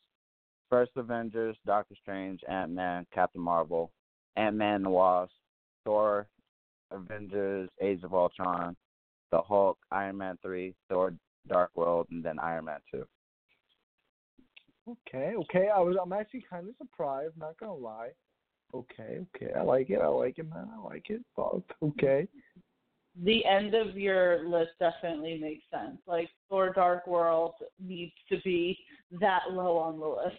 [0.70, 3.90] First Avengers, Doctor Strange, Ant Man, Captain Marvel,
[4.36, 5.32] Ant Man and the Wasp,
[5.86, 6.28] Thor,
[6.92, 8.76] Avengers, Age of Ultron,
[9.32, 11.14] The Hulk, Iron Man 3, Thor,
[11.48, 13.06] Dark World, and then Iron Man 2.
[14.90, 15.70] Okay, okay.
[15.74, 18.10] I was I'm actually kind of surprised, not gonna lie.
[18.74, 19.52] Okay, okay.
[19.58, 20.00] I like it.
[20.02, 20.70] I like it, man.
[20.74, 21.22] I like it.
[21.84, 22.28] Okay.
[23.24, 25.98] the end of your list definitely makes sense.
[26.08, 28.78] Like Thor Dark World needs to be
[29.20, 30.38] that low on the list.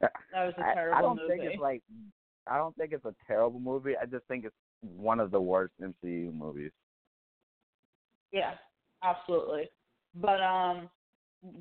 [0.00, 1.28] That was a terrible I don't movie.
[1.28, 1.82] think it's like
[2.46, 3.94] I don't think it's a terrible movie.
[4.00, 6.70] I just think it's one of the worst MCU movies.
[8.32, 8.54] Yeah,
[9.02, 9.68] absolutely.
[10.14, 10.88] But um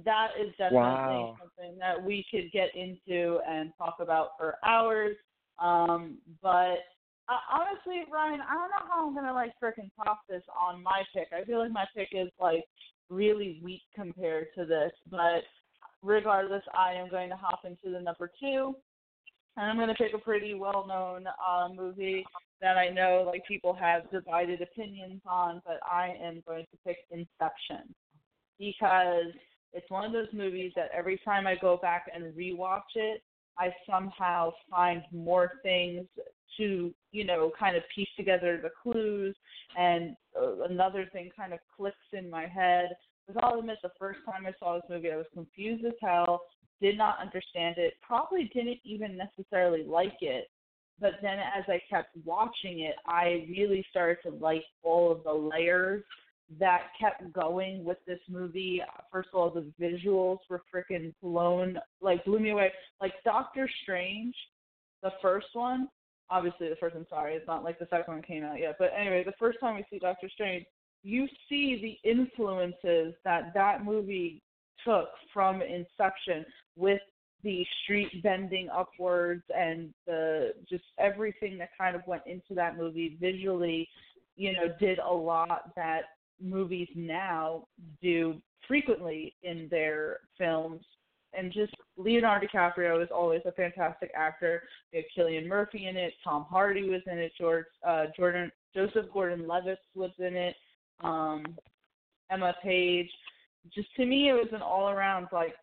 [0.03, 1.35] that is definitely Wow.
[1.39, 5.15] something that we could get into and talk about for hours.
[5.59, 6.77] Um but
[7.27, 11.03] uh, honestly, Ryan, I don't know how I'm gonna like freaking top this on my
[11.13, 11.27] pick.
[11.33, 12.63] I feel like my pick is like
[13.09, 15.43] really weak compared to this, but
[16.01, 18.75] regardless, I am going to hop into the number two,
[19.57, 22.25] and I'm going to pick a pretty well-known uh, movie
[22.61, 26.97] that I know like people have divided opinions on, but I am going to pick
[27.11, 27.93] Inception
[28.59, 29.33] because
[29.75, 33.21] it's one of those movies that every time I go back and rewatch it,
[33.59, 36.05] I somehow find more things
[36.57, 39.35] to, you know, kind of piece together the clues,
[39.77, 42.89] and uh, another thing kind of clicks in my head.
[43.27, 46.41] Because I'll admit, the first time I saw this movie, I was confused as hell,
[46.81, 50.49] did not understand it, probably didn't even necessarily like it.
[50.99, 55.33] But then as I kept watching it, I really started to like all of the
[55.33, 56.03] layers
[56.59, 58.81] that kept going with this movie.
[59.11, 62.71] First of all, the visuals were freaking blown, like blew me away.
[63.01, 64.35] Like Doctor Strange,
[65.01, 65.87] the first one,
[66.29, 68.75] obviously the first one, sorry, it's not like the second one came out yet.
[68.77, 70.65] But anyway, the first time we see Doctor Strange,
[71.03, 74.41] you see the influences that that movie
[74.83, 76.45] took from Inception
[76.75, 77.01] with
[77.43, 83.17] the street bending upwards and the just everything that kind of went into that movie
[83.21, 83.87] visually,
[84.35, 86.01] you know, did a lot that
[86.41, 87.67] movies now
[88.01, 90.81] do frequently in their films.
[91.37, 94.63] And just Leonardo DiCaprio is always a fantastic actor.
[94.93, 96.13] We have Cillian Murphy in it.
[96.23, 97.33] Tom Hardy was in it.
[97.37, 100.55] George uh, Jordan Joseph Gordon-Levitt was in it.
[101.03, 101.43] Um,
[102.31, 103.09] Emma Page.
[103.73, 105.55] Just to me, it was an all-around like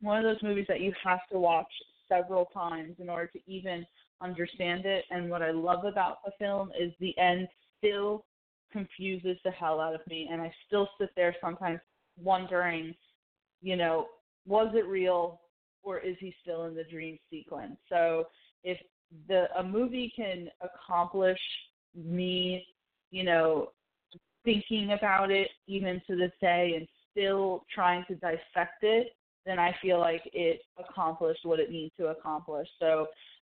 [0.00, 1.72] one of those movies that you have to watch
[2.08, 3.86] several times in order to even
[4.20, 5.04] understand it.
[5.10, 8.24] And what I love about the film is the end still
[8.74, 11.80] confuses the hell out of me, and I still sit there sometimes
[12.20, 12.94] wondering,
[13.62, 14.08] you know,
[14.46, 15.40] was it real
[15.82, 17.76] or is he still in the dream sequence?
[17.88, 18.24] So
[18.64, 18.78] if
[19.28, 21.38] the a movie can accomplish
[21.94, 22.66] me,
[23.10, 23.70] you know,
[24.44, 29.14] thinking about it even to this day and still trying to dissect it,
[29.46, 32.68] then I feel like it accomplished what it needs to accomplish.
[32.80, 33.06] So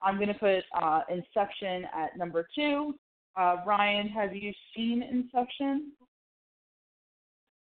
[0.02, 2.96] I'm going to put uh, Inception at number two.
[3.38, 5.92] Uh, Ryan, have you seen Inception?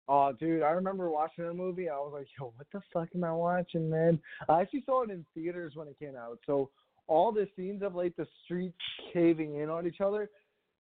[0.08, 1.90] Oh, dude, I remember watching that movie.
[1.90, 4.18] I was like, yo, what the fuck am I watching, man?
[4.48, 6.38] I actually saw it in theaters when it came out.
[6.46, 6.70] So
[7.08, 8.78] all the scenes of like the streets
[9.12, 10.30] caving in on each other,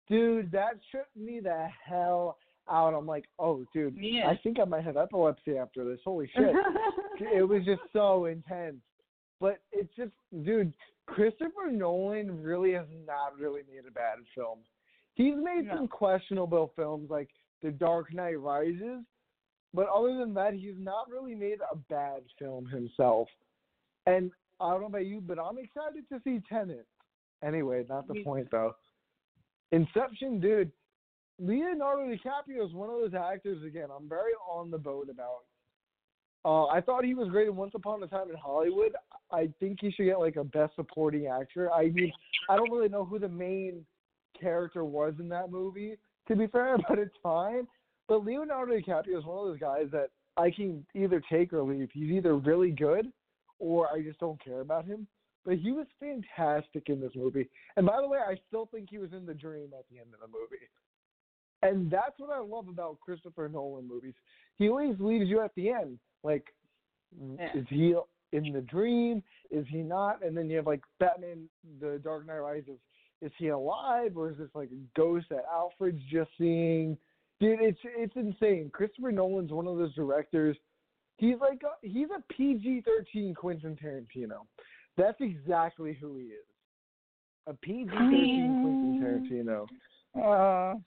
[0.10, 2.38] dude, that tripped me the hell
[2.70, 2.96] out.
[2.96, 4.28] I'm like, oh, dude, Yeah.
[4.28, 6.00] I think I might have epilepsy after this.
[6.04, 6.56] Holy shit.
[7.20, 8.78] it was just so intense.
[9.40, 10.12] But it's just,
[10.44, 10.74] dude,
[11.08, 14.60] Christopher Nolan really has not really made a bad film.
[15.16, 17.30] He's made some questionable films like
[17.62, 19.04] The Dark Knight Rises,
[19.74, 23.28] but other than that, he's not really made a bad film himself.
[24.06, 26.86] And I don't know about you, but I'm excited to see Tenet.
[27.44, 28.76] Anyway, not the point though.
[29.72, 30.72] Inception, dude.
[31.40, 33.88] Leonardo DiCaprio is one of those actors again.
[33.96, 35.46] I'm very on the boat about.
[36.44, 38.96] Uh, I thought he was great in Once Upon a Time in Hollywood.
[39.32, 41.72] I think he should get like a Best Supporting Actor.
[41.72, 42.12] I mean,
[42.50, 43.86] I don't really know who the main
[44.40, 45.98] character was in that movie,
[46.28, 47.68] to be fair, but it's fine.
[48.08, 51.90] But Leonardo DiCaprio is one of those guys that I can either take or leave.
[51.94, 53.12] He's either really good
[53.60, 55.08] or I just don't care about him.
[55.46, 57.50] But he was fantastic in this movie.
[57.76, 60.10] And by the way, I still think he was in the dream at the end
[60.14, 60.68] of the movie.
[61.64, 64.14] And that's what I love about Christopher Nolan movies.
[64.58, 66.00] He always leaves you at the end.
[66.24, 66.54] Like,
[67.20, 67.52] Yeah.
[67.56, 67.96] is he
[68.32, 69.24] in the dream?
[69.50, 70.24] Is he not?
[70.24, 71.50] And then you have like Batman,
[71.80, 72.80] The Dark Knight Rises.
[73.22, 76.98] Is he alive or is this like a ghost that Alfred's just seeing?
[77.40, 78.70] Dude, it's it's insane.
[78.74, 80.58] Christopher Nolan's one of those directors.
[81.18, 84.46] He's like a, he's a PG thirteen Quentin Tarantino.
[84.98, 86.46] That's exactly who he is.
[87.48, 89.68] A PG thirteen Quentin Tarantino.
[90.16, 90.80] Uh,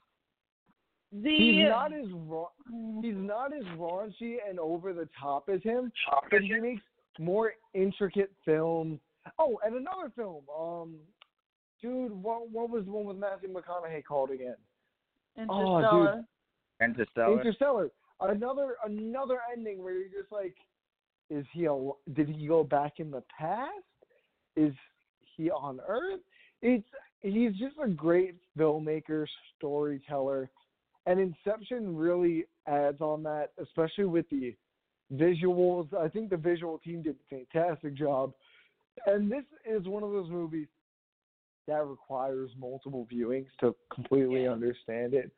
[1.23, 5.91] the He's not as ra- he's not as raunchy and over the top as him,
[6.29, 6.81] but he makes
[7.19, 8.99] more intricate films.
[9.39, 10.43] Oh, and another film.
[10.57, 10.95] Um,
[11.81, 14.55] dude, what what was the one with Matthew McConaughey called again?
[15.49, 16.23] Oh, Interstellar.
[16.81, 17.39] Interstellar.
[17.39, 17.91] Interstellar.
[18.21, 20.55] Another another ending where you're just like,
[21.29, 23.71] is he a, did he go back in the past?
[24.55, 24.73] Is
[25.35, 26.21] he on Earth?
[26.61, 26.87] It's
[27.21, 29.25] he's just a great filmmaker,
[29.57, 30.49] storyteller,
[31.05, 34.55] and Inception really adds on that, especially with the
[35.13, 35.93] visuals.
[35.93, 38.33] I think the visual team did a fantastic job.
[39.05, 40.67] And this is one of those movies
[41.67, 45.31] that requires multiple viewings to completely understand it.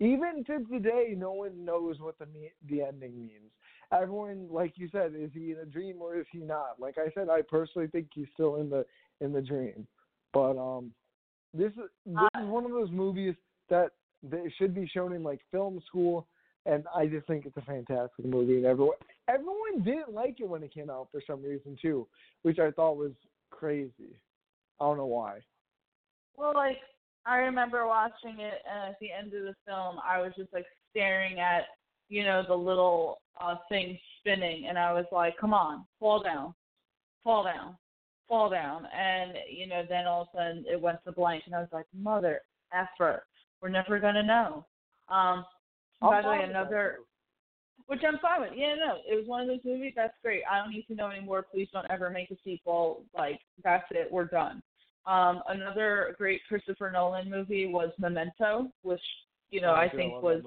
[0.00, 3.50] Even to today, no one knows what the me- the ending means.
[3.92, 6.80] Everyone, like you said, is he in a dream or is he not?
[6.80, 8.84] Like I said, I personally think he's still in the
[9.20, 9.86] in the dream.
[10.32, 10.92] But um,
[11.52, 13.34] this is this is one of those movies
[13.70, 13.92] that
[14.30, 16.26] that should be shown in like film school,
[16.66, 18.56] and I just think it's a fantastic movie.
[18.56, 18.96] And everyone
[19.28, 22.06] everyone didn't like it when it came out for some reason too,
[22.42, 23.12] which I thought was
[23.50, 24.16] crazy.
[24.80, 25.40] I don't know why.
[26.36, 26.78] Well, like
[27.26, 30.66] I remember watching it, and at the end of the film, I was just like
[30.90, 31.64] staring at
[32.08, 36.54] you know the little uh thing spinning, and I was like, "Come on, fall down,
[37.22, 37.76] fall down,
[38.28, 41.54] fall down," and you know then all of a sudden it went to blank, and
[41.54, 42.40] I was like, "Mother
[42.72, 43.24] effer,
[43.64, 44.66] we're never gonna know."
[45.08, 45.44] Um,
[46.02, 46.98] I'm by the way, fine with that, another
[47.86, 48.52] which I'm fine with.
[48.54, 49.94] Yeah, no, it was one of those movies.
[49.96, 50.42] That's great.
[50.50, 51.46] I don't need to know anymore.
[51.50, 53.02] Please don't ever make a sequel.
[53.16, 54.10] Like that's it.
[54.10, 54.62] We're done.
[55.06, 59.00] Um, another great Christopher Nolan movie was Memento, which
[59.50, 60.42] you know Oh, I dude, think was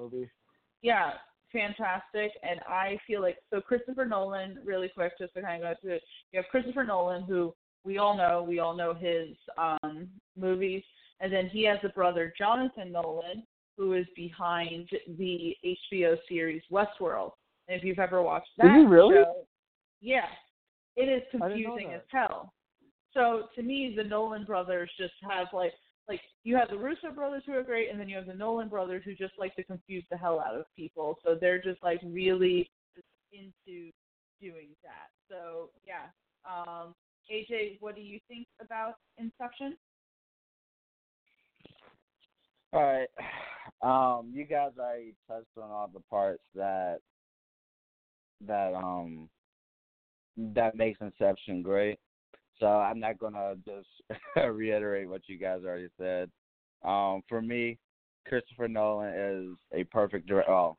[0.82, 1.14] yeah
[1.52, 2.32] fantastic.
[2.44, 5.96] And I feel like so Christopher Nolan, really quick, just to kind of go through
[5.96, 6.04] it.
[6.32, 7.54] You have Christopher Nolan, who
[7.84, 8.44] we all know.
[8.48, 10.08] We all know his um,
[10.38, 10.84] movies,
[11.20, 13.44] and then he has a brother, Jonathan Nolan,
[13.78, 17.32] who is behind the HBO series Westworld.
[17.68, 19.16] And if you've ever watched that he really?
[19.16, 19.46] show,
[20.02, 20.28] yeah,
[20.96, 22.54] it is I didn't know confusing as hell.
[23.14, 25.74] So to me, the Nolan brothers just have like
[26.08, 28.70] like you have the Russo brothers who are great, and then you have the Nolan
[28.70, 31.18] brothers who just like to confuse the hell out of people.
[31.26, 32.70] So they're just like really
[33.34, 33.92] into
[34.40, 35.10] doing that.
[35.30, 36.08] So yeah,
[36.50, 36.94] um,
[37.32, 39.76] AJ, what do you think about Inception?
[42.74, 43.08] All right.
[43.84, 46.98] Um, you guys already touched on all the parts that
[48.48, 49.30] that um
[50.36, 52.00] that makes Inception great.
[52.60, 53.88] So I'm not gonna just
[54.36, 56.32] reiterate what you guys already said.
[56.84, 57.78] Um, for me,
[58.28, 60.72] Christopher Nolan is a perfect director.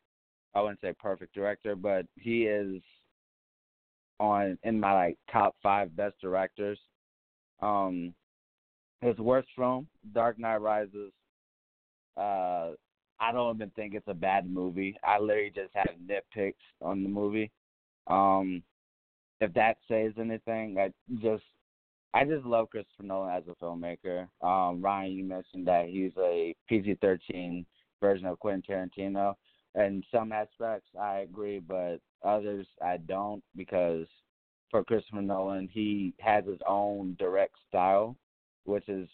[0.54, 2.82] I wouldn't say perfect director, but he is
[4.18, 6.80] on in my like top five best directors.
[7.60, 8.14] Um,
[9.00, 11.12] his worst film, Dark Knight Rises.
[12.18, 12.70] Uh,
[13.20, 14.96] I don't even think it's a bad movie.
[15.04, 17.50] I literally just have nitpicks on the movie.
[18.06, 18.62] Um,
[19.40, 21.44] if that says anything, I just
[22.14, 24.28] I just love Christopher Nolan as a filmmaker.
[24.40, 27.64] Um, Ryan, you mentioned that he's a PG-13
[28.00, 29.34] version of Quentin Tarantino.
[29.74, 34.06] In some aspects, I agree, but others I don't because
[34.70, 38.16] for Christopher Nolan, he has his own direct style,
[38.64, 39.08] which is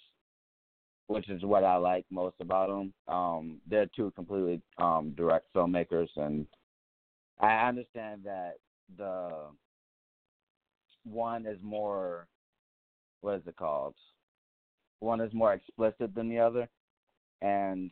[1.07, 2.93] which is what I like most about them.
[3.09, 6.47] Um, they're two completely um, direct filmmakers, and
[7.41, 8.55] I understand that
[8.97, 9.31] the
[11.05, 12.27] one is more
[13.21, 13.95] what is it called?
[15.01, 16.69] One is more explicit than the other,
[17.41, 17.91] and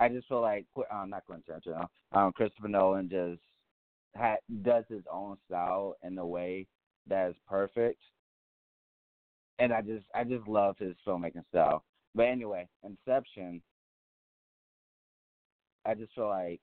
[0.00, 3.40] I just feel like uh, not Quentin Tarantino, um, Christopher Nolan just
[4.16, 6.66] ha- does his own style in a way
[7.08, 8.00] that is perfect,
[9.58, 11.84] and I just I just love his filmmaking style.
[12.14, 13.62] but anyway, Inception.
[15.86, 16.60] I just feel like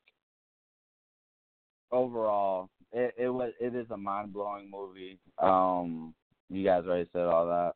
[1.91, 5.19] overall, it it was it is a mind blowing movie.
[5.41, 6.13] Um,
[6.49, 7.73] you guys already said all that.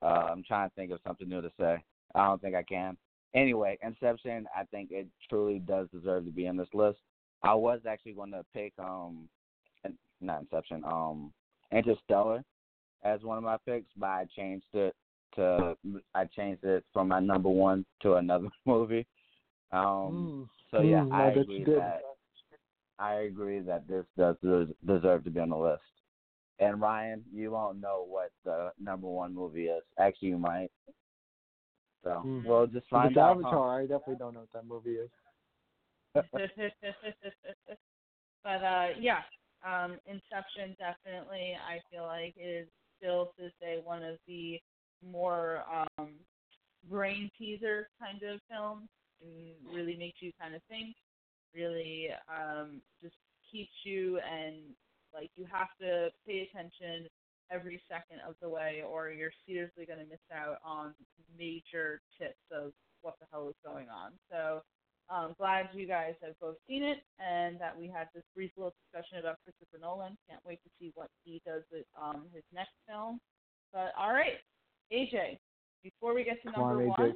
[0.00, 1.82] Uh, I'm trying to think of something new to say.
[2.14, 2.96] I don't think I can.
[3.34, 6.98] Anyway, Inception, I think it truly does deserve to be in this list.
[7.42, 9.28] I was actually going to pick um,
[10.20, 11.32] not Inception, um,
[11.72, 12.42] Interstellar
[13.02, 14.94] as one of my picks, but I changed it
[15.36, 15.76] to
[16.14, 19.06] I changed it from my number one to another movie.
[19.72, 20.48] Um, Mm.
[20.70, 21.78] so yeah, Mm, I agree good.
[21.78, 22.02] that
[22.98, 24.36] I agree that this does
[24.86, 25.82] deserve to be on the list.
[26.58, 29.82] And Ryan, you won't know what the number one movie is.
[29.98, 30.70] Actually, you might.
[32.02, 32.40] So Hmm.
[32.44, 33.36] we'll just If find it's out.
[33.42, 33.48] huh?
[33.48, 35.10] Avatar, I definitely don't know what that movie is.
[38.44, 39.20] but uh, yeah,
[39.64, 41.56] um, Inception definitely.
[41.68, 42.68] I feel like it is
[42.98, 44.60] still to this day one of the
[45.08, 46.10] more um,
[46.90, 48.88] brain teaser kind of films.
[49.20, 50.94] And really makes you kind of think.
[51.54, 53.16] Really um, just
[53.50, 54.56] keeps you and
[55.14, 57.08] like you have to pay attention
[57.50, 60.94] every second of the way, or you're seriously going to miss out on
[61.38, 62.72] major tips of
[63.02, 64.12] what the hell is going on.
[64.30, 64.60] So
[65.10, 68.74] um, glad you guys have both seen it and that we had this brief little
[68.84, 70.16] discussion about Christopher Nolan.
[70.28, 73.18] Can't wait to see what he does with um, his next film.
[73.72, 74.36] But all right,
[74.92, 75.38] AJ,
[75.82, 76.98] before we get to Come number AJ.
[76.98, 77.14] one,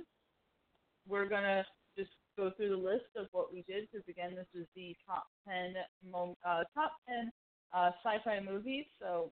[1.07, 1.65] we're gonna
[1.97, 5.27] just go through the list of what we did because again, this is the top
[5.47, 5.75] ten
[6.15, 7.31] uh, top ten
[7.75, 8.87] uh, sci-fi movies.
[9.01, 9.31] So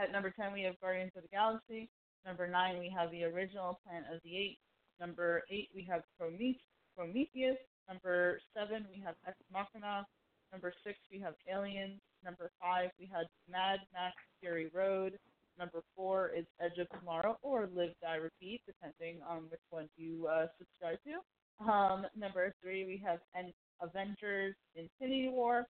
[0.00, 1.90] at number ten we have Guardians of the Galaxy.
[2.24, 4.60] Number nine we have the original Planet of the Apes.
[5.00, 7.56] Number eight we have Prometheus.
[7.88, 10.06] Number seven, we have Ex Machina.
[10.52, 12.00] Number six, we have Aliens.
[12.24, 15.18] Number five, we had Mad Max Fury Road.
[15.58, 20.26] Number four is Edge of Tomorrow or Live Die Repeat, depending on which one you
[20.26, 21.70] uh, subscribe to.
[21.70, 25.66] Um, number three, we have en- Avengers Infinity War.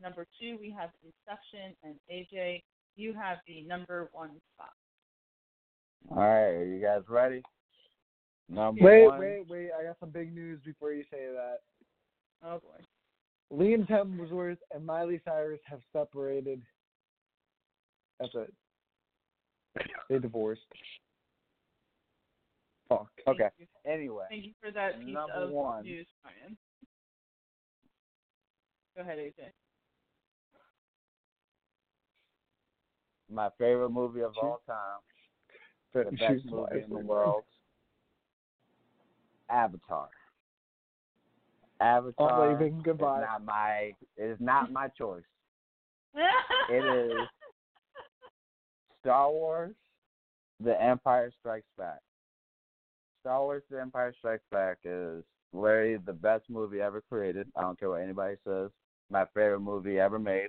[0.00, 1.74] Number two, we have Inception.
[1.82, 2.62] And AJ,
[2.96, 4.72] you have the number one spot.
[6.10, 7.42] All right, are you guys ready?
[8.48, 9.18] Number Wait, one.
[9.18, 9.70] wait, wait!
[9.78, 11.58] I got some big news before you say that.
[12.44, 12.84] Oh boy.
[13.52, 16.60] Liam Hemsworth and Miley Cyrus have separated.
[18.20, 18.52] That's it.
[20.08, 20.62] They divorced.
[22.88, 23.08] Fuck.
[23.26, 23.48] Okay.
[23.58, 23.66] You.
[23.90, 25.84] Anyway, Thank you for that piece Number of one.
[25.84, 26.56] news, Ryan.
[28.96, 29.50] Go ahead, AJ.
[33.30, 35.00] my favorite movie of all time,
[35.92, 37.42] the best movie in the world,
[39.50, 40.08] Avatar.
[41.80, 42.78] Avatar I'm leaving.
[42.80, 45.22] is not my it is not my choice.
[46.70, 47.18] It is
[49.00, 49.74] Star Wars,
[50.60, 51.98] The Empire Strikes Back.
[53.20, 55.22] Star Wars The Empire Strikes Back is
[55.52, 57.48] literally the best movie ever created.
[57.56, 58.70] I don't care what anybody says.
[59.10, 60.48] My favorite movie ever made.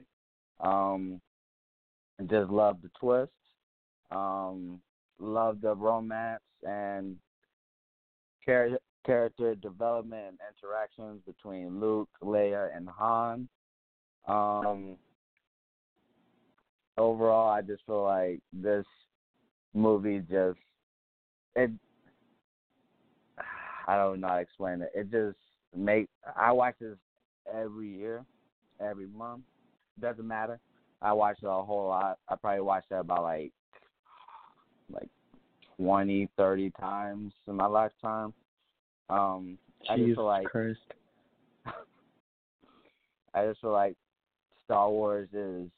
[0.61, 1.19] Um
[2.19, 3.31] I just love the twist.
[4.11, 4.79] Um
[5.19, 7.15] love the romance and
[8.45, 13.47] char- character development and interactions between Luke, Leia, and Han.
[14.27, 14.97] Um
[16.97, 18.85] overall, I just feel like this
[19.73, 20.59] movie just
[21.55, 21.71] it.
[23.87, 24.91] I don't know how to explain it.
[24.95, 25.37] It just
[25.75, 26.97] make I watch this
[27.53, 28.25] every year,
[28.79, 29.43] every month.
[29.99, 30.59] Doesn't matter.
[31.01, 32.17] I watch it a whole lot.
[32.27, 33.51] I probably watched that about like
[34.91, 35.09] like
[35.77, 38.33] twenty, thirty times in my lifetime.
[39.09, 39.57] Um,
[39.89, 40.79] I just feel like Christ.
[43.33, 43.95] I just feel like
[44.65, 45.69] Star Wars is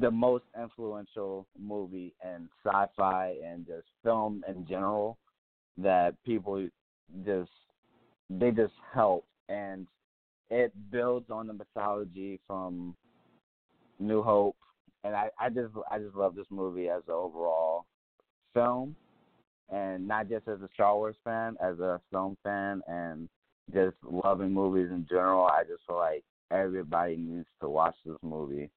[0.00, 5.18] the most influential movie in sci-fi and just film in general
[5.78, 6.66] that people
[7.24, 7.50] just
[8.30, 9.24] they just help.
[9.48, 9.86] And
[10.50, 12.96] it builds on the mythology from
[13.98, 14.56] New Hope.
[15.04, 17.86] And I, I just I just love this movie as an overall
[18.52, 18.96] film
[19.70, 23.28] and not just as a Star Wars fan, as a film fan and
[23.72, 25.46] just loving movies in general.
[25.46, 28.70] I just feel like everybody needs to watch this movie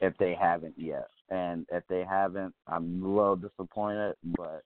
[0.00, 1.08] if they haven't yet.
[1.28, 4.64] And if they haven't, I'm a little disappointed, but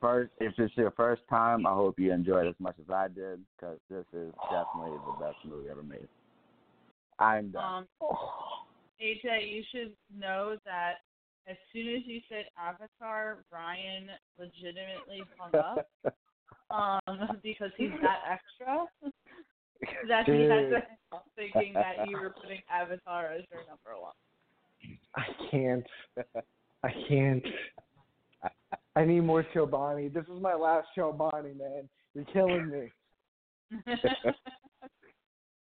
[0.00, 3.08] first if it's your first time, I hope you enjoyed it as much as I
[3.08, 6.08] did because this is definitely the best movie ever made.
[7.18, 7.86] I'm done.
[8.00, 8.16] Um,
[9.00, 10.94] AJ, you should know that
[11.48, 14.08] as soon as you said Avatar, Ryan
[14.38, 15.90] legitimately hung up
[16.70, 18.86] um, because he's that extra
[20.08, 24.12] that he had to stop thinking that you were putting Avatar as your number one.
[25.16, 25.86] I can't.
[26.82, 27.44] I can't.
[28.96, 30.12] I need more Chobani.
[30.12, 31.88] This is my last Chobani, man.
[32.14, 33.82] You're killing me.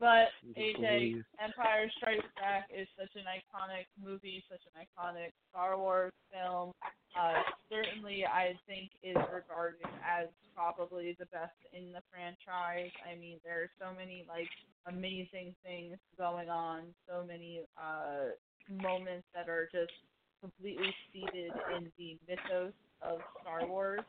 [0.01, 1.21] but AJ.
[1.37, 6.73] Empire Strikes Back is such an iconic movie, such an iconic Star Wars film.
[7.13, 7.37] Uh,
[7.69, 10.25] certainly, I think is regarded as
[10.57, 12.89] probably the best in the franchise.
[13.05, 14.49] I mean, there are so many like
[14.89, 18.33] amazing things going on, so many uh,
[18.81, 19.93] moments that are just
[20.41, 22.73] completely seated in the mythos
[23.05, 24.01] of Star Wars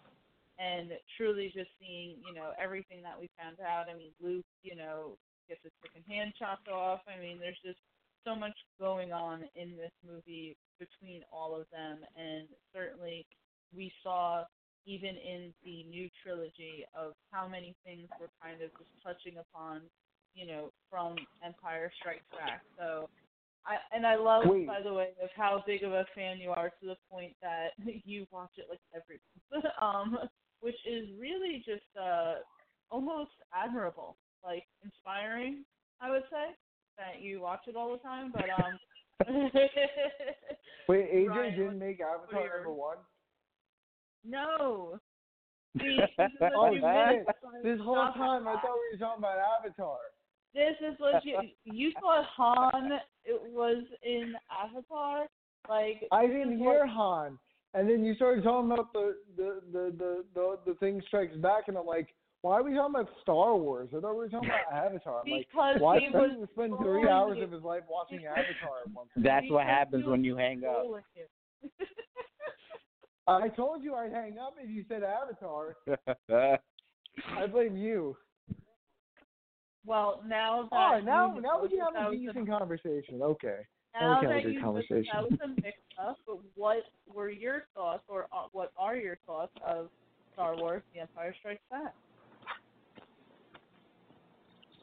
[0.59, 3.93] and truly just seeing, you know, everything that we found out.
[3.93, 7.01] I mean, Luke, you know, gets his freaking hand chopped off.
[7.09, 7.79] I mean, there's just
[8.25, 13.27] so much going on in this movie between all of them, and certainly
[13.75, 14.45] we saw
[14.87, 19.83] even in the new trilogy of how many things were kind of just touching upon,
[20.35, 21.15] you know, from
[21.45, 22.63] Empire Strikes Back.
[22.79, 23.09] So
[23.67, 24.67] I and I love Wait.
[24.67, 27.71] by the way of how big of a fan you are to the point that
[28.05, 29.21] you watch it like every
[29.53, 29.65] month.
[29.83, 30.19] um
[30.61, 32.35] which is really just uh
[32.91, 35.65] almost admirable, like inspiring,
[36.01, 36.55] I would say,
[36.99, 38.33] that you watch it all the time.
[38.33, 38.79] But um
[40.89, 42.97] Wait, AJ Ryan, didn't make Avatar your- number one?
[44.25, 44.99] No.
[45.81, 47.27] See, this Oh you shit!
[47.27, 47.39] missed.
[47.63, 49.99] This whole time I thought we were talking about Avatar.
[50.55, 52.93] This is what you you thought Han
[53.25, 55.27] it was in Avatar.
[55.69, 57.39] Like I didn't hear what- Han,
[57.75, 61.69] and then you started talking about the the the the the, the thing strikes back,
[61.69, 62.09] and I'm like,
[62.43, 63.89] why are we talking about Star Wars?
[63.97, 65.23] I thought we were talking about Avatar.
[65.25, 67.45] I'm like, because why he did was he spend three hours you.
[67.45, 69.09] of his life watching Avatar once?
[69.17, 70.85] That's what happens when you hang up.
[73.29, 75.77] I told you I'd hang up if you said Avatar.
[77.39, 78.17] I blame you.
[79.87, 82.49] Well, now that Oh, now you now we know can that have a was decent
[82.49, 83.23] conversation.
[83.23, 83.61] Okay.
[83.95, 85.07] Now Okay, that good you know conversation.
[85.13, 86.79] that was a mix up, but what
[87.13, 89.89] were your thoughts, or uh, what are your thoughts of
[90.33, 91.95] Star Wars: The Empire Strikes Back?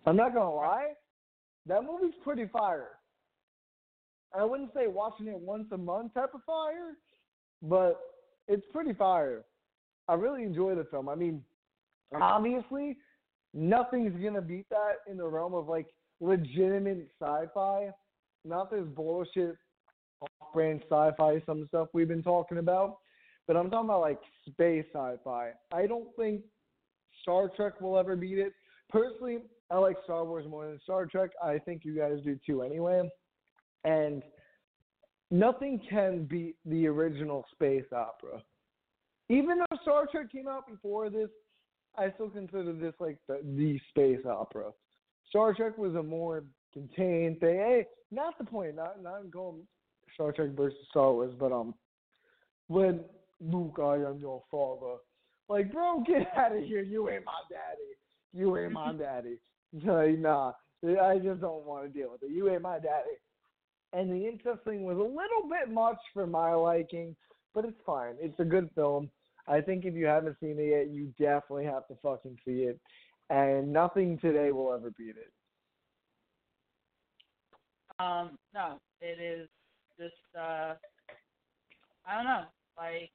[0.05, 0.93] I'm not gonna lie,
[1.65, 2.89] that movie's pretty fire.
[4.37, 6.95] I wouldn't say watching it once a month type of fire,
[7.61, 7.99] but
[8.47, 9.43] it's pretty fire.
[10.07, 11.09] I really enjoy the film.
[11.09, 11.43] I mean,
[12.13, 12.97] obviously,
[13.53, 15.87] nothing's gonna beat that in the realm of like
[16.19, 17.89] legitimate sci-fi,
[18.45, 19.55] not this bullshit
[20.21, 22.97] off-brand sci-fi some stuff we've been talking about.
[23.47, 25.51] But I'm talking about like space sci-fi.
[25.71, 26.41] I don't think
[27.21, 28.53] Star Trek will ever beat it.
[28.89, 29.39] Personally,
[29.71, 31.31] I like Star Wars more than Star Trek.
[31.43, 33.09] I think you guys do too anyway.
[33.83, 34.23] And
[35.31, 38.41] nothing can beat the original space opera.
[39.29, 41.29] Even though Star Trek came out before this,
[41.95, 44.71] I still consider this like the, the space opera.
[45.29, 46.43] Star Trek was a more
[46.73, 47.57] contained thing.
[47.57, 48.75] Hey, not the point.
[48.75, 49.61] Not not going
[50.15, 51.75] Star Trek versus Star Wars, but um,
[52.67, 53.01] when
[53.39, 54.97] Luke, I am your father.
[55.47, 56.81] Like, bro, get out of here.
[56.81, 57.89] You ain't my daddy.
[58.33, 59.37] You ain't my daddy.
[59.85, 62.31] Like, nah, I just don't want to deal with it.
[62.31, 63.17] You ain't my daddy.
[63.93, 67.15] And the incest thing was a little bit much for my liking,
[67.53, 68.15] but it's fine.
[68.19, 69.09] It's a good film.
[69.47, 72.79] I think if you haven't seen it yet, you definitely have to fucking see it.
[73.29, 75.31] And nothing today will ever beat it.
[77.99, 79.47] Um, no, it is
[79.99, 80.73] just uh,
[82.07, 82.45] I don't know,
[82.77, 83.11] like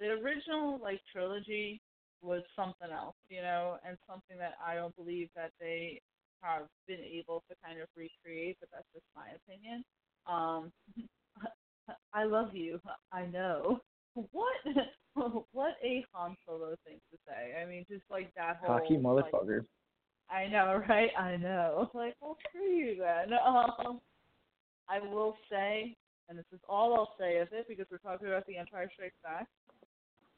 [0.00, 1.80] the original like trilogy
[2.22, 6.00] was something else, you know, and something that I don't believe that they
[6.42, 9.84] have been able to kind of recreate, but that's just my opinion.
[10.26, 10.72] Um,
[12.14, 12.80] I love you.
[13.12, 13.80] I know.
[14.14, 14.56] What?
[15.52, 17.60] what a Han Solo thing to say.
[17.60, 19.64] I mean, just like that whole Cocky like, motherfucker.
[20.30, 21.10] I know, right?
[21.18, 21.90] I know.
[21.94, 23.38] Like, well, screw you then.
[23.44, 24.00] Um,
[24.88, 25.94] I will say,
[26.28, 29.16] and this is all I'll say of it because we're talking about The Empire Strikes
[29.22, 29.46] Back,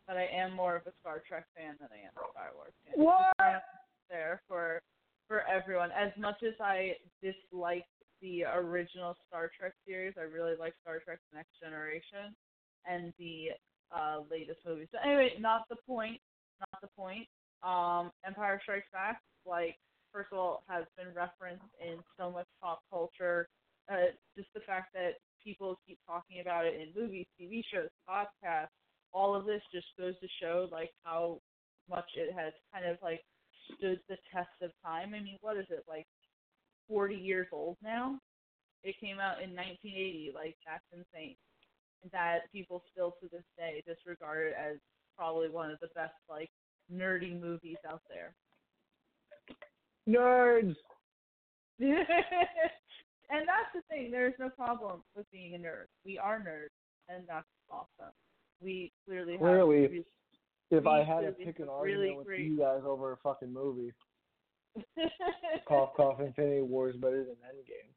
[0.08, 2.72] that I am more of a Star Trek fan than I am a Star Wars
[2.82, 2.96] fan.
[2.96, 3.20] What?
[3.20, 3.62] Just throwing it out
[4.10, 4.80] There for
[5.28, 5.90] for everyone.
[5.92, 7.84] As much as I dislike
[8.20, 12.34] the original Star Trek series, I really like Star Trek: The Next Generation
[12.88, 13.52] and the
[13.92, 14.88] uh, latest movies.
[14.90, 16.18] So anyway, not the point.
[16.58, 17.28] Not the point.
[17.62, 19.76] Um, Empire Strikes Back, like
[20.12, 23.46] first of all, has been referenced in so much pop culture.
[23.90, 28.74] Uh, just the fact that people keep talking about it in movies, TV shows, podcasts,
[29.12, 31.40] all of this just goes to show like how
[31.88, 33.20] much it has kind of like
[33.76, 35.14] stood the test of time.
[35.14, 36.06] I mean, what is it like
[36.88, 38.18] 40 years old now?
[38.84, 40.32] It came out in 1980.
[40.34, 41.36] Like that's insane.
[42.12, 44.76] That people still to this day disregard it as
[45.16, 46.50] probably one of the best like
[46.92, 48.34] nerdy movies out there.
[50.08, 50.76] Nerds.
[51.80, 51.96] and
[53.30, 54.10] that's the thing.
[54.10, 55.86] There's no problem with being a nerd.
[56.04, 56.74] We are nerds,
[57.08, 58.12] and that's awesome.
[58.60, 60.04] We clearly have Clearly, really-
[60.70, 63.16] If I had to pick an have argument really with great- you guys over a
[63.18, 63.92] fucking movie,
[65.66, 67.90] cough cough, Infinity War is better than Endgame.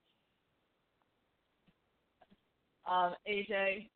[2.91, 3.89] um, AJ,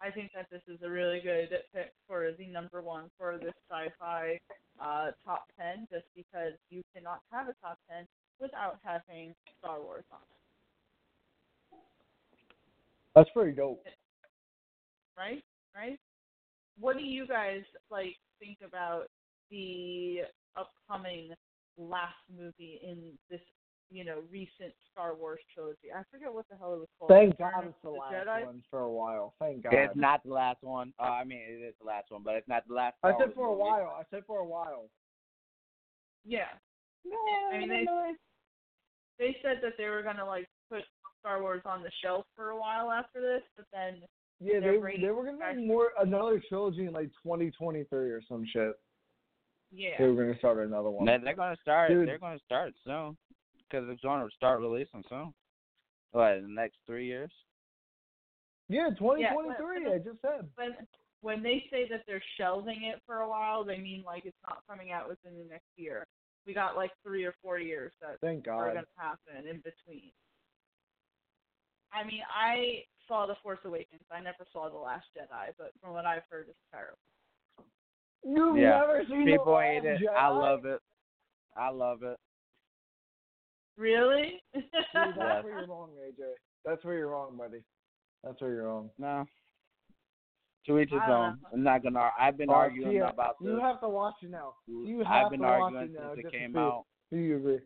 [0.00, 3.52] I think that this is a really good pick for the number one for this
[3.70, 4.38] sci-fi
[4.80, 8.06] uh, top ten, just because you cannot have a top ten
[8.40, 10.20] without having Star Wars on
[11.72, 11.78] it,
[13.14, 13.84] That's pretty dope.
[15.18, 15.42] right?
[15.76, 15.98] Right?
[16.80, 19.04] What do you guys like think about
[19.50, 20.20] the
[20.56, 21.30] upcoming
[21.76, 22.98] last movie in
[23.30, 23.40] this,
[23.90, 25.92] you know, recent Star Wars trilogy?
[25.94, 27.10] I forget what the hell it was called.
[27.10, 28.46] Thank God it's the the last Jedi?
[28.46, 29.34] one for a while.
[29.38, 29.74] Thank God.
[29.74, 30.92] It's not the last one.
[30.98, 32.96] Uh, I mean, it is the last one, but it's not the last.
[33.02, 33.60] I Star said Wars for a movie.
[33.62, 33.96] while.
[34.00, 34.88] I said for a while.
[36.24, 36.48] Yeah.
[37.04, 37.16] No,
[37.52, 37.86] I mean, they
[39.18, 40.82] they said that they were gonna like put
[41.20, 44.02] Star Wars on the shelf for a while after this, but then
[44.40, 48.22] Yeah, They're they bringing were gonna back- make more another trilogy in like 2023 or
[48.22, 48.72] some shit.
[49.70, 51.04] yeah, They were gonna start another one.
[51.04, 51.90] They- They're gonna start.
[51.90, 52.08] Dude.
[52.08, 53.16] They're gonna start soon,
[53.58, 55.34] because it's gonna start releasing soon.
[56.12, 57.30] What in the next three years?
[58.68, 59.84] Yeah, 2023.
[59.84, 60.50] but- I just said.
[60.56, 60.86] when
[61.22, 64.66] when they say that they're shelving it for a while, they mean like it's not
[64.66, 66.06] coming out within the next year.
[66.46, 68.56] We got like three or four years that Thank God.
[68.58, 70.12] are gonna happen in between.
[71.92, 74.02] I mean, I saw The Force Awakens.
[74.10, 76.96] I never saw The Last Jedi, but from what I've heard, it's terrible.
[78.24, 78.78] You've Yeah.
[78.80, 80.00] never seen People the hate it.
[80.06, 80.80] Last I love it.
[81.56, 82.16] I love it.
[83.76, 84.40] Really?
[84.54, 85.14] Dude, Yes.
[85.16, 86.34] that's where you're wrong, AJ.
[86.64, 87.62] That's where you're wrong, buddy.
[88.22, 88.90] That's where you're wrong.
[88.98, 89.26] No.
[90.66, 91.08] To each his own.
[91.08, 91.36] know.
[91.54, 92.10] I'm not gonna.
[92.18, 93.48] I've been Uh, arguing Tia, about this.
[93.48, 94.54] You have to watch it now.
[94.68, 96.84] You have I've been to watch arguing it now since it came out.
[97.10, 97.60] Do you agree?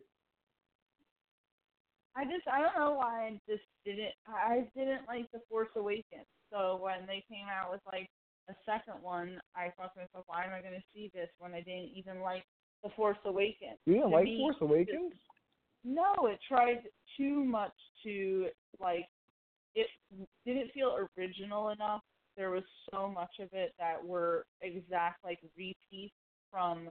[2.15, 6.25] I just I don't know why I just didn't I didn't like the Force Awakens.
[6.51, 8.07] So when they came out with like
[8.49, 11.53] a second one, I thought to myself, why am I going to see this when
[11.53, 12.43] I didn't even like
[12.83, 13.79] the Force Awakens?
[13.85, 15.13] You didn't To like me, Force Awakens?
[15.83, 16.83] No, it tried
[17.17, 17.73] too much
[18.03, 18.47] to
[18.79, 19.05] like
[19.75, 19.87] it
[20.45, 22.01] didn't feel original enough.
[22.37, 26.13] There was so much of it that were exact like repeats
[26.49, 26.89] from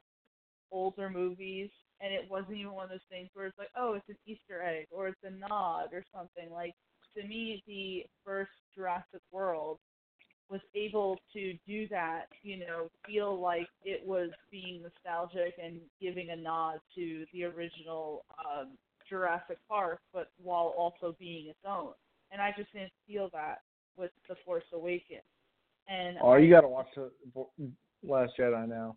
[0.70, 4.08] older movies and it wasn't even one of those things where it's like, oh, it's
[4.08, 6.50] an Easter egg or it's a nod or something.
[6.52, 6.74] Like
[7.16, 9.78] to me the first Jurassic World
[10.50, 16.30] was able to do that, you know, feel like it was being nostalgic and giving
[16.30, 18.72] a nod to the original um,
[19.08, 21.92] Jurassic Park, but while also being its own.
[22.30, 23.60] And I just didn't feel that
[23.96, 25.22] with The Force Awakens.
[25.88, 27.10] And Oh, you gotta watch the
[28.02, 28.96] Last Jedi now.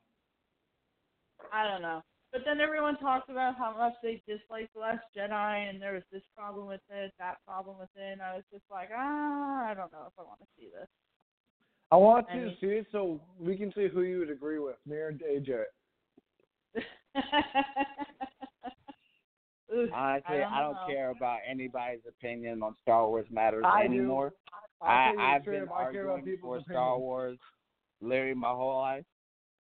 [1.54, 2.02] I don't know.
[2.38, 6.04] But then everyone talked about how much they disliked The Last Jedi and there was
[6.12, 9.74] this problem with it, that problem with it, and I was just like, ah, I
[9.74, 10.88] don't know if I want to see this.
[11.92, 14.60] I want I to mean- see it so we can see who you would agree
[14.60, 15.64] with, me or AJ.
[19.74, 24.34] Ooh, Honestly, don't I don't, care about anybody's opinion on Star Wars matters I anymore.
[24.80, 27.02] I'll I, tell you I've been up, I arguing for people's Star opinions.
[27.02, 27.40] Wars
[28.00, 29.06] literally my whole life.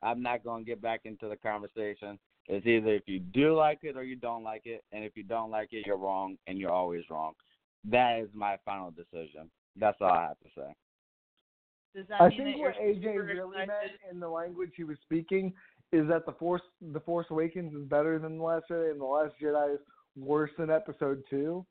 [0.03, 2.19] I'm not going to get back into the conversation.
[2.47, 5.23] It's either if you do like it or you don't like it, and if you
[5.23, 7.33] don't like it, you're wrong, and you're always wrong.
[7.83, 9.49] That is my final decision.
[9.75, 10.73] That's all I have to say.
[11.95, 13.71] Does that I mean think that what AJ really meant
[14.09, 15.53] in the language he was speaking
[15.91, 16.61] is that the Force
[16.93, 19.79] the Force Awakens is better than the Last Jedi and the Last Jedi is
[20.15, 21.65] worse than Episode Two.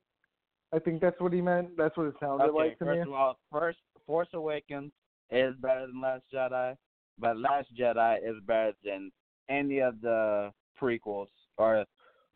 [0.73, 1.77] I think that's what he meant.
[1.77, 3.01] That's what it sounded Okay, like to first me.
[3.01, 4.91] of all, first Force Awakens
[5.31, 6.75] is better than Last Jedi,
[7.17, 9.11] but Last Jedi is better than
[9.49, 10.51] any of the
[10.81, 11.27] prequels
[11.57, 11.85] or.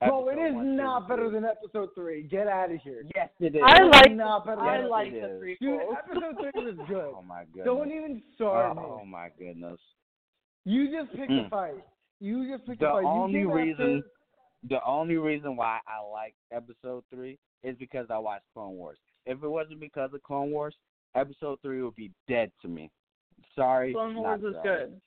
[0.03, 1.33] Bro, it episode is one, not and better three.
[1.35, 2.23] than Episode Three.
[2.23, 3.03] Get out of here.
[3.15, 3.61] Yes, it is.
[3.63, 5.57] I It is like not better I than like it the is.
[5.61, 5.79] Dude.
[5.95, 7.13] Episode Three was good.
[7.15, 7.65] Oh my goodness.
[7.65, 9.11] Don't even start oh, me.
[9.11, 9.79] my goodness.
[10.65, 11.45] You just picked Mm.
[11.45, 11.83] a fight.
[12.19, 13.01] You just picked The a fight.
[13.03, 14.03] You only came after- reason,
[14.69, 18.97] the only reason why I like Episode Three is because I watched Clone Wars.
[19.27, 20.75] If it wasn't because of Clone Wars,
[21.15, 22.89] Episode Three would be dead to me.
[23.55, 23.93] Sorry.
[23.93, 24.79] Clone Wars was sorry.
[24.87, 25.01] good.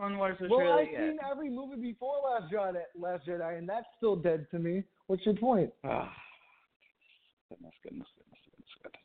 [0.00, 1.10] Clone Wars was Well, really I've good.
[1.10, 4.82] seen every movie before Last Jedi, Last Jedi, and that's still dead to me.
[5.08, 5.70] What's your point?
[5.84, 6.10] Ah,
[7.50, 9.02] goodness, goodness, goodness, goodness, goodness.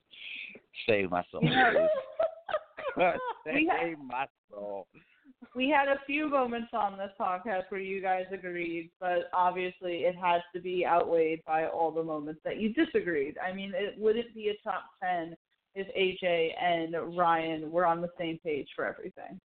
[0.88, 1.72] Save my soul, Yeah.
[2.96, 3.10] please.
[3.54, 4.88] We ha- my soul.
[5.54, 10.16] We had a few moments on this podcast where you guys agreed, but obviously it
[10.16, 13.38] has to be outweighed by all the moments that you disagreed.
[13.46, 15.36] I mean, it wouldn't be a top 10
[15.76, 19.42] if AJ and Ryan were on the same page for everything.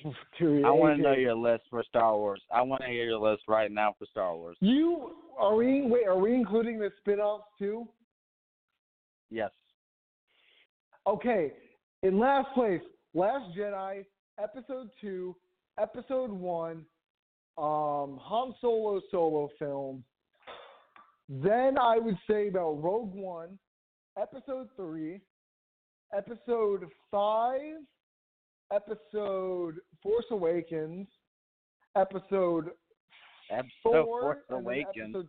[0.40, 2.42] I want to know your list for Star Wars.
[2.52, 4.56] I want to hear your list right now for Star Wars.
[4.60, 6.06] You are we wait?
[6.06, 7.88] Are we including the spin-offs too?
[9.30, 9.50] Yes.
[11.06, 11.52] Okay,
[12.02, 12.82] In last place,
[13.14, 14.04] Last Jedi,
[14.42, 15.34] Episode Two,
[15.78, 16.84] Episode One,
[17.58, 20.04] um, Han Solo solo film.
[21.28, 23.58] Then I would say about Rogue One,
[24.20, 25.20] Episode Three,
[26.16, 27.76] Episode Five,
[28.72, 31.06] Episode Force Awakens,
[31.96, 32.70] Episode
[33.50, 35.16] Episode Four, Force and then Awakens.
[35.16, 35.28] Episode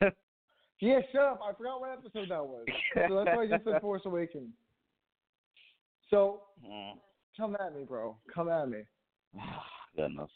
[0.00, 0.14] Six.
[0.80, 1.40] yeah, shut up!
[1.46, 2.64] I forgot what episode that was.
[3.08, 4.50] So that's why I just said Force Awakens.
[6.10, 6.92] So Mm.
[7.36, 8.16] come at me, bro.
[8.32, 8.82] Come at me.
[9.96, 10.30] Goodness.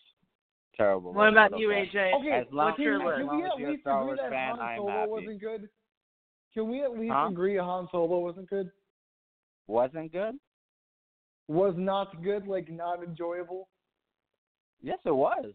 [0.77, 1.13] Terrible.
[1.15, 1.89] What about but you, okay.
[1.95, 2.21] AJ?
[2.21, 3.19] Okay, As long- What's your can, list?
[3.19, 4.91] can As we at you're a least Star agree Wars that fan, Han I'm Solo
[4.91, 5.11] happy.
[5.11, 5.69] wasn't good?
[6.53, 7.29] Can we at least Huh?
[7.31, 8.71] agree Han Solo wasn't good?
[9.69, 10.35] Wasn't good?
[11.49, 13.69] Was not good, like not enjoyable?
[14.83, 15.53] Yes, it was.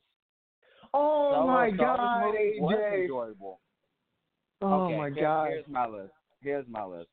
[0.94, 3.02] Oh Star my god, AJ.
[3.04, 3.60] enjoyable.
[4.62, 5.50] Oh okay, my here- god.
[5.50, 6.14] Here's my list.
[6.42, 7.10] Here's my list.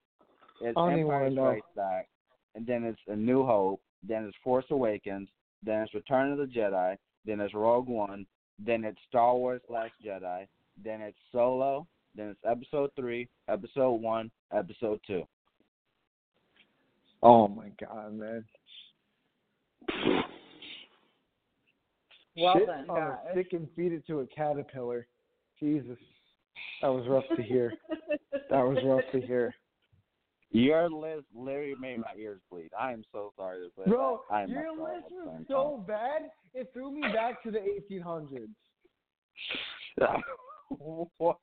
[0.61, 1.31] It's I don't even Empire.
[1.33, 2.09] Strikes Back,
[2.55, 5.29] and then it's A New Hope, then it's Force Awakens,
[5.63, 8.27] then it's Return of the Jedi, then it's Rogue One,
[8.59, 10.47] then it's Star Wars Last Jedi,
[10.83, 11.87] then it's Solo,
[12.17, 15.23] then it's Episode Three, Episode One, Episode Two.
[17.23, 18.45] Oh my god, man.
[22.39, 23.17] Well Shit then, on guys.
[23.29, 25.07] a stick and feed it to a caterpillar.
[25.59, 25.99] Jesus.
[26.83, 27.73] That was rough to hear.
[28.51, 29.55] That was rough to hear.
[30.51, 32.71] Your list literally made my ears bleed.
[32.79, 34.35] I am so sorry to say Bro, that.
[34.35, 37.59] I am your list was same so bad, it threw me back to the
[37.91, 38.49] 1800s.
[41.19, 41.39] what?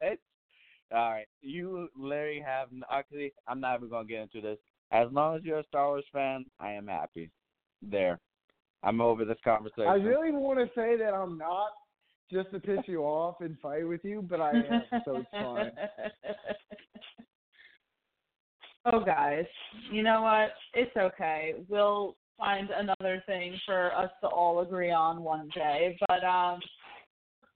[0.91, 3.33] All right, you literally have actually.
[3.47, 4.57] I'm not even gonna get into this.
[4.91, 7.31] As long as you're a Star Wars fan, I am happy.
[7.81, 8.19] There,
[8.85, 9.87] I'm over this conversation.
[9.87, 11.69] I really want to say that I'm not
[12.31, 15.71] just to piss you off and fight with you, but I am, so it's fine.
[18.93, 19.45] oh, guys,
[19.91, 20.51] you know what?
[20.73, 21.55] It's okay.
[21.67, 25.97] We'll find another thing for us to all agree on one day.
[26.07, 26.59] But um,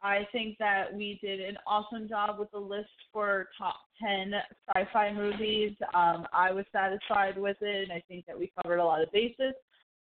[0.01, 4.33] I think that we did an awesome job with the list for top 10
[4.75, 5.73] sci fi movies.
[5.93, 9.11] Um, I was satisfied with it, and I think that we covered a lot of
[9.11, 9.53] bases.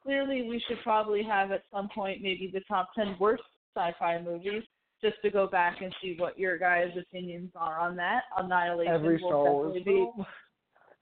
[0.07, 3.43] Clearly, we should probably have at some point maybe the top 10 worst
[3.75, 4.63] sci fi movies.
[5.01, 8.21] Just to go back and see what your guys' opinions are on that.
[8.37, 10.09] Annihilation Every will definitely be.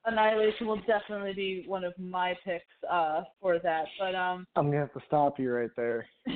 [0.06, 3.84] Annihilation will definitely be one of my picks uh, for that.
[3.96, 6.04] But um, I'm gonna have to stop you right there.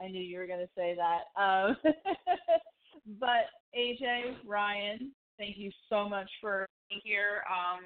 [0.00, 1.40] I knew you were going to say that.
[1.40, 1.76] Um,
[3.20, 3.46] but
[3.78, 7.84] AJ, Ryan, thank you so much for being here um,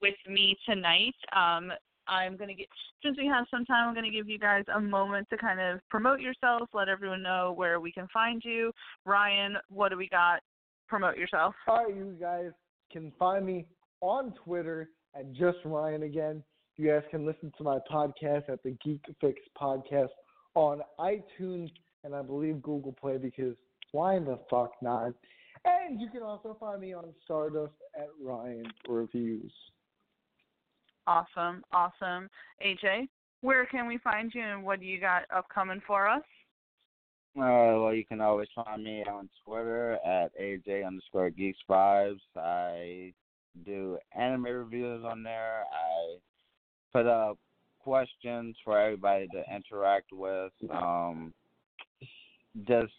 [0.00, 1.14] with me tonight.
[1.36, 1.70] Um,
[2.08, 2.66] I'm going to get,
[3.02, 5.60] since we have some time, I'm going to give you guys a moment to kind
[5.60, 8.72] of promote yourselves, let everyone know where we can find you.
[9.04, 10.40] Ryan, what do we got?
[10.88, 11.54] Promote yourself.
[11.66, 12.50] All right, you guys
[12.92, 13.66] can find me
[14.00, 16.42] on Twitter at just Ryan again.
[16.76, 20.08] You guys can listen to my podcast at the Geek Fix Podcast
[20.54, 21.70] on iTunes
[22.04, 23.54] and I believe Google Play because
[23.92, 25.12] why the fuck not?
[25.64, 29.52] And you can also find me on Stardust at Ryan Reviews.
[31.06, 32.28] Awesome, awesome.
[32.64, 33.08] AJ,
[33.42, 36.22] where can we find you and what do you got upcoming for us?
[37.36, 42.20] Uh, well, you can always find me on Twitter at AJ underscore Geeks Vibes.
[42.36, 43.12] I
[43.66, 45.64] do anime reviews on there.
[45.72, 46.18] I
[46.92, 47.38] put up
[47.80, 50.52] questions for everybody to interact with.
[50.70, 51.34] Um,
[52.68, 52.92] just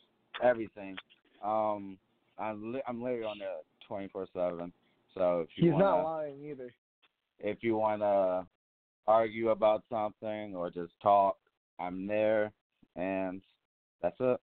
[0.43, 0.97] everything.
[1.43, 1.97] Um,
[2.37, 3.55] I'm li- I'm literally on there
[3.87, 4.73] twenty four seven.
[5.13, 6.73] So if you He's wanna, not lying either.
[7.39, 8.47] If you wanna
[9.07, 11.37] argue about something or just talk,
[11.79, 12.51] I'm there,
[12.95, 13.41] and
[14.01, 14.39] that's it.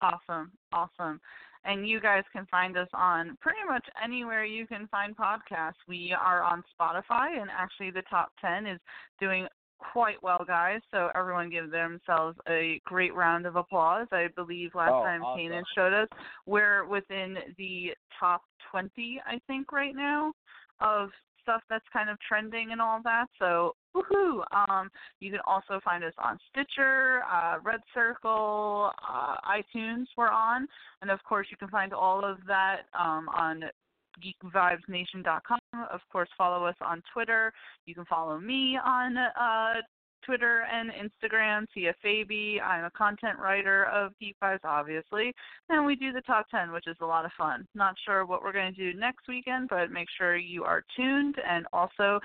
[0.00, 1.20] Awesome, awesome.
[1.64, 5.80] And you guys can find us on pretty much anywhere you can find podcasts.
[5.88, 8.80] We are on Spotify, and actually, the top 10 is
[9.18, 9.46] doing
[9.78, 10.80] quite well, guys.
[10.90, 14.06] So, everyone give themselves a great round of applause.
[14.12, 15.40] I believe last Oh, time awesome.
[15.40, 16.08] Kanan showed us
[16.44, 20.34] we're within the top 20, I think, right now
[20.80, 21.10] of
[21.44, 23.26] stuff that's kind of trending and all that.
[23.38, 24.42] So, woohoo!
[24.52, 24.90] Um,
[25.20, 30.06] you can also find us on Stitcher, uh, Red Circle, uh, iTunes.
[30.16, 30.66] We're on,
[31.02, 33.64] and of course, you can find all of that um, on
[34.22, 35.58] GeekVibesNation.com.
[35.92, 37.52] Of course, follow us on Twitter.
[37.86, 39.74] You can follow me on uh,
[40.24, 42.60] Twitter and Instagram, Tia Fabi.
[42.62, 45.32] I'm a content writer of Geek Vibes, obviously,
[45.68, 47.66] and we do the top 10, which is a lot of fun.
[47.74, 51.36] Not sure what we're going to do next weekend, but make sure you are tuned
[51.48, 52.20] and also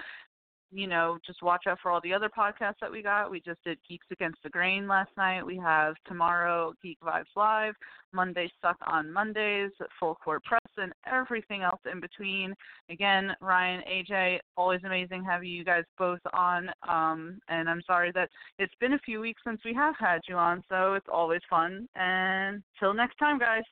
[0.72, 3.32] you know, just watch out for all the other podcasts that we got.
[3.32, 5.46] We just did Geeks Against the Grain last night.
[5.46, 7.74] We have tomorrow Geek Vibes Live,
[8.14, 12.54] Monday Suck on Mondays, Full Court Press, and everything else in between.
[12.90, 16.70] Again, Ryan, AJ, always amazing having you guys both on.
[16.88, 18.30] Um, and I'm sorry that
[18.60, 21.88] it's been a few weeks since we have had you on, so it's always fun.
[21.96, 23.64] And till next time, guys.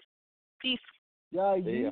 [0.59, 0.79] Peace.
[1.31, 1.77] Yeah, See ya.
[1.77, 1.91] you